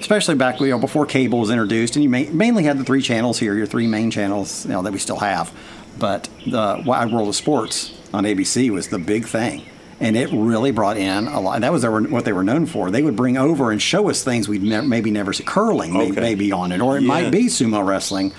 especially 0.00 0.34
back 0.36 0.58
you 0.60 0.68
know 0.68 0.78
before 0.78 1.04
cable 1.06 1.40
was 1.40 1.50
introduced, 1.50 1.94
and 1.96 2.02
you 2.02 2.08
mainly 2.08 2.64
had 2.64 2.78
the 2.78 2.84
three 2.84 3.02
channels 3.02 3.38
here, 3.38 3.54
your 3.54 3.66
three 3.66 3.86
main 3.86 4.10
channels, 4.10 4.64
you 4.64 4.72
know 4.72 4.82
that 4.82 4.92
we 4.92 4.98
still 4.98 5.18
have. 5.18 5.52
But 5.98 6.28
the 6.46 6.82
Wide 6.84 7.10
World 7.10 7.28
of 7.28 7.36
Sports 7.36 7.92
on 8.12 8.24
ABC 8.24 8.70
was 8.70 8.88
the 8.88 8.98
big 8.98 9.26
thing. 9.26 9.62
And 9.98 10.14
it 10.14 10.28
really 10.30 10.72
brought 10.72 10.98
in 10.98 11.26
a 11.26 11.40
lot. 11.40 11.62
That 11.62 11.72
was 11.72 11.80
their, 11.80 12.00
what 12.02 12.26
they 12.26 12.32
were 12.34 12.44
known 12.44 12.66
for. 12.66 12.90
They 12.90 13.02
would 13.02 13.16
bring 13.16 13.38
over 13.38 13.70
and 13.70 13.80
show 13.80 14.10
us 14.10 14.22
things 14.22 14.46
we'd 14.46 14.62
ne- 14.62 14.82
maybe 14.82 15.10
never 15.10 15.32
see. 15.32 15.42
Curling, 15.44 15.94
may- 15.94 16.10
Okay. 16.10 16.20
maybe 16.20 16.52
on 16.52 16.70
it, 16.70 16.80
or 16.82 16.98
it 16.98 17.02
Yeah. 17.02 17.08
might 17.08 17.30
be 17.30 17.46
sumo 17.46 17.84
wrestling 17.86 18.32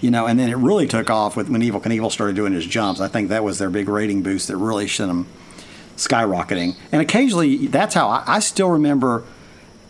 you 0.00 0.10
know, 0.10 0.26
and 0.26 0.38
then 0.38 0.50
it 0.50 0.56
really 0.56 0.86
took 0.86 1.08
off 1.08 1.34
with 1.34 1.48
when 1.48 1.62
Evel 1.62 1.80
Knievel 1.82 2.12
started 2.12 2.36
doing 2.36 2.52
his 2.52 2.66
jumps. 2.66 3.00
I 3.00 3.08
think 3.08 3.30
that 3.30 3.42
was 3.42 3.58
their 3.58 3.70
big 3.70 3.88
rating 3.88 4.20
boost 4.22 4.48
that 4.48 4.56
really 4.58 4.86
sent 4.86 5.08
them 5.08 5.26
skyrocketing. 5.96 6.74
And 6.92 7.00
occasionally, 7.00 7.68
that's 7.68 7.94
how 7.94 8.08
I, 8.08 8.22
I 8.26 8.40
still 8.40 8.68
remember. 8.70 9.24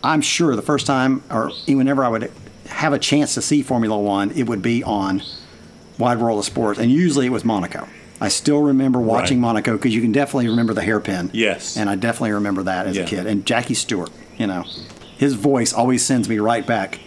I'm 0.03 0.21
sure 0.21 0.55
the 0.55 0.61
first 0.61 0.85
time, 0.85 1.21
or 1.29 1.51
whenever 1.67 2.05
I 2.05 2.07
would 2.07 2.31
have 2.67 2.93
a 2.93 2.99
chance 2.99 3.33
to 3.33 3.41
see 3.41 3.61
Formula 3.61 3.97
One, 3.99 4.31
it 4.31 4.43
would 4.47 4.61
be 4.61 4.83
on 4.83 5.21
Wide 5.97 6.19
World 6.19 6.39
of 6.39 6.45
Sports, 6.45 6.79
and 6.79 6.91
usually 6.91 7.25
it 7.25 7.29
was 7.31 7.45
Monaco. 7.45 7.87
I 8.21 8.29
still 8.29 8.61
remember 8.61 8.99
watching 8.99 9.37
Right. 9.37 9.47
Monaco 9.47 9.73
because 9.73 9.93
you 9.93 10.01
can 10.01 10.11
definitely 10.11 10.47
remember 10.49 10.73
the 10.73 10.81
hairpin. 10.83 11.29
Yes. 11.33 11.75
and 11.77 11.89
I 11.89 11.95
definitely 11.95 12.31
remember 12.31 12.63
that 12.63 12.87
as 12.87 12.95
Yeah. 12.95 13.03
a 13.03 13.07
kid. 13.07 13.27
And 13.27 13.45
Jackie 13.45 13.73
Stewart, 13.73 14.09
you 14.37 14.47
know, 14.47 14.63
his 15.17 15.33
voice 15.33 15.73
always 15.73 16.03
sends 16.05 16.27
me 16.29 16.37
right 16.39 16.65
back 16.65 16.99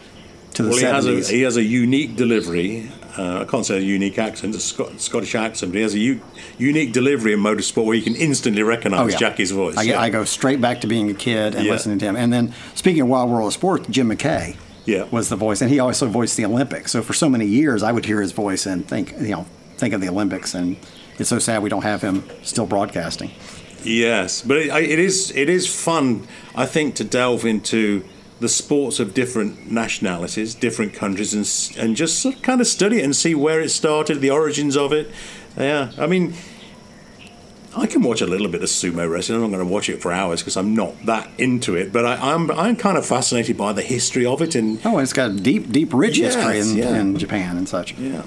to 0.54 0.62
the 0.62 0.68
Well, 0.70 0.78
he 0.78 0.84
has, 0.84 1.06
a, 1.06 1.10
70s. 1.10 1.28
he 1.30 1.42
has 1.42 1.56
a 1.56 1.62
unique 1.62 2.16
delivery. 2.16 2.90
Uh, 3.16 3.40
I 3.40 3.44
can't 3.44 3.66
say 3.66 3.78
a 3.78 3.80
unique 3.80 4.18
accent, 4.18 4.54
a 4.54 4.60
Scot- 4.60 5.00
Scottish 5.00 5.34
accent, 5.34 5.72
but 5.72 5.76
he 5.78 5.82
has 5.82 5.94
a 5.94 5.98
u- 5.98 6.20
unique 6.58 6.92
delivery 6.92 7.32
in 7.32 7.40
motorsport 7.40 7.84
where 7.86 7.96
you 7.96 8.02
can 8.02 8.14
instantly 8.14 8.62
recognise 8.62 9.14
Jackie's 9.16 9.50
voice. 9.50 9.74
Oh, 9.76 9.80
I, 9.80 9.84
yeah. 9.84 10.00
I 10.00 10.08
go 10.10 10.24
straight 10.24 10.60
back 10.60 10.82
to 10.82 10.86
being 10.86 11.10
a 11.10 11.14
kid 11.14 11.54
and 11.54 11.64
Yeah. 11.66 11.72
listening 11.72 11.98
to 11.98 12.04
him. 12.04 12.16
And 12.16 12.32
then 12.32 12.52
speaking 12.74 13.02
of 13.02 13.08
Wild 13.08 13.28
World 13.30 13.48
of 13.48 13.54
Sports, 13.54 13.86
Jim 13.90 14.08
McKay 14.10 14.54
Yeah. 14.88 15.04
was 15.10 15.28
the 15.28 15.36
voice, 15.36 15.60
and 15.60 15.70
he 15.70 15.80
also 15.80 16.06
voiced 16.08 16.36
the 16.38 16.46
Olympics. 16.46 16.92
So 16.92 17.02
for 17.02 17.12
so 17.12 17.28
many 17.28 17.44
years, 17.44 17.82
I 17.82 17.92
would 17.92 18.06
hear 18.06 18.22
his 18.22 18.32
voice 18.32 18.64
and 18.64 18.88
think, 18.88 19.12
you 19.20 19.28
know, 19.28 19.46
think 19.76 19.92
of 19.92 20.00
the 20.00 20.08
Olympics. 20.08 20.54
And 20.54 20.76
it's 21.18 21.28
so 21.28 21.38
sad 21.38 21.62
we 21.62 21.68
don't 21.68 21.82
have 21.82 22.00
him 22.00 22.24
still 22.42 22.66
broadcasting. 22.66 23.30
Yes, 23.84 24.42
but 24.42 24.56
it, 24.56 24.68
it 24.68 24.98
is 24.98 25.30
it 25.36 25.48
is 25.48 25.66
fun, 25.66 26.26
I 26.54 26.64
think, 26.66 26.94
to 26.96 27.04
delve 27.04 27.44
into 27.44 28.02
the 28.40 28.48
sports 28.48 28.98
of 28.98 29.12
different 29.14 29.70
nationalities, 29.70 30.54
different 30.54 30.94
countries, 30.94 31.34
and 31.34 31.78
and 31.78 31.96
just 31.96 32.42
kind 32.42 32.60
of 32.60 32.66
study 32.66 32.98
it 32.98 33.04
and 33.04 33.14
see 33.14 33.34
where 33.34 33.60
it 33.60 33.70
started, 33.70 34.20
the 34.20 34.30
origins 34.30 34.76
of 34.76 34.92
it. 34.92 35.10
Yeah, 35.56 35.92
I 35.98 36.06
mean, 36.06 36.34
I 37.78 37.86
can 37.86 38.02
watch 38.02 38.20
a 38.20 38.26
little 38.26 38.48
bit 38.48 38.62
of 38.62 38.68
sumo 38.68 39.08
wrestling. 39.10 39.36
I'm 39.42 39.50
not 39.50 39.56
going 39.56 39.68
to 39.68 39.72
watch 39.72 39.88
it 39.88 40.00
for 40.02 40.12
hours 40.12 40.40
because 40.40 40.56
I'm 40.56 40.74
not 40.74 40.94
that 41.06 41.28
into 41.38 41.74
it. 41.76 41.92
But 41.92 42.04
I, 42.06 42.32
I'm 42.32 42.50
I'm 42.50 42.76
kind 42.76 42.98
of 42.98 43.06
fascinated 43.06 43.56
by 43.56 43.72
the 43.72 43.82
history 43.82 44.26
of 44.26 44.42
it 44.42 44.54
and 44.54 44.78
Oh, 44.84 44.98
it's 44.98 45.12
got 45.12 45.30
a 45.30 45.34
deep, 45.34 45.70
deep, 45.70 45.92
rich 45.92 46.18
Yes, 46.18 46.34
history 46.34 46.58
in, 46.60 46.76
yeah. 46.76 47.00
in 47.00 47.16
Japan 47.16 47.56
and 47.56 47.68
such. 47.68 47.94
yeah. 47.98 48.22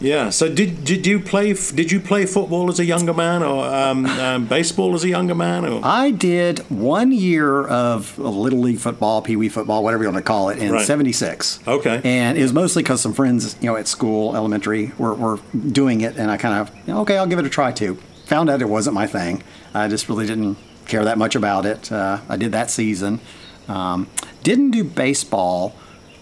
Yeah. 0.00 0.30
So 0.30 0.52
did 0.52 0.84
did 0.84 1.06
you 1.06 1.20
play 1.20 1.52
did 1.54 1.92
you 1.92 2.00
play 2.00 2.26
football 2.26 2.68
as 2.68 2.80
a 2.80 2.84
younger 2.84 3.14
man 3.14 3.42
or 3.44 3.64
um, 3.64 4.04
um, 4.06 4.44
baseball 4.46 4.92
as 4.94 5.04
a 5.04 5.08
younger 5.08 5.36
man 5.36 5.64
or 5.64 5.80
I 5.84 6.10
did 6.10 6.58
one 6.68 7.12
year 7.12 7.64
of 7.64 8.18
little 8.18 8.58
league 8.58 8.78
football, 8.80 9.22
pee 9.22 9.36
wee 9.36 9.48
football, 9.48 9.84
whatever 9.84 10.02
you 10.02 10.10
want 10.10 10.18
to 10.18 10.26
call 10.26 10.48
it, 10.50 10.58
in 10.58 10.72
Right. 10.72 10.84
'76. 10.84 11.60
Okay. 11.66 12.00
and 12.04 12.36
it 12.36 12.42
was 12.42 12.52
mostly 12.52 12.82
because 12.82 13.00
some 13.00 13.14
friends, 13.14 13.56
you 13.60 13.70
know, 13.70 13.76
at 13.76 13.86
school, 13.86 14.34
elementary, 14.34 14.90
were, 14.98 15.14
were 15.14 15.38
doing 15.70 16.00
it, 16.00 16.16
and 16.16 16.28
I 16.30 16.36
kind 16.38 16.54
of, 16.60 16.88
okay, 17.02 17.16
I'll 17.16 17.28
give 17.28 17.38
it 17.38 17.46
a 17.46 17.48
try 17.50 17.70
too. 17.70 17.96
Found 18.26 18.48
out 18.50 18.62
it 18.62 18.68
wasn't 18.68 18.94
my 18.94 19.06
thing. 19.06 19.42
I 19.74 19.88
just 19.88 20.08
really 20.08 20.26
didn't 20.26 20.56
care 20.86 21.04
that 21.04 21.18
much 21.18 21.34
about 21.34 21.66
it. 21.66 21.90
Uh, 21.92 22.20
I 22.28 22.36
did 22.36 22.52
that 22.52 22.70
season. 22.70 23.20
Um, 23.68 24.08
didn't 24.42 24.70
do 24.72 24.84
baseball. 24.84 25.74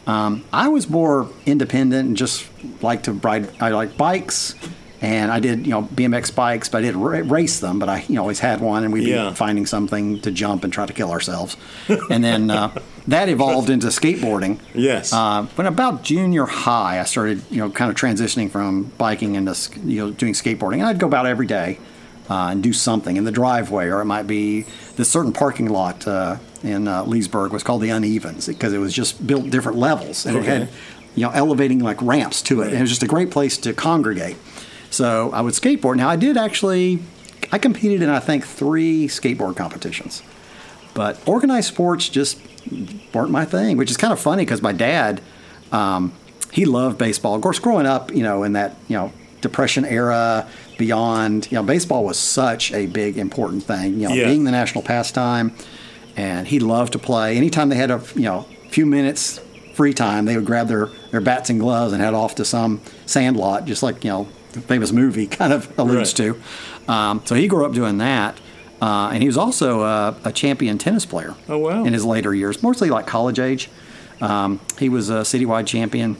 Um, 0.06 0.44
I 0.52 0.68
was 0.68 0.88
more 0.90 1.28
independent 1.46 2.08
and 2.08 2.16
just 2.16 2.48
like 2.82 3.04
to 3.04 3.12
ride. 3.12 3.48
I 3.60 3.70
like 3.70 3.96
bikes, 3.96 4.54
and 5.00 5.30
I 5.30 5.38
did, 5.38 5.64
you 5.64 5.70
know, 5.72 5.82
BMX 5.82 6.34
bikes, 6.34 6.68
but 6.68 6.78
I 6.78 6.80
did 6.82 6.96
ra- 6.96 7.22
race 7.24 7.60
them. 7.60 7.78
But 7.78 7.88
I, 7.88 8.04
you 8.08 8.16
know, 8.16 8.22
always 8.22 8.40
had 8.40 8.60
one, 8.60 8.82
and 8.84 8.92
we'd 8.92 9.06
Yeah. 9.06 9.30
be 9.30 9.34
finding 9.36 9.66
something 9.66 10.20
to 10.22 10.30
jump 10.32 10.64
and 10.64 10.72
try 10.72 10.86
to 10.86 10.92
kill 10.92 11.10
ourselves. 11.12 11.56
and 12.10 12.22
then 12.24 12.50
uh, 12.50 12.72
that 13.08 13.28
evolved 13.28 13.70
into 13.70 13.88
skateboarding. 13.88 14.58
Yes. 14.74 15.12
Uh, 15.12 15.46
when 15.54 15.68
about 15.68 16.02
junior 16.02 16.46
high, 16.46 16.98
I 17.00 17.04
started, 17.04 17.42
you 17.50 17.58
know, 17.58 17.70
kind 17.70 17.88
of 17.90 17.96
transitioning 17.96 18.50
from 18.50 18.92
biking 18.98 19.36
into, 19.36 19.56
you 19.84 19.98
know, 20.06 20.10
doing 20.10 20.32
skateboarding. 20.32 20.74
And 20.74 20.84
I'd 20.84 20.98
go 20.98 21.06
about 21.06 21.26
every 21.26 21.46
day 21.46 21.78
uh, 22.30 22.48
and 22.50 22.62
do 22.62 22.72
something 22.72 23.16
in 23.16 23.24
the 23.24 23.32
driveway, 23.32 23.88
or 23.88 24.00
it 24.00 24.04
might 24.06 24.26
be 24.26 24.64
this 24.96 25.10
certain 25.10 25.32
parking 25.32 25.68
lot 25.68 26.06
uh, 26.06 26.36
in 26.62 26.86
uh, 26.88 27.04
Leesburg 27.04 27.52
was 27.52 27.62
called 27.62 27.82
the 27.82 27.88
Unevens 27.90 28.46
because 28.46 28.72
it 28.72 28.78
was 28.78 28.92
just 28.94 29.26
built 29.26 29.50
different 29.50 29.78
levels 29.78 30.24
and 30.26 30.36
it 30.36 30.40
Okay. 30.40 30.58
had, 30.60 30.68
you 31.14 31.24
know, 31.26 31.30
elevating 31.32 31.80
like 31.80 32.00
ramps 32.00 32.40
to 32.42 32.62
it. 32.62 32.68
And 32.68 32.76
it 32.76 32.80
was 32.80 32.90
just 32.90 33.02
a 33.02 33.06
great 33.08 33.30
place 33.30 33.58
to 33.58 33.72
congregate. 33.72 34.36
So 34.90 35.30
I 35.32 35.40
would 35.40 35.54
skateboard. 35.54 35.96
Now 35.96 36.08
I 36.08 36.16
did 36.16 36.36
actually, 36.36 37.00
I 37.50 37.58
competed 37.58 38.02
in 38.02 38.08
I 38.08 38.20
think 38.20 38.46
three 38.46 39.08
skateboard 39.08 39.56
competitions. 39.56 40.22
But 40.94 41.18
organized 41.26 41.68
sports 41.68 42.08
just 42.08 42.38
weren't 43.14 43.30
my 43.30 43.44
thing, 43.44 43.76
which 43.78 43.90
is 43.90 43.96
kind 43.96 44.12
of 44.12 44.20
funny 44.20 44.44
because 44.44 44.62
my 44.62 44.72
dad, 44.72 45.20
um, 45.72 46.12
he 46.52 46.66
loved 46.66 46.98
baseball. 46.98 47.34
Of 47.34 47.40
course, 47.40 47.58
growing 47.58 47.86
up, 47.86 48.14
you 48.14 48.22
know, 48.22 48.42
in 48.42 48.52
that 48.52 48.76
you 48.88 48.96
know 48.96 49.10
depression 49.40 49.84
era, 49.86 50.46
beyond, 50.86 51.48
you 51.50 51.56
know, 51.56 51.62
baseball 51.62 52.04
was 52.04 52.18
such 52.18 52.72
a 52.72 52.86
big 52.86 53.16
important 53.16 53.62
thing. 53.62 54.00
You 54.00 54.08
know, 54.08 54.14
Yeah. 54.14 54.26
being 54.26 54.44
the 54.44 54.50
national 54.50 54.82
pastime, 54.82 55.52
and 56.16 56.46
he 56.48 56.58
loved 56.58 56.92
to 56.92 56.98
play. 56.98 57.36
Anytime 57.36 57.68
they 57.68 57.76
had 57.76 57.90
a 57.90 58.00
you 58.14 58.22
know 58.30 58.46
few 58.70 58.84
minutes 58.86 59.40
free 59.74 59.94
time, 59.94 60.24
they 60.26 60.36
would 60.36 60.44
grab 60.52 60.66
their 60.68 60.88
their 61.12 61.20
bats 61.20 61.50
and 61.50 61.60
gloves 61.60 61.92
and 61.92 62.02
head 62.02 62.14
off 62.14 62.34
to 62.36 62.44
some 62.44 62.80
sandlot, 63.06 63.64
just 63.64 63.82
like 63.82 64.04
you 64.04 64.10
know 64.10 64.26
the 64.52 64.60
famous 64.60 64.90
movie 64.92 65.26
kind 65.40 65.52
of 65.52 65.60
alludes 65.78 66.18
Right. 66.18 66.34
to. 66.88 66.92
Um, 66.92 67.22
so 67.24 67.34
he 67.34 67.46
grew 67.48 67.64
up 67.64 67.72
doing 67.72 67.98
that. 67.98 68.38
Uh, 68.82 69.10
and 69.12 69.22
he 69.22 69.28
was 69.28 69.38
also 69.38 69.82
a, 69.82 70.16
a 70.24 70.32
champion 70.32 70.76
tennis 70.76 71.06
player 71.06 71.36
Oh, 71.48 71.56
wow. 71.58 71.84
in 71.84 71.92
his 71.92 72.04
later 72.04 72.34
years, 72.34 72.64
mostly 72.64 72.90
like 72.90 73.06
college 73.06 73.38
age. 73.38 73.70
Um, 74.20 74.58
he 74.76 74.88
was 74.88 75.08
a 75.08 75.22
citywide 75.22 75.66
champion. 75.68 76.16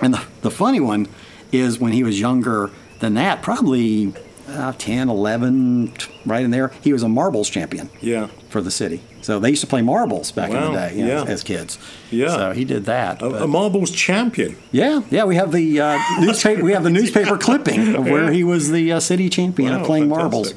And 0.00 0.14
the, 0.14 0.22
the 0.42 0.50
funny 0.52 0.78
one 0.78 1.08
is 1.50 1.80
when 1.80 1.92
he 1.92 2.04
was 2.04 2.20
younger 2.20 2.70
than 3.04 3.14
that, 3.14 3.42
probably 3.42 4.12
uh, 4.48 4.72
10, 4.78 5.08
11, 5.08 5.92
right 6.26 6.44
in 6.44 6.50
there, 6.50 6.70
he 6.82 6.92
was 6.92 7.02
a 7.02 7.08
marbles 7.08 7.48
champion 7.50 7.88
Yeah. 8.00 8.28
for 8.48 8.60
the 8.60 8.70
city. 8.70 9.02
So 9.22 9.38
they 9.38 9.48
used 9.50 9.62
to 9.62 9.66
play 9.66 9.80
marbles 9.80 10.32
back 10.32 10.50
in 10.50 10.56
the 10.60 10.70
day 10.72 10.96
you 10.96 11.06
know, 11.06 11.14
yeah. 11.16 11.22
as, 11.22 11.28
as 11.30 11.44
kids. 11.44 11.78
Yeah. 12.10 12.28
So 12.28 12.52
he 12.52 12.64
did 12.66 12.84
that. 12.84 13.22
A, 13.22 13.44
a 13.44 13.46
marbles 13.46 13.90
champion. 13.90 14.56
yeah, 14.70 15.00
yeah, 15.10 15.24
we 15.24 15.36
have 15.36 15.50
the 15.50 15.80
uh, 15.80 15.98
newspaper. 16.20 16.62
We 16.62 16.72
have 16.72 16.82
the 16.84 16.90
newspaper 16.90 17.38
clipping 17.38 17.94
of 17.94 18.04
where 18.04 18.24
Yeah. 18.24 18.32
he 18.32 18.44
was 18.44 18.70
the 18.70 18.92
uh, 18.92 19.00
city 19.00 19.28
champion 19.30 19.72
Wow, 19.72 19.80
of 19.80 19.86
playing 19.86 20.10
fantastic. 20.10 20.22
marbles, 20.32 20.54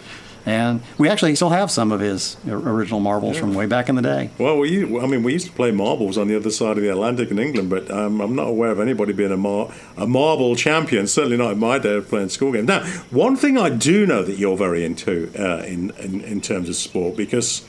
and 0.48 0.82
we 0.98 1.10
actually 1.10 1.36
still 1.36 1.50
have 1.50 1.70
some 1.70 1.92
of 1.92 2.00
his 2.00 2.38
original 2.48 3.02
marbles 3.02 3.38
from 3.38 3.54
way 3.54 3.66
back 3.66 3.90
in 3.90 3.96
the 3.96 4.02
day. 4.02 4.30
Well, 4.38 4.58
we, 4.58 4.82
I 4.98 5.06
mean, 5.06 5.22
we 5.22 5.34
used 5.34 5.48
to 5.48 5.52
play 5.52 5.72
marbles 5.72 6.18
on 6.18 6.30
the 6.30 6.38
other 6.38 6.52
side 6.52 6.78
of 6.78 6.84
the 6.84 6.90
Atlantic 6.90 7.32
in 7.32 7.38
England, 7.38 7.70
but 7.70 7.92
um, 7.92 8.22
I'm 8.22 8.34
not 8.34 8.48
aware 8.48 8.72
of 8.72 8.80
anybody 8.80 9.12
being 9.12 9.34
a, 9.34 9.38
mar- 9.38 9.70
a 9.98 10.08
marble 10.08 10.56
champion. 10.56 11.06
Certainly 11.06 11.36
not 11.36 11.52
in 11.52 11.60
my 11.60 11.80
day 11.80 11.96
of 11.98 12.08
playing 12.08 12.30
school 12.30 12.54
games. 12.54 12.66
Now, 12.66 12.86
one 13.12 13.36
thing 13.36 13.58
I 13.58 13.70
do 13.70 14.06
know 14.06 14.24
that 14.24 14.38
you're 14.38 14.56
very 14.56 14.86
into 14.86 15.30
uh, 15.38 15.64
in, 15.66 15.92
in 16.00 16.22
in 16.22 16.40
terms 16.40 16.70
of 16.70 16.78
sport 16.78 17.18
because 17.18 17.68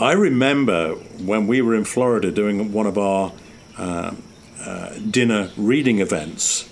I 0.00 0.12
remember 0.14 0.94
when 1.24 1.46
we 1.46 1.62
were 1.62 1.76
in 1.76 1.84
Florida 1.84 2.32
doing 2.32 2.72
one 2.72 2.88
of 2.88 2.98
our 2.98 3.32
um, 3.78 4.24
uh, 4.60 4.94
dinner 5.08 5.50
reading 5.56 6.00
events, 6.00 6.68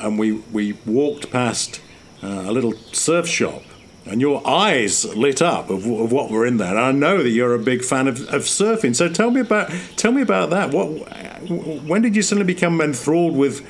and 0.00 0.18
we 0.18 0.32
we 0.50 0.72
walked 0.84 1.30
past 1.30 1.80
uh, 2.24 2.26
a 2.46 2.50
little 2.50 2.72
surf 2.90 3.28
shop, 3.28 3.62
and 4.06 4.20
your 4.20 4.46
eyes 4.46 5.04
lit 5.14 5.40
up 5.40 5.70
of, 5.70 5.86
of 5.86 6.12
what 6.12 6.30
were 6.30 6.46
in 6.46 6.56
there. 6.56 6.70
And 6.70 6.78
I 6.78 6.92
know 6.92 7.22
that 7.22 7.30
you're 7.30 7.54
a 7.54 7.58
big 7.58 7.84
fan 7.84 8.08
of, 8.08 8.20
of 8.28 8.42
surfing. 8.42 8.94
So 8.94 9.08
tell 9.08 9.30
me 9.30 9.40
about 9.40 9.70
tell 9.96 10.12
me 10.12 10.22
about 10.22 10.50
that. 10.50 10.70
What 10.70 10.86
when 11.84 12.02
did 12.02 12.16
you 12.16 12.22
suddenly 12.22 12.52
become 12.52 12.80
enthralled 12.80 13.36
with 13.36 13.66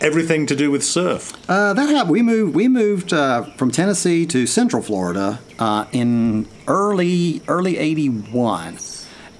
everything 0.00 0.46
to 0.46 0.56
do 0.56 0.70
with 0.70 0.82
surf? 0.82 1.32
Uh, 1.48 1.72
that 1.74 1.88
happened. 1.88 2.10
We 2.10 2.22
moved. 2.22 2.54
We 2.54 2.68
moved 2.68 3.12
uh, 3.12 3.44
from 3.56 3.70
Tennessee 3.70 4.26
to 4.26 4.46
Central 4.46 4.82
Florida 4.82 5.40
uh, 5.58 5.86
in 5.92 6.48
early 6.66 7.42
early 7.48 7.78
'81, 7.78 8.78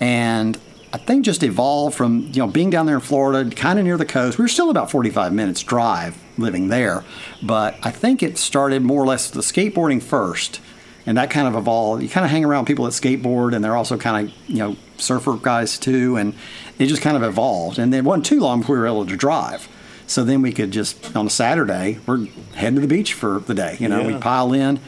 and 0.00 0.58
I 0.92 0.98
think 0.98 1.24
just 1.24 1.42
evolved 1.42 1.96
from 1.96 2.30
you 2.32 2.40
know 2.40 2.48
being 2.48 2.70
down 2.70 2.86
there 2.86 2.96
in 2.96 3.00
Florida, 3.00 3.48
kind 3.54 3.78
of 3.78 3.84
near 3.84 3.96
the 3.96 4.04
coast. 4.04 4.38
We 4.38 4.42
were 4.42 4.48
still 4.48 4.70
about 4.70 4.90
45 4.90 5.32
minutes 5.32 5.62
drive 5.62 6.16
living 6.36 6.68
there, 6.68 7.04
but 7.42 7.76
I 7.82 7.90
think 7.90 8.22
it 8.22 8.38
started 8.38 8.82
more 8.82 9.02
or 9.02 9.06
less 9.06 9.30
the 9.30 9.40
skateboarding 9.40 10.02
first, 10.02 10.60
and 11.06 11.16
that 11.16 11.30
kind 11.30 11.46
of 11.46 11.54
evolved. 11.54 12.02
You 12.02 12.08
kind 12.08 12.24
of 12.24 12.30
hang 12.30 12.44
around 12.44 12.64
people 12.66 12.86
that 12.86 12.92
skateboard, 12.92 13.54
and 13.54 13.64
they're 13.64 13.76
also 13.76 13.96
kind 13.96 14.28
of 14.28 14.34
you 14.48 14.58
know 14.58 14.76
surfer 14.96 15.34
guys 15.34 15.78
too, 15.78 16.16
and 16.16 16.34
it 16.78 16.86
just 16.86 17.02
kind 17.02 17.16
of 17.16 17.22
evolved. 17.22 17.78
And 17.78 17.94
it 17.94 18.02
wasn't 18.02 18.26
too 18.26 18.40
long 18.40 18.60
before 18.60 18.74
we 18.76 18.80
were 18.80 18.86
able 18.86 19.06
to 19.06 19.16
drive. 19.16 19.68
So 20.08 20.24
then 20.24 20.42
we 20.42 20.50
could 20.52 20.72
just 20.72 21.14
on 21.14 21.26
a 21.26 21.30
Saturday 21.30 22.00
we're 22.04 22.26
heading 22.56 22.74
to 22.74 22.80
the 22.80 22.88
beach 22.88 23.12
for 23.12 23.38
the 23.38 23.54
day. 23.54 23.76
You 23.78 23.88
know, 23.88 24.02
we 24.02 24.16
pile 24.18 24.52
in. 24.52 24.80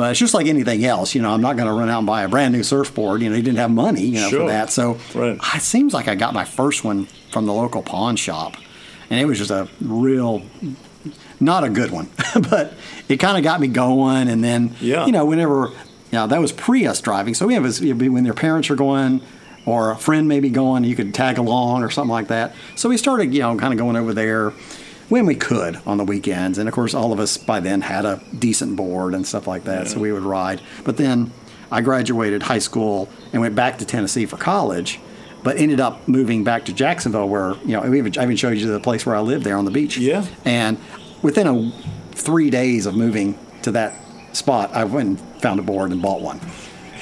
But 0.00 0.12
it's 0.12 0.18
just 0.18 0.32
like 0.32 0.46
anything 0.46 0.82
else, 0.86 1.14
you 1.14 1.20
know. 1.20 1.30
I'm 1.30 1.42
not 1.42 1.56
going 1.58 1.68
to 1.68 1.74
run 1.74 1.90
out 1.90 1.98
and 1.98 2.06
buy 2.06 2.22
a 2.22 2.28
brand 2.30 2.54
new 2.54 2.62
surfboard. 2.62 3.20
You 3.20 3.28
know, 3.28 3.36
he 3.36 3.42
didn't 3.42 3.58
have 3.58 3.70
money, 3.70 4.00
you 4.00 4.18
know, 4.22 4.30
Sure. 4.30 4.40
for 4.40 4.46
that. 4.48 4.70
So 4.70 4.96
Right. 5.14 5.38
it 5.54 5.60
seems 5.60 5.92
like 5.92 6.08
I 6.08 6.14
got 6.14 6.32
my 6.32 6.46
first 6.46 6.84
one 6.84 7.06
from 7.30 7.44
the 7.44 7.52
local 7.52 7.82
pawn 7.82 8.16
shop, 8.16 8.56
and 9.10 9.20
it 9.20 9.26
was 9.26 9.36
just 9.36 9.50
a 9.50 9.68
real, 9.78 10.40
not 11.38 11.64
a 11.64 11.68
good 11.68 11.90
one, 11.90 12.08
but 12.48 12.72
it 13.10 13.18
kind 13.18 13.36
of 13.36 13.42
got 13.44 13.60
me 13.60 13.68
going. 13.68 14.28
And 14.28 14.42
then, 14.42 14.74
Yeah. 14.80 15.04
you 15.04 15.12
know, 15.12 15.26
whenever, 15.26 15.66
you 16.10 16.18
know, 16.18 16.26
that 16.28 16.40
was 16.40 16.50
pre 16.50 16.86
us 16.86 16.98
driving. 17.02 17.34
So 17.34 17.46
we 17.46 17.52
have 17.52 17.64
be 17.98 18.08
when 18.08 18.24
their 18.24 18.32
parents 18.32 18.70
are 18.70 18.76
going, 18.76 19.20
or 19.66 19.90
a 19.90 19.96
friend 19.96 20.28
may 20.28 20.40
be 20.40 20.48
going, 20.48 20.84
you 20.84 20.96
could 20.96 21.12
tag 21.12 21.36
along 21.36 21.82
or 21.82 21.90
something 21.90 22.10
like 22.10 22.28
that. 22.28 22.54
So 22.74 22.88
we 22.88 22.96
started, 22.96 23.34
you 23.34 23.40
know, 23.40 23.54
kind 23.58 23.74
of 23.74 23.78
going 23.78 23.96
over 23.96 24.14
there 24.14 24.54
when 25.10 25.26
we 25.26 25.34
could 25.34 25.78
on 25.86 25.98
the 25.98 26.04
weekends. 26.04 26.56
And 26.56 26.66
of 26.68 26.74
course, 26.74 26.94
all 26.94 27.12
of 27.12 27.20
us 27.20 27.36
by 27.36 27.60
then 27.60 27.82
had 27.82 28.06
a 28.06 28.22
decent 28.38 28.76
board 28.76 29.12
and 29.14 29.26
stuff 29.26 29.46
like 29.46 29.64
that, 29.64 29.88
so 29.88 30.00
we 30.00 30.12
would 30.12 30.22
ride. 30.22 30.62
But 30.84 30.96
then 30.96 31.32
I 31.70 31.82
graduated 31.82 32.44
high 32.44 32.60
school 32.60 33.08
and 33.32 33.42
went 33.42 33.54
back 33.54 33.78
to 33.78 33.84
Tennessee 33.84 34.24
for 34.24 34.38
college, 34.38 34.98
but 35.42 35.58
ended 35.58 35.80
up 35.80 36.08
moving 36.08 36.44
back 36.44 36.64
to 36.66 36.72
Jacksonville, 36.72 37.28
where 37.28 37.54
you 37.64 37.72
know 37.72 37.82
we 37.82 37.98
even, 37.98 38.18
I 38.18 38.22
even 38.22 38.36
showed 38.36 38.56
you 38.56 38.66
the 38.66 38.80
place 38.80 39.04
where 39.04 39.14
I 39.14 39.20
lived 39.20 39.44
there 39.44 39.56
on 39.56 39.66
the 39.66 39.70
beach. 39.70 39.98
Yeah. 39.98 40.24
And 40.44 40.78
within 41.22 41.46
a 41.46 41.72
three 42.12 42.50
days 42.50 42.86
of 42.86 42.94
moving 42.94 43.38
to 43.62 43.72
that 43.72 43.94
spot, 44.32 44.72
I 44.72 44.84
went 44.84 45.08
and 45.08 45.42
found 45.42 45.58
a 45.58 45.62
board 45.62 45.90
and 45.90 46.00
bought 46.00 46.20
one. 46.20 46.40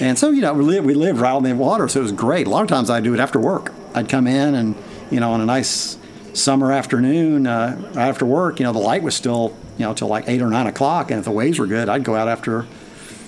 And 0.01 0.17
so, 0.19 0.31
you 0.31 0.41
know, 0.41 0.55
we 0.55 0.63
lived, 0.63 0.87
we 0.87 0.95
lived 0.95 1.19
right 1.19 1.33
on 1.33 1.43
the 1.43 1.53
water, 1.55 1.89
so 1.89 2.01
it 2.01 2.05
was 2.05 2.13
great. 2.13 2.47
A 2.47 2.51
lot 2.51 2.63
of 2.63 2.69
times 2.69 2.89
I'd 2.89 3.03
do 3.03 3.15
it 3.15 3.21
after 3.21 3.41
work. 3.41 3.73
I'd 3.95 4.09
come 4.09 4.29
in 4.29 4.55
and, 4.55 4.77
you 5.11 5.19
know, 5.19 5.33
on 5.33 5.41
a 5.41 5.45
nice 5.45 5.98
summer 6.39 6.73
afternoon 6.73 7.47
uh, 7.47 7.93
after 7.97 8.25
work, 8.25 8.61
you 8.61 8.65
know, 8.65 8.73
the 8.73 8.79
light 8.79 9.03
was 9.03 9.15
still, 9.15 9.57
you 9.77 9.85
know, 9.85 9.95
till 9.95 10.09
like 10.09 10.29
eight 10.29 10.41
or 10.41 10.49
nine 10.49 10.67
o'clock. 10.67 11.11
And 11.11 11.19
if 11.19 11.25
the 11.25 11.31
waves 11.31 11.59
were 11.59 11.67
good, 11.67 11.89
I'd 11.89 12.05
go 12.05 12.15
out 12.15 12.29
after 12.29 12.67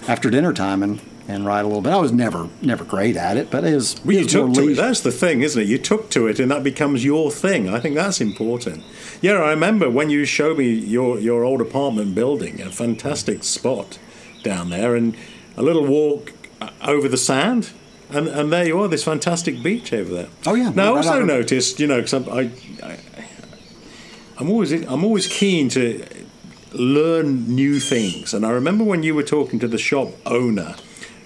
after 0.08 0.30
dinner 0.30 0.52
time 0.52 0.82
and, 0.82 1.00
and 1.28 1.44
ride 1.44 1.60
a 1.60 1.68
little 1.68 1.82
bit. 1.82 1.92
I 1.92 1.98
was 1.98 2.12
never 2.12 2.48
never 2.62 2.84
great 2.84 3.16
at 3.16 3.36
it, 3.36 3.50
but 3.50 3.64
it 3.64 3.74
was. 3.74 4.00
Well, 4.04 4.14
you 4.14 4.22
was 4.24 4.32
took 4.32 4.54
to 4.54 4.68
it. 4.70 4.74
That's 4.74 5.00
the 5.00 5.12
thing, 5.12 5.42
isn't 5.42 5.60
it? 5.60 5.68
You 5.68 5.78
took 5.78 6.10
to 6.10 6.26
it, 6.26 6.40
and 6.40 6.50
that 6.50 6.62
becomes 6.62 7.04
your 7.04 7.30
thing. 7.30 7.68
I 7.68 7.80
think 7.80 7.94
that's 7.94 8.20
important. 8.20 8.82
Yeah, 9.20 9.34
I 9.34 9.50
remember 9.50 9.90
when 9.90 10.08
you 10.10 10.24
showed 10.24 10.58
me 10.58 10.68
your 10.70 11.18
your 11.18 11.44
old 11.44 11.60
apartment 11.60 12.14
building, 12.14 12.60
a 12.62 12.70
fantastic 12.70 13.44
spot 13.44 13.98
down 14.42 14.70
there, 14.70 14.96
and 14.96 15.14
a 15.56 15.62
little 15.62 15.86
walk 15.86 16.32
uh, 16.60 16.70
over 16.82 17.08
the 17.08 17.18
sand. 17.18 17.70
And, 18.12 18.28
and 18.28 18.52
there 18.52 18.66
you 18.66 18.80
are, 18.80 18.88
this 18.88 19.04
fantastic 19.04 19.62
beach 19.62 19.92
over 19.92 20.12
there. 20.12 20.28
Oh, 20.46 20.54
yeah. 20.54 20.70
Now 20.70 20.94
I 20.94 20.96
also 20.98 21.24
noticed, 21.24 21.78
you 21.78 21.86
know, 21.86 22.02
because 22.02 22.14
I, 22.14 22.50
I, 22.82 22.98
I'm 24.38 24.50
always 24.50 24.72
I'm 24.72 25.04
always 25.04 25.26
keen 25.26 25.68
to 25.70 26.04
learn 26.72 27.54
new 27.54 27.78
things. 27.78 28.32
And 28.32 28.44
I 28.46 28.50
remember 28.50 28.84
when 28.84 29.02
you 29.02 29.14
were 29.14 29.22
talking 29.22 29.58
to 29.60 29.68
the 29.68 29.78
shop 29.78 30.08
owner, 30.26 30.76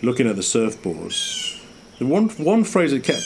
looking 0.03 0.27
at 0.27 0.37
the 0.37 0.43
surfboards, 0.43 1.61
the 1.99 2.07
one 2.07 2.29
one 2.31 2.65
phrase 2.65 2.91
that 2.91 3.05
kept 3.05 3.23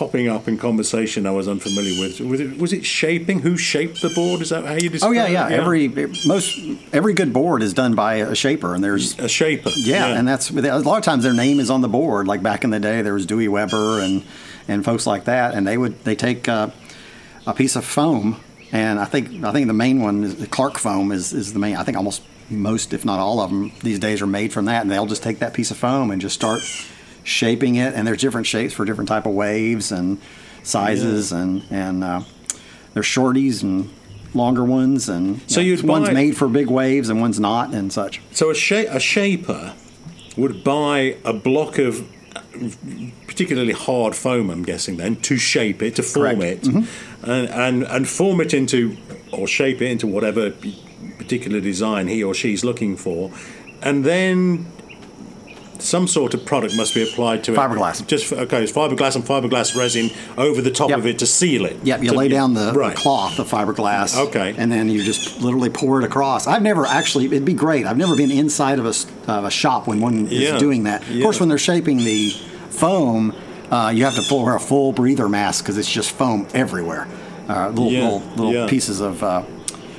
popping 0.00 0.28
up 0.28 0.48
in 0.48 0.56
conversation 0.56 1.26
I 1.26 1.30
was 1.30 1.46
unfamiliar 1.46 2.00
with 2.00 2.20
was 2.20 2.40
it, 2.40 2.56
was 2.56 2.72
it 2.72 2.86
shaping? 2.86 3.40
Who 3.40 3.58
shaped 3.58 4.00
the 4.00 4.08
board? 4.08 4.40
Is 4.40 4.48
that 4.48 4.64
how 4.64 4.72
you 4.72 4.88
describe? 4.88 5.12
It? 5.12 5.18
Oh 5.18 5.22
yeah, 5.22 5.26
yeah, 5.26 5.48
it? 5.48 5.60
Every 5.60 5.88
most 6.26 6.58
every 6.90 7.12
good 7.12 7.34
board 7.34 7.62
is 7.62 7.74
done 7.74 7.94
by 7.94 8.14
a 8.14 8.34
shaper, 8.34 8.74
and 8.74 8.82
there's 8.82 9.18
a 9.18 9.28
shaper. 9.28 9.68
Yeah, 9.76 10.06
and 10.06 10.26
that's 10.26 10.48
a 10.48 10.78
lot 10.78 10.96
of 10.96 11.04
times 11.04 11.22
their 11.22 11.34
name 11.34 11.60
is 11.60 11.68
on 11.68 11.82
the 11.82 11.88
board. 11.88 12.26
Like 12.26 12.42
back 12.42 12.64
in 12.64 12.70
the 12.70 12.80
day, 12.80 13.02
there 13.02 13.12
was 13.12 13.26
Dewey 13.26 13.46
Weber 13.46 14.00
and 14.00 14.24
and 14.68 14.82
folks 14.86 15.06
like 15.06 15.24
that, 15.24 15.54
and 15.54 15.68
they 15.68 15.76
would 15.76 16.02
they 16.04 16.16
take 16.16 16.48
uh, 16.48 16.70
a 17.46 17.52
piece 17.52 17.76
of 17.76 17.84
foam, 17.84 18.40
and 18.72 18.98
I 18.98 19.04
think 19.04 19.44
I 19.44 19.52
think 19.52 19.66
the 19.66 19.74
main 19.74 20.00
one 20.00 20.24
is 20.24 20.36
the 20.36 20.46
Clark 20.46 20.78
foam 20.78 21.12
is 21.12 21.34
is 21.34 21.52
the 21.52 21.58
main. 21.58 21.76
I 21.76 21.84
think 21.84 21.98
almost 21.98 22.22
most, 22.48 22.94
if 22.94 23.04
not 23.04 23.18
all 23.18 23.38
of 23.40 23.50
them, 23.50 23.70
these 23.82 23.98
days 23.98 24.22
are 24.22 24.26
made 24.26 24.50
from 24.50 24.64
that, 24.64 24.80
and 24.80 24.90
they'll 24.90 25.04
just 25.04 25.22
take 25.22 25.40
that 25.40 25.52
piece 25.52 25.70
of 25.70 25.76
foam 25.76 26.10
and 26.10 26.22
just 26.22 26.34
start 26.34 26.62
shaping 27.24 27.76
it. 27.76 27.94
And 27.94 28.06
there's 28.06 28.20
different 28.20 28.46
shapes 28.46 28.74
for 28.74 28.84
different 28.84 29.08
type 29.08 29.26
of 29.26 29.32
waves 29.34 29.92
and 29.92 30.18
sizes, 30.62 31.32
and 31.32 31.62
and 31.70 32.04
uh, 32.04 32.22
there's 32.94 33.06
shorties 33.06 33.62
and 33.62 33.90
longer 34.34 34.64
ones, 34.64 35.08
and 35.08 35.40
So 35.50 35.60
you 35.60 35.72
know, 35.74 35.76
you'd 35.80 35.88
one's 35.88 36.08
buy- 36.08 36.14
made 36.14 36.36
for 36.36 36.48
big 36.48 36.68
waves 36.68 37.08
and 37.08 37.20
one's 37.20 37.40
not, 37.40 37.72
and 37.74 37.92
such. 37.92 38.20
So 38.32 38.50
a, 38.50 38.54
sha- 38.54 38.86
a 38.88 39.00
shaper 39.00 39.74
would 40.36 40.62
buy 40.62 41.16
a 41.24 41.32
block 41.32 41.78
of 41.78 42.06
particularly 43.26 43.72
hard 43.72 44.14
foam, 44.14 44.50
I'm 44.50 44.62
guessing 44.62 44.96
then, 44.98 45.16
to 45.22 45.36
shape 45.36 45.82
it, 45.82 45.96
to 45.96 46.02
form 46.02 46.40
Correct. 46.40 46.62
Mm-hmm. 46.64 46.78
it, 46.78 47.28
and, 47.30 47.48
and 47.48 47.82
and 47.84 48.08
form 48.08 48.40
it 48.40 48.54
into 48.54 48.96
or 49.32 49.46
shape 49.48 49.80
it 49.82 49.90
into 49.90 50.06
whatever 50.06 50.52
particular 51.18 51.60
design 51.60 52.06
he 52.08 52.22
or 52.22 52.34
she's 52.34 52.64
looking 52.64 52.96
for, 52.96 53.30
and 53.82 54.04
then. 54.04 54.66
Some 55.80 56.06
sort 56.08 56.34
of 56.34 56.44
product 56.44 56.76
must 56.76 56.94
be 56.94 57.02
applied 57.02 57.42
to 57.44 57.52
it. 57.52 57.56
Fiberglass. 57.56 58.06
Just 58.06 58.32
okay, 58.32 58.62
it's 58.62 58.72
fiberglass 58.72 59.16
and 59.16 59.24
fiberglass 59.24 59.74
resin 59.76 60.10
over 60.38 60.60
the 60.62 60.70
top 60.70 60.90
Yep. 60.90 60.98
of 60.98 61.06
it 61.06 61.18
to 61.20 61.26
seal 61.26 61.64
it. 61.66 61.76
Yep, 61.82 62.02
you 62.02 62.10
To- 62.10 62.16
lay 62.16 62.28
down 62.28 62.54
the, 62.54 62.72
right. 62.74 62.94
cloth, 62.96 63.36
the 63.36 63.44
fiberglass. 63.44 64.16
Okay. 64.28 64.54
And 64.56 64.70
then 64.70 64.88
you 64.88 65.02
just 65.02 65.40
literally 65.40 65.70
pour 65.70 65.98
it 66.00 66.04
across. 66.04 66.46
I've 66.46 66.62
never 66.62 66.86
actually, 66.86 67.26
it'd 67.26 67.44
be 67.44 67.52
great. 67.54 67.86
I've 67.86 67.96
never 67.96 68.16
been 68.16 68.30
inside 68.30 68.78
of 68.78 68.86
a, 68.86 68.94
of 69.30 69.44
a 69.44 69.50
shop 69.50 69.86
when 69.86 70.00
one 70.00 70.26
Yeah, 70.28 70.54
is 70.54 70.60
doing 70.60 70.84
that. 70.84 71.02
Of 71.02 71.10
yeah. 71.10 71.22
course, 71.22 71.40
when 71.40 71.48
they're 71.48 71.58
shaping 71.58 71.98
the 71.98 72.30
foam, 72.70 73.34
uh, 73.70 73.92
you 73.94 74.04
have 74.04 74.14
to 74.16 74.22
pull, 74.22 74.44
wear 74.44 74.56
a 74.56 74.60
full 74.60 74.92
breather 74.92 75.28
mask 75.28 75.64
because 75.64 75.78
it's 75.78 75.90
just 75.90 76.10
foam 76.12 76.46
everywhere. 76.54 77.06
uh, 77.48 77.68
little 77.70 77.90
Yeah, 77.90 78.02
little, 78.04 78.22
little 78.36 78.52
yeah. 78.54 78.66
pieces 78.68 79.00
of 79.00 79.22
uh, 79.24 79.42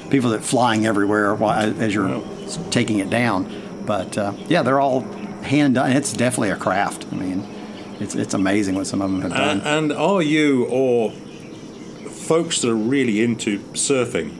people 0.10 0.30
that 0.30 0.42
flying 0.44 0.86
everywhere 0.86 1.34
while, 1.36 1.74
as 1.82 1.94
you're 1.94 2.08
Wow. 2.08 2.24
taking 2.70 3.00
it 3.00 3.10
down. 3.10 3.46
But 3.86 4.18
uh, 4.18 4.34
yeah, 4.48 4.62
they're 4.62 4.80
all 4.80 5.02
hand 5.44 5.76
done. 5.76 5.92
It's 5.92 6.14
definitely 6.14 6.50
a 6.52 6.56
craft. 6.58 7.06
I 7.12 7.16
mean, 7.16 7.44
it's 8.00 8.16
it's 8.16 8.34
amazing 8.34 8.76
what 8.76 8.88
some 8.88 9.02
of 9.02 9.12
them 9.12 9.22
have 9.22 9.32
done. 9.32 9.62
And, 9.62 9.92
and 9.92 9.94
are 9.94 10.22
you 10.22 10.66
or 10.70 11.12
folks 12.10 12.62
that 12.62 12.70
are 12.70 12.76
really 12.76 13.22
into 13.24 13.60
surfing? 13.74 14.38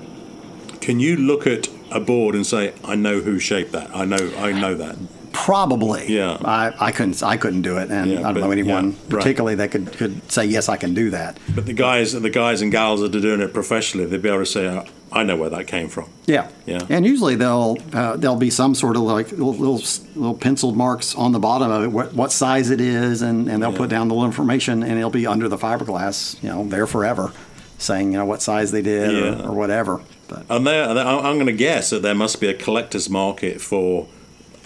Can 0.82 1.00
you 1.00 1.16
look 1.16 1.46
at 1.48 1.68
a 1.92 2.00
board 2.00 2.36
and 2.36 2.46
say, 2.46 2.74
"I 2.84 2.96
know 2.96 3.20
who 3.22 3.38
shaped 3.40 3.72
that. 3.74 3.96
I 3.96 4.06
know. 4.06 4.32
I 4.38 4.52
know 4.52 4.76
that." 4.76 4.96
Probably. 5.34 6.08
Yeah. 6.14 6.38
I, 6.44 6.74
I 6.88 6.92
couldn't 6.92 7.22
I 7.24 7.38
couldn't 7.38 7.62
do 7.62 7.78
it, 7.78 7.90
and 7.90 8.10
Yeah, 8.12 8.20
I 8.20 8.24
don't 8.24 8.36
but- 8.36 8.40
know 8.42 8.52
anyone 8.52 8.92
yeah, 8.92 8.98
right. 8.98 9.10
particularly 9.10 9.56
that 9.56 9.72
could, 9.72 9.92
could 9.94 10.30
say 10.32 10.46
yes 10.46 10.70
I 10.70 10.76
can 10.78 10.94
do 10.94 11.10
that. 11.12 11.38
But 11.56 11.66
the 11.66 11.74
guys, 11.74 12.12
the 12.14 12.30
guys 12.30 12.62
and 12.62 12.72
gals 12.72 13.00
that 13.02 13.16
are 13.16 13.20
doing 13.22 13.40
it 13.42 13.54
professionally, 13.54 14.06
they'd 14.08 14.22
be 14.22 14.30
able 14.30 14.40
to 14.40 14.46
say, 14.46 14.68
"Oh, 14.68 14.86
"I 15.12 15.24
know 15.24 15.36
where 15.36 15.50
that 15.50 15.68
came 15.68 15.88
from." 15.90 16.06
Yeah. 16.26 16.48
Yeah. 16.66 16.86
And 16.90 17.06
usually 17.06 17.36
they'll 17.36 17.78
uh, 17.94 18.16
there'll 18.18 18.36
be 18.38 18.50
some 18.50 18.74
sort 18.76 18.96
of 18.96 19.04
like 19.04 19.32
little, 19.32 19.54
little 19.54 19.82
little 20.16 20.34
penciled 20.36 20.76
marks 20.78 21.16
on 21.16 21.32
the 21.32 21.40
bottom 21.40 21.70
of 21.72 21.84
it, 21.84 21.88
what, 21.92 22.14
what 22.14 22.32
size 22.32 22.70
it 22.70 22.80
is, 22.82 23.22
and, 23.22 23.50
and 23.50 23.62
they'll 23.62 23.72
Yeah. 23.72 23.78
put 23.78 23.90
down 23.90 24.08
the 24.08 24.14
little 24.16 24.26
information, 24.28 24.84
and 24.84 24.98
it'll 24.98 25.10
be 25.10 25.28
under 25.28 25.48
the 25.50 25.58
fiberglass, 25.58 26.42
you 26.44 26.50
know, 26.50 26.64
there 26.68 26.88
forever, 26.88 27.32
saying 27.78 28.12
you 28.12 28.18
know 28.18 28.26
what 28.26 28.42
size 28.42 28.72
they 28.72 28.82
did 28.82 29.12
Yeah. 29.14 29.42
or, 29.44 29.50
or 29.50 29.54
whatever. 29.54 30.02
But 30.28 30.46
And 30.50 30.66
there, 30.66 30.88
I'm 30.90 30.98
I'm 31.26 31.36
going 31.36 31.48
to 31.48 31.52
guess 31.68 31.90
that 31.90 32.02
there 32.02 32.16
must 32.16 32.40
be 32.40 32.48
a 32.48 32.54
collector's 32.54 33.10
market 33.10 33.60
for. 33.62 34.08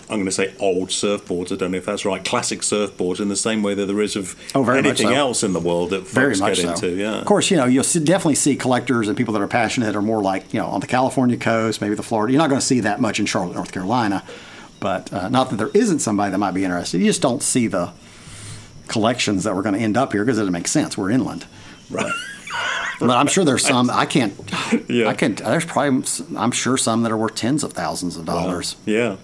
I'm 0.10 0.18
going 0.18 0.26
to 0.26 0.32
say 0.32 0.54
old 0.60 0.90
surfboards. 0.90 1.52
I 1.52 1.56
don't 1.56 1.72
know 1.72 1.78
if 1.78 1.86
that's 1.86 2.06
right. 2.06 2.24
Classic 2.24 2.60
surfboards, 2.62 3.20
in 3.20 3.28
the 3.30 3.36
same 3.36 3.64
way 3.64 3.74
that 3.74 3.86
there 3.88 4.02
is 4.02 4.16
of 4.16 4.36
Oh, 4.54 4.64
very 4.64 4.78
anything 4.80 5.08
so. 5.08 5.14
else 5.14 5.44
in 5.44 5.54
the 5.54 5.60
world 5.60 5.90
that 5.90 6.08
very 6.08 6.34
folks 6.34 6.42
much 6.42 6.56
get 6.58 6.78
so. 6.78 6.88
into. 6.88 6.90
Yeah. 7.02 7.16
Of 7.20 7.26
course, 7.26 7.50
you 7.50 7.58
know 7.58 7.66
you'll 7.66 7.84
definitely 7.84 8.36
see 8.36 8.56
collectors 8.56 9.08
and 9.08 9.18
people 9.18 9.34
that 9.34 9.42
are 9.42 9.48
passionate 9.48 9.96
are 9.96 10.02
more 10.02 10.22
like 10.22 10.54
you 10.54 10.60
know 10.60 10.68
on 10.68 10.80
the 10.80 10.88
California 10.88 11.38
coast, 11.38 11.82
maybe 11.82 11.96
the 11.96 12.04
Florida. 12.04 12.32
You're 12.34 12.42
not 12.42 12.50
going 12.50 12.60
to 12.62 12.66
see 12.66 12.82
that 12.82 13.02
much 13.02 13.20
in 13.20 13.26
Charlotte, 13.26 13.56
North 13.56 13.72
Carolina. 13.72 14.24
But 14.80 15.12
uh, 15.12 15.30
not 15.30 15.50
that 15.50 15.56
there 15.56 15.72
isn't 15.74 16.00
somebody 16.00 16.32
that 16.32 16.38
might 16.38 16.54
be 16.54 16.64
interested. 16.64 17.00
You 17.00 17.06
just 17.08 17.22
don't 17.22 17.42
see 17.42 17.66
the 17.68 17.92
collections 18.88 19.44
that 19.46 19.56
were 19.56 19.62
going 19.64 19.76
to 19.76 19.82
end 19.82 19.98
up 19.98 20.12
here 20.12 20.24
because 20.24 20.38
it 20.38 20.42
doesn't 20.42 20.54
make 20.54 20.68
sense. 20.68 20.98
We're 20.98 21.10
inland. 21.12 21.46
Right. 21.90 22.12
But 23.00 23.10
I'm 23.12 23.28
sure 23.28 23.44
there's 23.44 23.66
some. 23.66 23.90
I 23.90 24.06
can't. 24.06 24.34
Yeah. 24.88 25.08
I 25.08 25.14
can't. 25.14 25.38
There's 25.38 25.66
probably. 25.66 26.04
I'm 26.38 26.52
sure 26.52 26.78
some 26.78 27.04
that 27.04 27.12
are 27.12 27.18
worth 27.18 27.36
tens 27.36 27.64
of 27.64 27.74
thousands 27.74 28.16
of 28.16 28.26
dollars. 28.26 28.76
Yeah, 28.86 29.18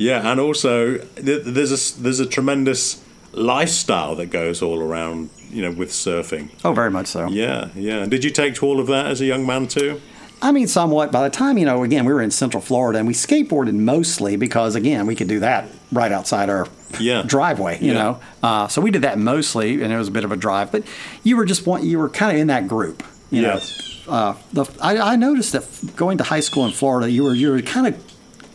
yeah, 0.00 0.30
and 0.30 0.40
also 0.40 0.96
th- 0.98 1.42
there's 1.44 1.72
a 1.96 2.00
there's 2.02 2.20
a 2.20 2.26
tremendous 2.26 3.02
lifestyle 3.32 4.16
that 4.16 4.26
goes 4.26 4.60
all 4.62 4.80
around, 4.80 5.30
you 5.50 5.62
know, 5.62 5.70
with 5.72 5.90
surfing. 5.90 6.50
Oh, 6.64 6.72
very 6.72 6.90
much 6.90 7.06
so. 7.06 7.28
Yeah, 7.28 7.68
yeah. 7.74 8.06
Did 8.06 8.24
you 8.24 8.30
take 8.30 8.54
to 8.56 8.66
all 8.66 8.80
of 8.80 8.86
that 8.88 9.06
as 9.06 9.20
a 9.20 9.24
young 9.26 9.46
man 9.46 9.68
too? 9.68 10.00
I 10.42 10.52
mean, 10.52 10.66
somewhat. 10.68 11.12
By 11.12 11.22
the 11.22 11.30
time 11.30 11.58
you 11.58 11.66
know, 11.66 11.82
again, 11.84 12.04
we 12.06 12.12
were 12.14 12.22
in 12.22 12.30
Central 12.30 12.62
Florida 12.62 12.98
and 12.98 13.06
we 13.06 13.12
skateboarded 13.14 13.74
mostly 13.74 14.36
because 14.36 14.74
again, 14.74 15.06
we 15.06 15.14
could 15.14 15.28
do 15.28 15.40
that 15.40 15.68
right 15.92 16.10
outside 16.10 16.48
our 16.48 16.66
Yeah. 16.98 17.22
driveway. 17.26 17.78
You 17.80 17.92
Yeah. 17.92 17.98
know, 18.02 18.18
uh, 18.42 18.66
so 18.68 18.80
we 18.80 18.90
did 18.90 19.02
that 19.02 19.18
mostly, 19.18 19.82
and 19.82 19.92
it 19.92 19.98
was 19.98 20.08
a 20.08 20.10
bit 20.10 20.24
of 20.24 20.32
a 20.32 20.36
drive. 20.36 20.72
But 20.72 20.82
you 21.22 21.36
were 21.36 21.44
just 21.44 21.66
one. 21.66 21.84
You 21.86 21.98
were 21.98 22.08
kind 22.08 22.32
of 22.34 22.40
in 22.40 22.46
that 22.48 22.66
group. 22.68 23.02
You 23.30 23.42
Yes. 23.42 23.62
know, 24.08 24.12
uh, 24.12 24.34
the, 24.52 24.64
I, 24.80 25.12
I 25.12 25.16
noticed 25.16 25.52
that 25.52 25.64
going 25.94 26.16
to 26.18 26.24
high 26.24 26.40
school 26.40 26.64
in 26.64 26.72
Florida, 26.72 27.08
you 27.10 27.22
were 27.22 27.34
you 27.34 27.50
were 27.52 27.60
kind 27.60 27.86
of 27.86 27.94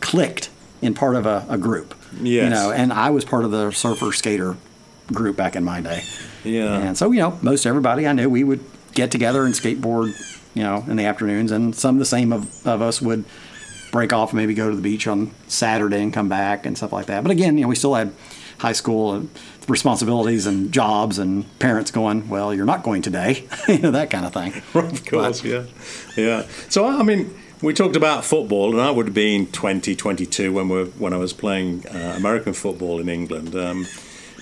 clicked 0.00 0.50
in 0.82 0.94
part 0.94 1.16
of 1.16 1.26
a, 1.26 1.46
a 1.48 1.58
group. 1.58 1.94
You 2.20 2.48
know, 2.48 2.70
and 2.70 2.92
I 2.92 3.10
was 3.10 3.24
part 3.24 3.44
of 3.44 3.50
the 3.50 3.70
surfer 3.70 4.12
skater 4.12 4.56
group 5.12 5.36
back 5.36 5.56
in 5.56 5.64
my 5.64 5.80
day. 5.80 6.02
Yeah. 6.44 6.78
And 6.78 6.96
so, 6.96 7.12
you 7.12 7.20
know, 7.20 7.38
most 7.42 7.66
everybody 7.66 8.06
I 8.06 8.12
knew, 8.12 8.28
we 8.28 8.44
would 8.44 8.64
get 8.92 9.10
together 9.10 9.44
and 9.44 9.54
skateboard, 9.54 10.14
you 10.54 10.62
know, 10.62 10.84
in 10.88 10.96
the 10.96 11.04
afternoons. 11.04 11.52
And 11.52 11.74
some 11.74 11.96
of 11.96 11.98
the 11.98 12.06
same 12.06 12.32
of, 12.32 12.66
of 12.66 12.82
us 12.82 13.02
would 13.02 13.24
break 13.92 14.12
off 14.12 14.30
and 14.30 14.38
maybe 14.38 14.54
go 14.54 14.70
to 14.70 14.76
the 14.76 14.82
beach 14.82 15.06
on 15.06 15.32
Saturday 15.46 16.02
and 16.02 16.12
come 16.12 16.28
back 16.28 16.66
and 16.66 16.76
stuff 16.76 16.92
like 16.92 17.06
that. 17.06 17.22
But 17.22 17.30
again, 17.32 17.56
you 17.56 17.62
know, 17.62 17.68
we 17.68 17.76
still 17.76 17.94
had 17.94 18.12
high 18.58 18.72
school 18.72 19.28
responsibilities 19.68 20.46
and 20.46 20.72
jobs 20.72 21.18
and 21.18 21.58
parents 21.58 21.90
going, 21.90 22.28
well, 22.28 22.54
you're 22.54 22.64
not 22.64 22.82
going 22.82 23.02
today, 23.02 23.46
you 23.68 23.78
know, 23.78 23.90
that 23.90 24.10
kind 24.10 24.24
of 24.24 24.32
thing. 24.32 24.54
of 24.74 25.06
course, 25.06 25.44
yeah, 25.44 25.64
yeah. 26.16 26.46
So 26.68 26.86
I 26.86 27.02
mean, 27.02 27.34
we 27.62 27.72
talked 27.72 27.96
about 27.96 28.24
football, 28.24 28.72
and 28.72 28.80
I 28.80 28.90
would 28.90 29.06
have 29.06 29.14
been 29.14 29.46
20, 29.46 29.96
22 29.96 30.52
when 30.52 30.68
we're, 30.68 30.86
when 30.86 31.12
I 31.12 31.16
was 31.16 31.32
playing 31.32 31.86
uh, 31.86 32.14
American 32.16 32.52
football 32.52 33.00
in 33.00 33.08
England. 33.08 33.54
Um, 33.54 33.86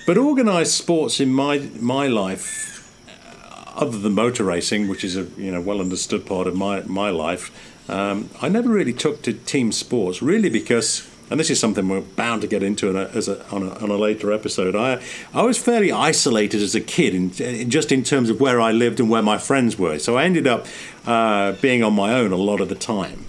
but 0.05 0.17
organised 0.17 0.75
sports 0.75 1.19
in 1.19 1.33
my 1.33 1.59
my 1.79 2.07
life, 2.07 2.93
uh, 3.07 3.79
other 3.79 3.97
than 3.97 4.13
motor 4.13 4.43
racing, 4.43 4.87
which 4.87 5.03
is 5.03 5.15
a 5.15 5.23
you 5.37 5.51
know 5.51 5.61
well 5.61 5.79
understood 5.79 6.25
part 6.25 6.45
of 6.47 6.55
my 6.55 6.81
my 6.81 7.09
life, 7.09 7.51
um, 7.89 8.29
I 8.41 8.49
never 8.49 8.69
really 8.69 8.93
took 8.93 9.21
to 9.23 9.33
team 9.33 9.71
sports 9.71 10.21
really 10.21 10.49
because. 10.49 11.09
And 11.29 11.39
this 11.39 11.49
is 11.49 11.59
something 11.59 11.89
we're 11.89 12.01
bound 12.01 12.41
to 12.43 12.47
get 12.47 12.61
into 12.61 12.89
in 12.89 12.95
a, 12.95 13.05
as 13.15 13.27
a, 13.27 13.43
on, 13.49 13.63
a, 13.63 13.69
on 13.79 13.89
a 13.89 13.97
later 13.97 14.31
episode. 14.31 14.75
I 14.75 15.01
I 15.33 15.41
was 15.41 15.57
fairly 15.57 15.91
isolated 15.91 16.61
as 16.61 16.75
a 16.75 16.81
kid, 16.81 17.15
in, 17.15 17.31
in, 17.39 17.69
just 17.69 17.91
in 17.91 18.03
terms 18.03 18.29
of 18.29 18.39
where 18.39 18.61
I 18.61 18.71
lived 18.71 18.99
and 18.99 19.09
where 19.09 19.23
my 19.23 19.37
friends 19.39 19.77
were. 19.79 19.97
So 19.99 20.17
I 20.17 20.25
ended 20.25 20.45
up 20.47 20.67
uh, 21.07 21.53
being 21.61 21.83
on 21.83 21.93
my 21.93 22.13
own 22.13 22.31
a 22.31 22.37
lot 22.37 22.61
of 22.61 22.69
the 22.69 22.75
time. 22.75 23.25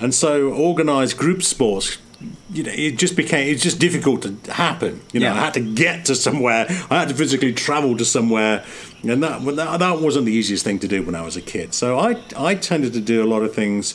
And 0.00 0.12
so 0.14 0.52
organised 0.52 1.16
group 1.16 1.42
sports, 1.42 1.98
you 2.52 2.62
know, 2.64 2.72
it 2.74 2.98
just 2.98 3.14
became 3.16 3.48
it's 3.52 3.62
just 3.62 3.78
difficult 3.78 4.22
to 4.22 4.52
happen. 4.52 5.00
You 5.12 5.20
know, 5.20 5.26
Yeah. 5.26 5.34
I 5.40 5.44
had 5.44 5.54
to 5.54 5.60
get 5.74 6.04
to 6.06 6.14
somewhere. 6.14 6.66
I 6.90 6.98
had 6.98 7.08
to 7.08 7.14
physically 7.14 7.52
travel 7.52 7.96
to 7.96 8.04
somewhere, 8.04 8.64
and 9.02 9.22
that 9.22 9.44
that, 9.44 9.78
that 9.78 10.00
wasn't 10.00 10.26
the 10.26 10.32
easiest 10.32 10.64
thing 10.64 10.78
to 10.80 10.88
do 10.88 11.02
when 11.02 11.14
I 11.14 11.22
was 11.22 11.36
a 11.36 11.42
kid. 11.42 11.74
So 11.74 11.98
I 11.98 12.16
I 12.36 12.54
tended 12.56 12.92
to 12.94 13.00
do 13.00 13.22
a 13.22 13.28
lot 13.28 13.42
of 13.42 13.54
things 13.54 13.94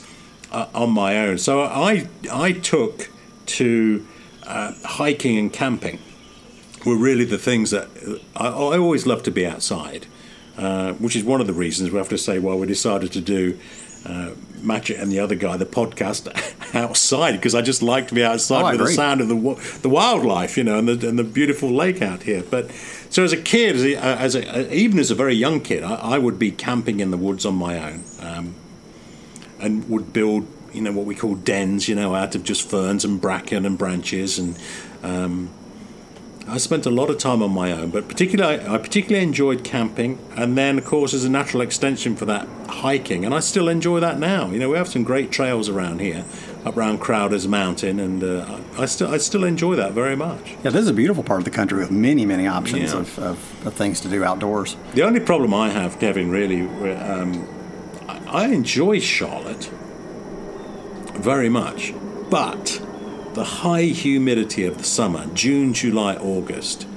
uh, 0.52 0.68
on 0.74 0.92
my 0.92 1.18
own. 1.18 1.38
So 1.38 1.64
I 1.64 2.08
I 2.32 2.54
took 2.54 3.10
to 3.48 4.06
uh, 4.44 4.74
hiking 4.84 5.38
and 5.38 5.52
camping 5.52 6.00
were 6.86 6.98
really 6.98 7.26
the 7.26 7.38
things 7.38 7.72
that 7.72 7.88
I, 8.36 8.48
I 8.48 8.78
always 8.78 9.06
love 9.06 9.24
to 9.24 9.32
be 9.32 9.46
outside, 9.46 10.08
uh, 10.58 10.94
which 10.94 11.16
is 11.16 11.24
one 11.24 11.42
of 11.42 11.48
the 11.48 11.54
reasons 11.54 11.92
we 11.92 11.98
have 11.98 12.10
to 12.10 12.18
say 12.18 12.40
why 12.40 12.56
we 12.56 12.68
decided 12.68 13.12
to 13.14 13.22
do 13.22 13.60
uh, 14.06 14.32
Matchett 14.62 15.00
and 15.00 15.12
the 15.12 15.20
other 15.20 15.36
guy 15.36 15.58
the 15.58 15.66
podcast 15.66 16.28
outside 16.76 17.34
because 17.34 17.54
I 17.54 17.62
just 17.62 17.84
like 17.84 18.08
to 18.08 18.16
be 18.16 18.24
outside 18.24 18.62
Oh, 18.62 18.72
with 18.72 18.88
the 18.88 18.94
sound 18.94 19.22
of 19.22 19.28
the 19.28 19.80
the 19.82 19.90
wildlife, 19.90 20.58
you 20.58 20.64
know, 20.64 20.80
and 20.80 20.88
the 20.88 21.08
and 21.08 21.20
the 21.20 21.24
beautiful 21.24 21.70
lake 21.70 22.02
out 22.02 22.24
here. 22.24 22.44
But 22.50 22.72
so 23.10 23.24
as 23.24 23.32
a 23.32 23.38
kid, 23.38 23.76
as 23.76 23.84
a, 23.84 23.96
as 23.98 24.36
a 24.36 24.74
even 24.74 24.98
as 24.98 25.12
a 25.12 25.16
very 25.16 25.36
young 25.36 25.62
kid, 25.62 25.84
I, 25.84 25.96
I 25.96 26.18
would 26.18 26.40
be 26.40 26.52
camping 26.52 27.00
in 27.00 27.12
the 27.12 27.18
woods 27.18 27.46
on 27.46 27.56
my 27.56 27.78
own. 27.92 28.04
Um, 28.20 28.56
and 29.62 29.88
would 29.90 30.12
build, 30.12 30.48
you 30.74 30.82
know, 30.82 30.92
what 30.92 31.06
we 31.06 31.16
call 31.16 31.36
dens, 31.36 31.88
you 31.90 31.96
know, 31.96 32.16
out 32.16 32.36
of 32.36 32.44
just 32.44 32.68
ferns 32.70 33.04
and 33.06 33.20
bracken 33.20 33.66
and 33.66 33.78
branches. 33.78 34.40
And 34.40 34.58
um, 35.04 35.50
I 36.48 36.58
spent 36.58 36.86
a 36.86 36.90
lot 36.90 37.10
of 37.10 37.18
time 37.18 37.42
on 37.44 37.52
my 37.52 37.72
own, 37.72 37.90
but 37.92 38.08
particularly 38.08 38.60
I 38.66 38.78
particularly 38.78 39.24
enjoyed 39.24 39.64
camping. 39.64 40.18
And 40.36 40.58
then, 40.58 40.78
of 40.78 40.86
course, 40.86 41.14
as 41.14 41.24
a 41.26 41.30
natural 41.30 41.62
extension 41.62 42.16
for 42.16 42.26
that, 42.26 42.48
hiking. 42.68 43.26
And 43.26 43.34
I 43.34 43.40
still 43.42 43.68
enjoy 43.70 44.00
that 44.00 44.18
now. 44.20 44.50
You 44.50 44.60
know, 44.60 44.70
we 44.70 44.78
have 44.78 44.88
some 44.88 45.04
great 45.04 45.32
trails 45.32 45.70
around 45.70 46.00
here, 46.00 46.26
up 46.66 46.76
around 46.78 47.00
Crowder's 47.00 47.48
Mountain, 47.48 48.00
and 48.00 48.24
uh, 48.24 48.60
I 48.78 48.84
I 48.84 48.86
still 48.86 49.10
I 49.14 49.18
still 49.18 49.44
enjoy 49.44 49.76
that 49.76 49.92
very 49.92 50.16
much. 50.16 50.52
Yeah, 50.64 50.72
this 50.72 50.82
is 50.84 50.88
a 50.88 50.94
beautiful 50.94 51.24
part 51.24 51.40
of 51.42 51.46
the 51.46 51.52
country 51.52 51.78
with 51.80 51.92
many, 51.92 52.26
many 52.26 52.48
options 52.48 52.94
Yeah. 52.94 53.00
of, 53.00 53.20
of, 53.20 53.68
of 53.68 53.74
things 53.74 54.00
to 54.02 54.10
do 54.10 54.24
outdoors. 54.24 54.76
The 54.96 55.04
only 55.04 55.20
problem 55.20 55.54
I 55.54 55.70
have, 55.70 56.00
Kevin, 56.00 56.32
really, 56.32 56.62
um, 56.96 57.46
I 58.08 58.20
I 58.44 58.48
enjoy 58.48 59.00
Charlotte 59.00 59.70
very 61.16 61.50
much, 61.50 61.94
but 62.30 62.82
the 63.34 63.44
high 63.44 63.84
humidity 63.84 64.66
of 64.66 64.78
the 64.78 64.84
summer, 64.84 65.28
June, 65.34 65.74
July, 65.74 66.16
August, 66.16 66.88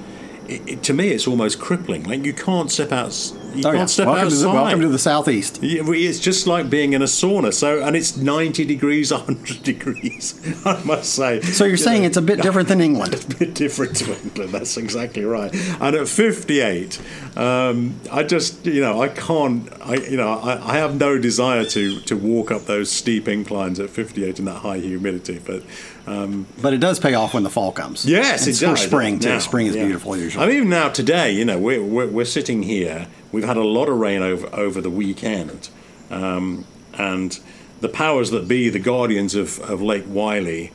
it, 0.47 0.67
it, 0.67 0.83
to 0.83 0.93
me, 0.93 1.09
it's 1.09 1.27
almost 1.27 1.59
crippling. 1.59 2.03
Like 2.03 2.25
you 2.25 2.33
can't 2.33 2.71
step 2.71 2.91
out. 2.91 3.11
You 3.55 3.61
Oh, 3.61 3.71
can't 3.71 3.77
yeah. 3.77 3.85
step 3.85 4.07
welcome, 4.07 4.29
to 4.29 4.35
the, 4.35 4.49
welcome 4.49 4.81
to 4.81 4.87
the 4.89 4.99
southeast. 4.99 5.59
It's 5.61 6.19
just 6.19 6.47
like 6.47 6.69
being 6.69 6.93
in 6.93 7.01
a 7.01 7.05
sauna. 7.05 7.53
So, 7.53 7.81
and 7.81 7.95
it's 7.95 8.17
ninety 8.17 8.65
degrees, 8.65 9.11
hundred 9.11 9.63
degrees. 9.63 10.39
I 10.65 10.81
must 10.83 11.13
say. 11.13 11.41
So 11.41 11.63
you're 11.65 11.71
You 11.71 11.77
saying 11.77 12.01
know, 12.01 12.07
it's 12.07 12.17
a 12.17 12.21
bit 12.21 12.41
different 12.41 12.67
than 12.67 12.81
England. 12.89 13.13
a 13.15 13.35
bit 13.37 13.53
different 13.53 13.95
to 13.97 14.19
England. 14.21 14.51
That's 14.51 14.77
exactly 14.77 15.23
right. 15.23 15.53
And 15.81 15.95
at 15.95 16.07
58, 16.07 17.01
um, 17.37 17.95
I 18.11 18.23
just, 18.23 18.65
you 18.65 18.81
know, 18.81 19.01
I 19.01 19.07
can't, 19.09 19.69
I, 19.81 19.95
you 19.95 20.17
know, 20.17 20.29
I, 20.33 20.73
I 20.73 20.77
have 20.77 20.99
no 20.99 21.17
desire 21.17 21.65
to 21.65 21.99
to 22.01 22.15
walk 22.17 22.51
up 22.51 22.63
those 22.65 22.91
steep 22.91 23.27
inclines 23.27 23.79
at 23.79 23.89
58 23.89 24.39
in 24.39 24.45
that 24.45 24.59
high 24.59 24.77
humidity. 24.79 25.39
But 25.45 25.63
um, 26.07 26.45
But 26.61 26.73
it 26.73 26.79
does 26.79 26.99
pay 26.99 27.13
off 27.15 27.33
when 27.33 27.43
the 27.43 27.49
fall 27.49 27.71
comes. 27.71 28.05
yes, 28.05 28.45
And 28.45 28.55
it 28.55 28.59
does. 28.59 28.81
spring 28.81 29.19
too. 29.19 29.29
Now, 29.29 29.39
spring 29.39 29.67
is 29.67 29.75
yeah. 29.75 29.85
beautiful 29.85 30.15
usually. 30.17 30.43
I 30.43 30.47
mean, 30.47 30.57
even 30.57 30.69
now 30.69 30.89
today, 30.89 31.31
you 31.31 31.45
know, 31.45 31.57
we're, 31.57 31.81
we're, 31.81 32.07
we're 32.07 32.25
sitting 32.25 32.61
here. 32.63 33.07
We've 33.35 33.43
had 33.43 33.57
a 33.57 33.65
lot 33.65 33.89
of 33.89 33.97
rain 33.97 34.21
over 34.21 34.47
over 34.55 34.79
the 34.79 34.89
weekend, 34.89 35.67
um, 36.09 36.63
and 36.97 37.37
the 37.81 37.89
powers 37.89 38.31
that 38.31 38.47
be, 38.47 38.69
the 38.69 38.79
guardians 38.79 39.35
of, 39.35 39.59
of 39.59 39.81
Lake 39.81 40.05
Wylie, 40.07 40.71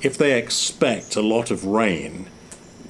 if 0.00 0.16
they 0.16 0.38
expect 0.38 1.16
a 1.16 1.20
lot 1.20 1.50
of 1.50 1.64
rain, 1.64 2.28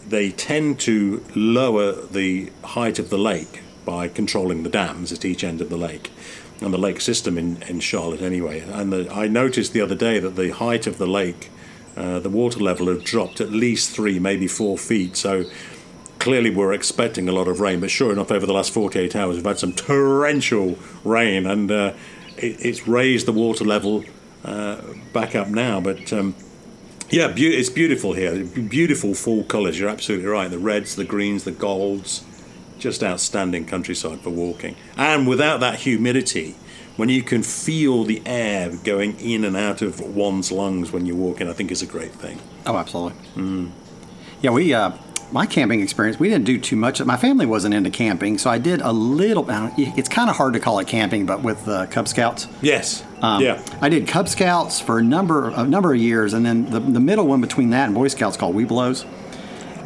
they 0.07 0.31
tend 0.31 0.79
to 0.81 1.25
lower 1.35 1.93
the 1.93 2.53
height 2.65 2.99
of 2.99 3.09
the 3.09 3.17
lake 3.17 3.63
by 3.87 4.09
controlling 4.09 4.63
the 4.63 4.69
dams 4.69 5.11
at 5.11 5.25
each 5.25 5.43
end 5.43 5.63
of 5.63 5.71
the 5.71 5.79
lake 5.79 6.11
and 6.61 6.75
the 6.75 6.79
lake 6.79 7.01
system 7.01 7.39
in, 7.39 7.63
in 7.63 7.81
Charlotte 7.81 8.21
anyway. 8.21 8.61
And 8.61 8.93
the, 8.93 9.11
I 9.11 9.27
noticed 9.27 9.73
the 9.73 9.81
other 9.81 9.95
day 9.95 10.19
that 10.19 10.37
the 10.37 10.51
height 10.51 10.87
of 10.87 10.99
the 10.99 11.07
lake, 11.07 11.51
uh, 11.97 12.19
the 12.19 12.29
water 12.29 12.61
level 12.61 12.89
had 12.89 13.05
dropped 13.05 13.41
at 13.41 13.51
least 13.51 13.97
three, 13.97 14.19
maybe 14.19 14.47
four 14.47 14.77
feet. 14.77 15.17
So 15.17 15.47
clearly 16.25 16.49
we're 16.49 16.73
expecting 16.73 17.29
a 17.29 17.33
lot 17.33 17.47
of 17.47 17.61
rain. 17.61 17.81
But 17.81 17.91
sure 17.91 18.11
enough, 18.11 18.33
over 18.33 18.47
the 18.47 18.55
last 18.55 18.73
48 18.73 19.15
hours, 19.15 19.37
we've 19.37 19.45
had 19.45 19.59
some 19.59 19.75
torrential 19.75 20.79
rain, 21.05 21.47
and 21.47 21.71
uh, 21.71 21.93
it, 22.39 22.65
it's 22.65 22.89
raised 22.89 23.27
the 23.27 23.33
water 23.33 23.63
level 23.63 24.05
uh, 24.43 24.81
back 25.13 25.37
up 25.37 25.49
now. 25.49 25.83
But 25.83 26.11
um, 26.15 26.35
yeah, 27.11 27.29
be- 27.29 27.55
it's 27.55 27.69
beautiful 27.69 28.15
here. 28.15 28.43
Beautiful 28.43 29.13
fall 29.13 29.45
colours. 29.45 29.79
You're 29.79 29.91
absolutely 29.91 30.27
right. 30.27 30.51
The 30.51 30.59
reds, 30.59 30.97
the 30.97 31.05
greens, 31.05 31.45
the 31.45 31.53
golds. 31.53 32.25
Just 32.79 33.05
outstanding 33.05 33.67
countryside 33.67 34.21
for 34.21 34.31
walking. 34.31 34.77
And 34.97 35.29
without 35.29 35.61
that 35.61 35.81
humidity, 35.81 36.57
when 36.97 37.11
you 37.11 37.23
can 37.23 37.43
feel 37.43 38.05
the 38.05 38.23
air 38.25 38.75
going 38.83 39.21
in 39.21 39.45
and 39.45 39.57
out 39.57 39.83
of 39.83 40.01
one's 40.01 40.51
lungs 40.51 40.91
when 40.91 41.05
you're 41.05 41.17
walking, 41.17 41.51
I 41.51 41.53
think 41.53 41.71
is 41.71 41.83
a 41.83 41.87
great 41.87 42.13
thing. 42.13 42.41
Oh, 42.67 42.77
absolutely. 42.79 43.19
Mm. 43.37 43.71
Yeah, 44.43 44.51
we 44.51 44.75
uh, 44.75 44.93
my 45.33 45.47
camping 45.47 45.81
experience, 45.81 46.19
we 46.19 46.29
didn't 46.29 46.45
do 46.45 46.59
too 46.59 46.77
much. 46.77 47.03
My 47.03 47.17
family 47.17 47.47
wasn't 47.47 47.75
into 47.75 47.91
camping, 47.91 48.39
so 48.39 48.51
I 48.51 48.59
did 48.59 48.81
a 48.81 48.93
little. 48.93 49.47
It's 49.77 50.09
kind 50.09 50.31
of 50.31 50.37
hard 50.37 50.55
to 50.55 50.61
call 50.61 50.79
it 50.79 50.87
camping, 50.87 51.27
but 51.27 51.43
with 51.43 51.67
uh, 51.67 51.87
Cub 51.87 52.09
Scouts. 52.09 52.47
Yes. 52.63 53.05
Um, 53.21 53.43
yeah. 53.43 53.65
I 53.81 53.89
did 53.89 54.07
Cub 54.07 54.29
Scouts 54.29 54.81
for 54.81 54.99
a 54.99 55.03
number 55.03 55.51
a 55.51 55.67
number 55.67 55.93
of 55.93 56.01
years, 56.01 56.33
and 56.33 56.45
then 56.45 56.71
the, 56.71 56.81
the 56.81 57.01
middle 57.01 57.27
one 57.27 57.41
between 57.41 57.71
that 57.71 57.87
and 57.87 57.95
Boy 57.95 58.09
Scouts 58.09 58.37
called 58.37 58.55
Webelos. 58.55 59.07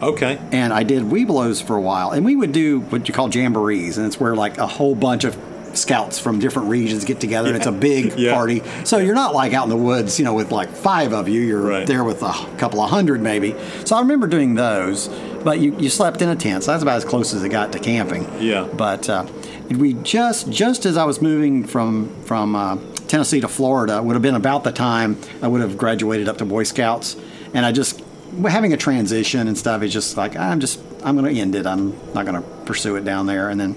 Okay. 0.03 0.38
And 0.53 0.72
I 0.72 0.83
did 0.85 1.03
Webelos 1.05 1.62
for 1.62 1.77
a 1.77 1.81
while, 1.81 2.11
and 2.11 2.24
we 2.24 2.37
would 2.37 2.53
do 2.53 2.81
what 2.81 3.09
you 3.09 3.14
call 3.14 3.29
jamborees, 3.29 3.96
and 3.98 4.07
it's 4.07 4.20
where 4.20 4.37
like 4.37 4.59
a 4.59 4.66
whole 4.66 4.94
bunch 4.94 5.24
of 5.24 5.37
scouts 5.79 6.19
from 6.19 6.38
different 6.38 6.69
regions 6.69 7.05
get 7.05 7.21
together, 7.21 7.49
and 7.49 7.57
it's 7.57 7.67
a 7.67 7.73
big 7.73 8.19
Yeah. 8.19 8.35
party. 8.35 8.62
So 8.85 8.99
you're 8.99 9.14
not 9.14 9.35
like 9.35 9.53
out 9.55 9.64
in 9.64 9.71
the 9.71 9.77
woods, 9.77 10.19
you 10.19 10.25
know, 10.25 10.35
with 10.35 10.51
like 10.53 10.71
five 10.75 11.12
of 11.12 11.29
you. 11.29 11.41
You're 11.41 11.61
Right. 11.62 11.87
there 11.87 12.05
with 12.05 12.23
a 12.23 12.33
couple 12.59 12.81
of 12.81 12.91
hundred 12.91 13.21
maybe. 13.23 13.55
So 13.85 13.97
I 13.97 14.01
remember 14.01 14.27
doing 14.27 14.55
those, 14.55 15.09
but 15.45 15.59
you, 15.61 15.75
you 15.79 15.88
slept 15.88 16.21
in 16.23 16.29
a 16.29 16.37
tent, 16.37 16.64
so 16.64 16.73
that's 16.73 16.83
about 16.83 16.97
as 16.97 17.05
close 17.05 17.33
as 17.35 17.43
it 17.45 17.49
got 17.51 17.73
to 17.73 17.79
camping. 17.79 18.27
Yeah. 18.41 18.67
But 18.77 19.09
uh, 19.09 19.25
we 19.71 19.95
just 19.95 20.51
just 20.51 20.87
as 20.87 20.97
I 20.97 21.05
was 21.05 21.21
moving 21.23 21.64
from 21.64 22.11
from 22.25 22.55
uh, 22.57 22.77
Tennessee 23.07 23.41
to 23.41 23.49
Florida 23.49 24.03
would 24.03 24.14
have 24.14 24.23
been 24.23 24.35
about 24.35 24.64
the 24.64 24.73
time 24.73 25.17
I 25.43 25.49
would 25.49 25.61
have 25.61 25.77
graduated 25.79 26.29
up 26.29 26.38
to 26.38 26.45
Boy 26.45 26.64
Scouts, 26.64 27.17
and 27.55 27.64
I 27.64 27.73
just 27.73 28.03
having 28.47 28.73
a 28.73 28.77
transition 28.77 29.49
and 29.49 29.57
stuff 29.57 29.83
is 29.83 29.93
just 29.93 30.17
like 30.17 30.37
I'm 30.37 30.61
just 30.61 30.81
I'm 31.05 31.17
going 31.17 31.33
to 31.35 31.41
end 31.41 31.55
it. 31.55 31.67
I'm 31.67 31.95
not 32.14 32.27
going 32.27 32.35
to 32.43 32.47
pursue 32.64 32.97
it 32.97 33.05
down 33.05 33.27
there, 33.27 33.49
and 33.51 33.59
then 33.61 33.77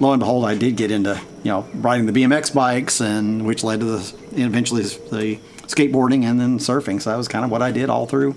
lo 0.00 0.12
and 0.12 0.20
behold, 0.20 0.44
I 0.44 0.54
did 0.54 0.76
get 0.76 0.90
into 0.90 1.20
you 1.42 1.50
know 1.50 1.66
riding 1.74 2.06
the 2.06 2.12
BMX 2.12 2.54
bikes, 2.54 3.00
and 3.00 3.44
which 3.46 3.62
led 3.64 3.80
to 3.80 3.86
the 3.86 4.14
eventually 4.36 4.82
the 4.82 5.38
skateboarding 5.66 6.24
and 6.24 6.40
then 6.40 6.58
surfing. 6.58 7.00
So 7.02 7.10
that 7.10 7.16
was 7.16 7.28
kind 7.28 7.44
of 7.44 7.50
what 7.50 7.62
I 7.62 7.70
did 7.72 7.90
all 7.90 8.06
through 8.06 8.34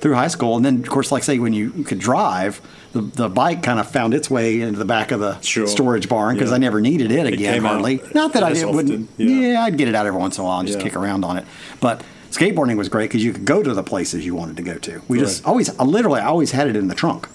through 0.00 0.14
high 0.14 0.28
school. 0.28 0.56
And 0.56 0.64
then, 0.64 0.76
of 0.78 0.88
course, 0.88 1.12
like 1.12 1.22
say 1.22 1.38
when 1.38 1.52
you 1.52 1.84
could 1.84 1.98
drive, 1.98 2.62
the, 2.92 3.02
the 3.02 3.28
bike 3.28 3.62
kind 3.62 3.78
of 3.78 3.86
found 3.90 4.14
its 4.14 4.30
way 4.30 4.62
into 4.62 4.78
the 4.78 4.86
back 4.86 5.10
of 5.10 5.20
the 5.20 5.38
Sure. 5.42 5.66
storage 5.66 6.08
barn 6.08 6.34
because 6.36 6.48
Yeah. 6.50 6.54
I 6.56 6.58
never 6.58 6.80
needed 6.80 7.12
it 7.12 7.26
again 7.26 7.62
out 7.66 7.72
hardly. 7.72 8.00
Not 8.14 8.32
that 8.32 8.42
I 8.42 8.54
did, 8.54 8.64
wouldn't. 8.74 9.10
yeah. 9.18 9.28
Yeah. 9.52 9.62
I'd 9.64 9.76
get 9.76 9.88
it 9.88 9.94
out 9.94 10.06
every 10.06 10.18
once 10.18 10.38
in 10.38 10.42
a 10.42 10.46
while 10.46 10.58
and 10.58 10.66
just 10.66 10.78
Yeah. 10.78 10.84
kick 10.84 10.96
around 10.96 11.22
on 11.26 11.36
it. 11.36 11.44
But 11.80 12.00
skateboarding 12.30 12.76
was 12.78 12.88
great 12.88 13.10
because 13.10 13.22
you 13.22 13.34
could 13.34 13.44
go 13.44 13.62
to 13.62 13.74
the 13.74 13.82
places 13.82 14.24
you 14.24 14.34
wanted 14.34 14.56
to 14.56 14.62
go 14.62 14.78
to. 14.78 15.02
We 15.06 15.18
just 15.18 15.44
always, 15.44 15.68
I 15.78 15.84
literally, 15.84 16.20
I 16.22 16.26
always 16.28 16.52
had 16.52 16.66
it 16.68 16.76
in 16.76 16.88
the 16.88 16.94
trunk. 16.94 17.28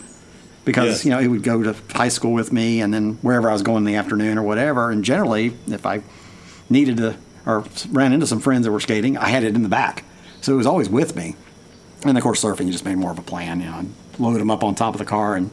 Because 0.65 1.05
Yeah. 1.05 1.09
you 1.09 1.15
know 1.17 1.23
it 1.25 1.27
would 1.31 1.43
go 1.43 1.61
to 1.63 1.75
high 1.93 2.09
school 2.09 2.33
with 2.33 2.51
me, 2.51 2.81
and 2.81 2.93
then 2.93 3.17
wherever 3.21 3.49
I 3.49 3.53
was 3.53 3.61
going 3.61 3.77
in 3.77 3.83
the 3.85 3.95
afternoon 3.95 4.37
or 4.37 4.43
whatever. 4.43 4.89
And 4.89 5.03
generally, 5.03 5.53
if 5.67 5.85
I 5.85 6.01
needed 6.69 6.97
to 6.97 7.15
or 7.45 7.63
ran 7.91 8.11
into 8.11 8.25
some 8.25 8.39
friends 8.39 8.65
that 8.65 8.71
were 8.71 8.79
skating, 8.79 9.17
I 9.17 9.27
had 9.29 9.43
it 9.43 9.53
in 9.55 9.61
the 9.61 9.69
back, 9.69 10.03
so 10.41 10.53
it 10.53 10.57
was 10.57 10.65
always 10.65 10.89
with 10.89 11.15
me. 11.15 11.35
And 12.03 12.17
of 12.17 12.23
course, 12.23 12.43
surfing 12.43 12.65
you 12.65 12.71
just 12.71 12.85
made 12.85 12.97
more 12.97 13.11
of 13.11 13.19
a 13.19 13.23
plan. 13.23 13.59
You 13.59 13.67
know, 13.67 13.73
I'd 13.77 14.19
load 14.19 14.39
them 14.39 14.49
up 14.51 14.63
on 14.63 14.73
top 14.75 14.95
of 14.95 14.99
the 14.99 15.05
car 15.05 15.35
and 15.35 15.51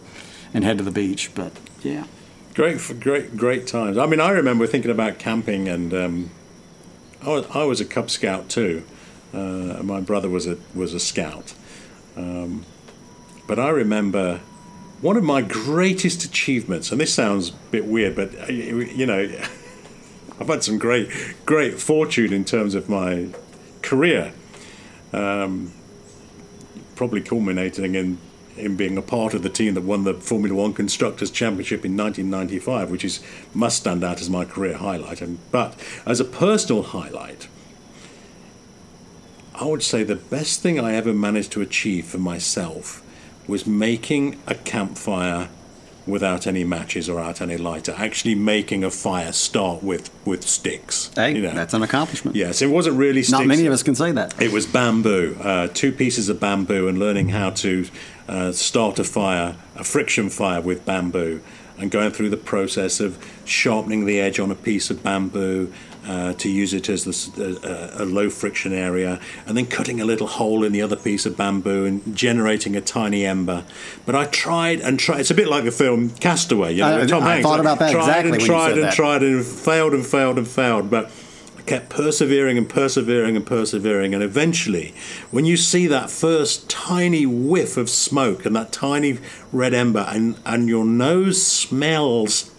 and 0.54 0.64
head 0.64 0.78
to 0.78 0.84
the 0.84 0.90
beach. 0.90 1.30
But 1.34 1.52
yeah, 1.82 2.04
Great, 2.54 2.78
great, 3.00 3.36
great 3.36 3.66
times. 3.66 3.96
I 3.98 4.04
mean, 4.06 4.20
I 4.20 4.30
remember 4.30 4.66
thinking 4.66 4.90
about 4.90 5.18
camping, 5.18 5.68
and 5.68 5.92
um, 5.94 6.30
I, 7.22 7.28
was, 7.30 7.46
I 7.54 7.64
was 7.64 7.80
a 7.80 7.84
Cub 7.86 8.10
Scout 8.10 8.48
too. 8.50 8.82
Uh, 9.34 9.80
my 9.82 10.00
brother 10.00 10.28
was 10.28 10.46
a 10.46 10.56
was 10.74 10.92
a 10.94 11.00
scout, 11.00 11.54
um, 12.16 12.64
but 13.46 13.58
I 13.58 13.70
remember 13.70 14.40
one 15.02 15.16
of 15.16 15.24
my 15.24 15.42
greatest 15.42 16.24
achievements, 16.24 16.92
and 16.92 17.00
this 17.00 17.12
sounds 17.12 17.50
a 17.50 17.52
bit 17.70 17.86
weird, 17.86 18.14
but 18.14 18.34
uh, 18.38 18.46
you 18.52 19.04
know, 19.04 19.20
I've 20.40 20.48
had 20.48 20.64
some 20.64 20.78
great, 20.78 21.10
great 21.44 21.78
fortune 21.78 22.32
in 22.32 22.44
terms 22.44 22.74
of 22.74 22.88
my 22.88 23.28
career. 23.82 24.32
Um, 25.12 25.72
probably 26.94 27.20
culminating 27.20 27.94
in 27.94 28.18
in 28.56 28.76
being 28.76 28.98
a 28.98 29.02
part 29.02 29.34
of 29.34 29.42
the 29.42 29.48
team 29.48 29.74
that 29.74 29.80
won 29.80 30.04
the 30.04 30.14
Formula 30.14 30.54
One 30.54 30.74
Constructors 30.74 31.30
Championship 31.30 31.84
in 31.84 31.96
1995, 31.96 32.90
which 32.90 33.04
is 33.04 33.20
must 33.54 33.78
stand 33.78 34.04
out 34.04 34.20
as 34.20 34.30
my 34.30 34.44
career 34.44 34.76
highlight. 34.76 35.20
And 35.20 35.38
but 35.50 35.74
as 36.06 36.20
a 36.20 36.24
personal 36.24 36.82
highlight, 36.82 37.48
I 39.54 39.64
would 39.64 39.82
say 39.82 40.04
the 40.04 40.16
best 40.16 40.60
thing 40.60 40.78
I 40.78 40.94
ever 40.94 41.12
managed 41.12 41.50
to 41.52 41.60
achieve 41.60 42.06
for 42.06 42.18
myself 42.18 43.01
was 43.46 43.66
making 43.66 44.40
a 44.46 44.54
campfire 44.54 45.48
without 46.06 46.46
any 46.46 46.64
matches 46.64 47.08
or 47.08 47.20
out 47.20 47.40
any 47.40 47.56
lighter. 47.56 47.94
Actually, 47.96 48.34
making 48.34 48.82
a 48.82 48.90
fire 48.90 49.32
start 49.32 49.82
with 49.82 50.10
with 50.24 50.42
sticks. 50.46 51.10
hey, 51.14 51.34
you 51.34 51.42
know. 51.42 51.52
that's 51.52 51.74
an 51.74 51.82
accomplishment. 51.82 52.36
yes, 52.36 52.62
it 52.62 52.68
wasn't 52.68 52.96
really 52.96 53.22
sticks. 53.22 53.38
Not 53.38 53.46
many 53.46 53.66
of 53.66 53.72
us 53.72 53.82
can 53.82 53.94
say 53.94 54.12
that. 54.12 54.40
It 54.40 54.52
was 54.52 54.66
bamboo, 54.66 55.36
uh, 55.40 55.68
two 55.68 55.92
pieces 55.92 56.28
of 56.28 56.40
bamboo, 56.40 56.88
and 56.88 56.98
learning 56.98 57.30
how 57.30 57.50
to 57.50 57.86
uh, 58.28 58.52
start 58.52 58.98
a 58.98 59.04
fire, 59.04 59.56
a 59.76 59.84
friction 59.84 60.28
fire 60.28 60.60
with 60.60 60.84
bamboo, 60.84 61.40
and 61.78 61.90
going 61.90 62.10
through 62.10 62.30
the 62.30 62.36
process 62.36 63.00
of 63.00 63.18
sharpening 63.44 64.06
the 64.06 64.20
edge 64.20 64.38
on 64.40 64.50
a 64.50 64.56
piece 64.56 64.90
of 64.90 65.02
bamboo 65.02 65.72
uh, 66.06 66.32
to 66.34 66.48
use 66.48 66.74
it 66.74 66.88
as 66.88 67.04
the, 67.04 67.10
s- 67.10 67.38
uh, 67.38 67.96
a 67.98 68.04
low 68.04 68.28
friction 68.30 68.72
area, 68.72 69.20
and 69.46 69.56
then 69.56 69.66
cutting 69.66 70.00
a 70.00 70.04
little 70.04 70.26
hole 70.26 70.64
in 70.64 70.72
the 70.72 70.82
other 70.82 70.96
piece 70.96 71.26
of 71.26 71.36
bamboo 71.36 71.84
and 71.84 72.16
generating 72.16 72.74
a 72.76 72.80
tiny 72.80 73.24
ember. 73.24 73.64
But 74.04 74.14
I 74.16 74.26
tried 74.26 74.80
and 74.80 74.98
tried. 74.98 75.20
It's 75.20 75.30
a 75.30 75.34
bit 75.34 75.48
like 75.48 75.64
the 75.64 75.70
film 75.72 76.10
Castaway. 76.10 76.72
You 76.74 76.80
know, 76.80 77.02
I- 77.02 77.06
Tom 77.06 77.22
I 77.22 77.34
Hanks. 77.34 77.46
thought 77.46 77.60
about 77.60 77.78
that 77.78 77.92
tried 77.92 78.00
exactly 78.02 78.32
and 78.32 78.40
tried 78.42 78.72
and 78.74 78.82
that. 78.84 78.94
tried 78.94 79.22
and 79.22 79.44
failed 79.44 79.94
and 79.94 80.04
failed 80.06 80.38
and 80.38 80.48
failed, 80.48 80.90
but. 80.90 81.10
I 81.54 81.64
kept 81.64 81.90
persevering 81.90 82.58
and 82.58 82.68
persevering 82.68 83.36
and 83.36 83.46
persevering, 83.46 84.14
and 84.14 84.20
eventually, 84.24 84.94
when 85.30 85.44
you 85.44 85.56
see 85.56 85.86
that 85.86 86.10
first 86.10 86.68
tiny 86.68 87.24
whiff 87.24 87.76
of 87.76 87.88
smoke 87.88 88.44
and 88.44 88.56
that 88.56 88.72
tiny 88.72 89.18
red 89.52 89.72
ember, 89.72 90.04
and, 90.08 90.40
and 90.44 90.68
your 90.68 90.84
nose 90.84 91.40
smells 91.46 92.50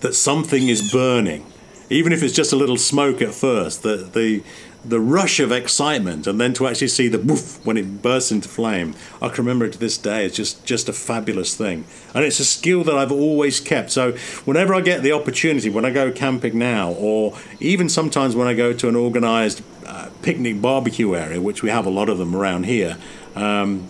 that 0.00 0.14
something 0.14 0.68
is 0.68 0.90
burning, 0.90 1.44
even 1.90 2.12
if 2.12 2.22
it's 2.22 2.34
just 2.34 2.52
a 2.52 2.56
little 2.56 2.76
smoke 2.76 3.22
at 3.22 3.34
first, 3.34 3.82
the 3.82 3.96
the 3.96 4.42
the 4.84 5.00
rush 5.00 5.40
of 5.40 5.50
excitement, 5.50 6.26
and 6.26 6.40
then 6.40 6.52
to 6.54 6.66
actually 6.66 6.88
see 6.88 7.08
the 7.08 7.18
woof 7.18 7.64
when 7.66 7.76
it 7.76 8.00
bursts 8.00 8.30
into 8.30 8.48
flame, 8.48 8.94
I 9.20 9.28
can 9.28 9.44
remember 9.44 9.64
it 9.66 9.72
to 9.72 9.78
this 9.78 9.98
day. 9.98 10.24
It's 10.24 10.36
just 10.36 10.64
just 10.64 10.88
a 10.88 10.92
fabulous 10.92 11.56
thing, 11.56 11.84
and 12.14 12.24
it's 12.24 12.40
a 12.40 12.44
skill 12.44 12.84
that 12.84 12.96
I've 12.96 13.12
always 13.12 13.60
kept. 13.60 13.90
So 13.90 14.12
whenever 14.44 14.74
I 14.74 14.80
get 14.80 15.02
the 15.02 15.12
opportunity, 15.12 15.68
when 15.70 15.84
I 15.84 15.90
go 15.90 16.12
camping 16.12 16.58
now, 16.58 16.92
or 16.92 17.36
even 17.60 17.88
sometimes 17.88 18.36
when 18.36 18.46
I 18.46 18.54
go 18.54 18.72
to 18.72 18.88
an 18.88 18.96
organised 18.96 19.62
uh, 19.86 20.10
picnic 20.22 20.60
barbecue 20.60 21.14
area, 21.14 21.40
which 21.40 21.62
we 21.62 21.70
have 21.70 21.86
a 21.86 21.90
lot 21.90 22.08
of 22.08 22.18
them 22.18 22.34
around 22.34 22.64
here. 22.64 22.96
Um, 23.34 23.88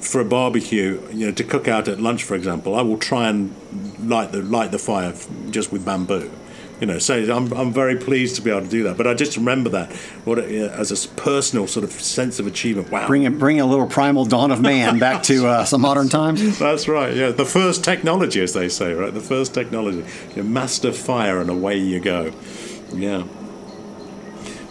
for 0.00 0.20
a 0.20 0.24
barbecue, 0.24 1.00
you 1.12 1.26
know, 1.26 1.32
to 1.32 1.44
cook 1.44 1.68
out 1.68 1.88
at 1.88 2.00
lunch, 2.00 2.24
for 2.24 2.34
example, 2.34 2.74
I 2.74 2.82
will 2.82 2.98
try 2.98 3.28
and 3.28 3.54
light 3.98 4.32
the 4.32 4.42
light 4.42 4.70
the 4.70 4.78
fire 4.78 5.14
just 5.50 5.72
with 5.72 5.84
bamboo. 5.84 6.30
You 6.80 6.88
know, 6.88 6.98
so 6.98 7.14
I'm, 7.32 7.52
I'm 7.52 7.72
very 7.72 7.96
pleased 7.96 8.34
to 8.36 8.42
be 8.42 8.50
able 8.50 8.62
to 8.62 8.68
do 8.68 8.82
that. 8.84 8.96
But 8.96 9.06
I 9.06 9.14
just 9.14 9.36
remember 9.36 9.70
that 9.70 9.92
what 10.24 10.38
uh, 10.38 10.42
as 10.42 10.90
a 10.90 11.08
personal 11.10 11.68
sort 11.68 11.84
of 11.84 11.92
sense 11.92 12.40
of 12.40 12.46
achievement. 12.48 12.90
Wow, 12.90 13.06
Bring 13.06 13.22
it, 13.22 13.38
bring 13.38 13.60
a 13.60 13.66
little 13.66 13.86
primal 13.86 14.24
dawn 14.24 14.50
of 14.50 14.60
man 14.60 14.98
back 15.06 15.22
to 15.24 15.46
uh, 15.46 15.64
some 15.64 15.82
modern 15.82 16.08
times. 16.08 16.58
that's 16.58 16.88
right. 16.88 17.14
Yeah, 17.14 17.30
the 17.30 17.44
first 17.44 17.84
technology, 17.84 18.40
as 18.42 18.52
they 18.54 18.68
say, 18.68 18.92
right? 18.92 19.14
The 19.14 19.20
first 19.20 19.54
technology. 19.54 20.04
You 20.34 20.42
master 20.42 20.92
fire, 20.92 21.40
and 21.40 21.48
away 21.48 21.78
you 21.78 22.00
go. 22.00 22.32
Yeah. 22.92 23.24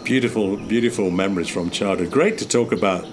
Beautiful, 0.04 0.58
beautiful 0.58 1.10
memories 1.10 1.48
from 1.48 1.70
childhood. 1.70 2.10
Great 2.10 2.36
to 2.38 2.46
talk 2.46 2.72
about 2.72 3.06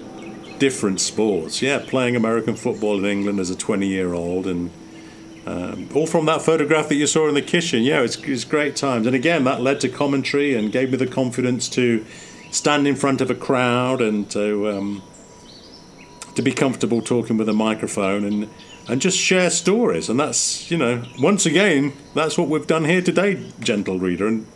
different 0.60 1.00
sports. 1.00 1.62
Yeah, 1.62 1.80
playing 1.88 2.18
American 2.18 2.56
football 2.58 3.00
in 3.00 3.06
England 3.06 3.39
as 3.39 3.50
a 3.50 3.56
20 3.56 3.88
year 3.88 4.14
old, 4.14 4.46
and 4.46 4.70
um, 5.46 5.89
all 5.96 6.08
from 6.08 6.26
that 6.26 6.42
photograph 6.42 6.89
that 6.89 6.96
you 6.96 7.08
saw 7.08 7.28
in 7.28 7.34
the 7.34 7.42
kitchen. 7.42 7.84
Yeah, 7.84 8.02
it's, 8.02 8.18
it's 8.18 8.44
great 8.44 8.76
times. 8.76 9.08
And 9.08 9.16
again, 9.16 9.44
that 9.46 9.62
led 9.62 9.80
to 9.82 9.89
commentary 9.89 10.56
and 10.56 10.72
gave 10.72 10.92
me 10.92 10.98
the 10.98 11.08
confidence 11.08 11.70
to 11.70 12.06
stand 12.52 12.88
in 12.88 12.96
front 12.96 13.22
of 13.22 13.30
a 13.30 13.36
crowd 13.36 14.02
and 14.02 14.30
to. 14.32 14.70
Um, 14.70 15.04
to 16.36 16.42
be 16.42 16.52
comfortable 16.52 17.02
talking 17.02 17.36
with 17.36 17.50
a 17.50 17.54
microphone 17.54 18.24
and 18.24 18.50
and 18.88 19.02
just 19.02 19.18
share 19.18 19.50
stories. 19.50 20.10
And 20.10 20.20
that's, 20.20 20.70
you 20.72 20.78
know, 20.78 21.04
once 21.20 21.46
again, 21.46 21.94
that's 22.16 22.38
what 22.38 22.48
we've 22.48 22.66
done 22.66 22.86
here 22.86 23.02
today, 23.02 23.52
gentle 23.60 24.00
reader. 24.00 24.28
And 24.28 24.48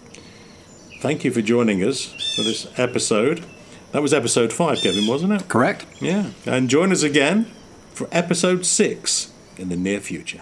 thank 0.99 1.23
you 1.23 1.31
for 1.31 1.41
joining 1.41 1.83
us 1.83 2.05
for 2.35 2.41
this 2.41 2.67
episode. 2.77 3.45
That 3.91 4.01
was 4.01 4.13
episode 4.13 4.51
five, 4.51 4.79
Kevin, 4.79 5.07
wasn't 5.07 5.33
it? 5.33 5.47
Correct. 5.47 5.85
Yeah. 6.01 6.31
And 6.45 6.69
join 6.69 6.91
us 6.91 7.03
again 7.03 7.51
for 7.93 8.09
episode 8.11 8.65
six 8.65 9.31
in 9.57 9.69
the 9.69 9.77
near 9.77 10.01
future. 10.01 10.41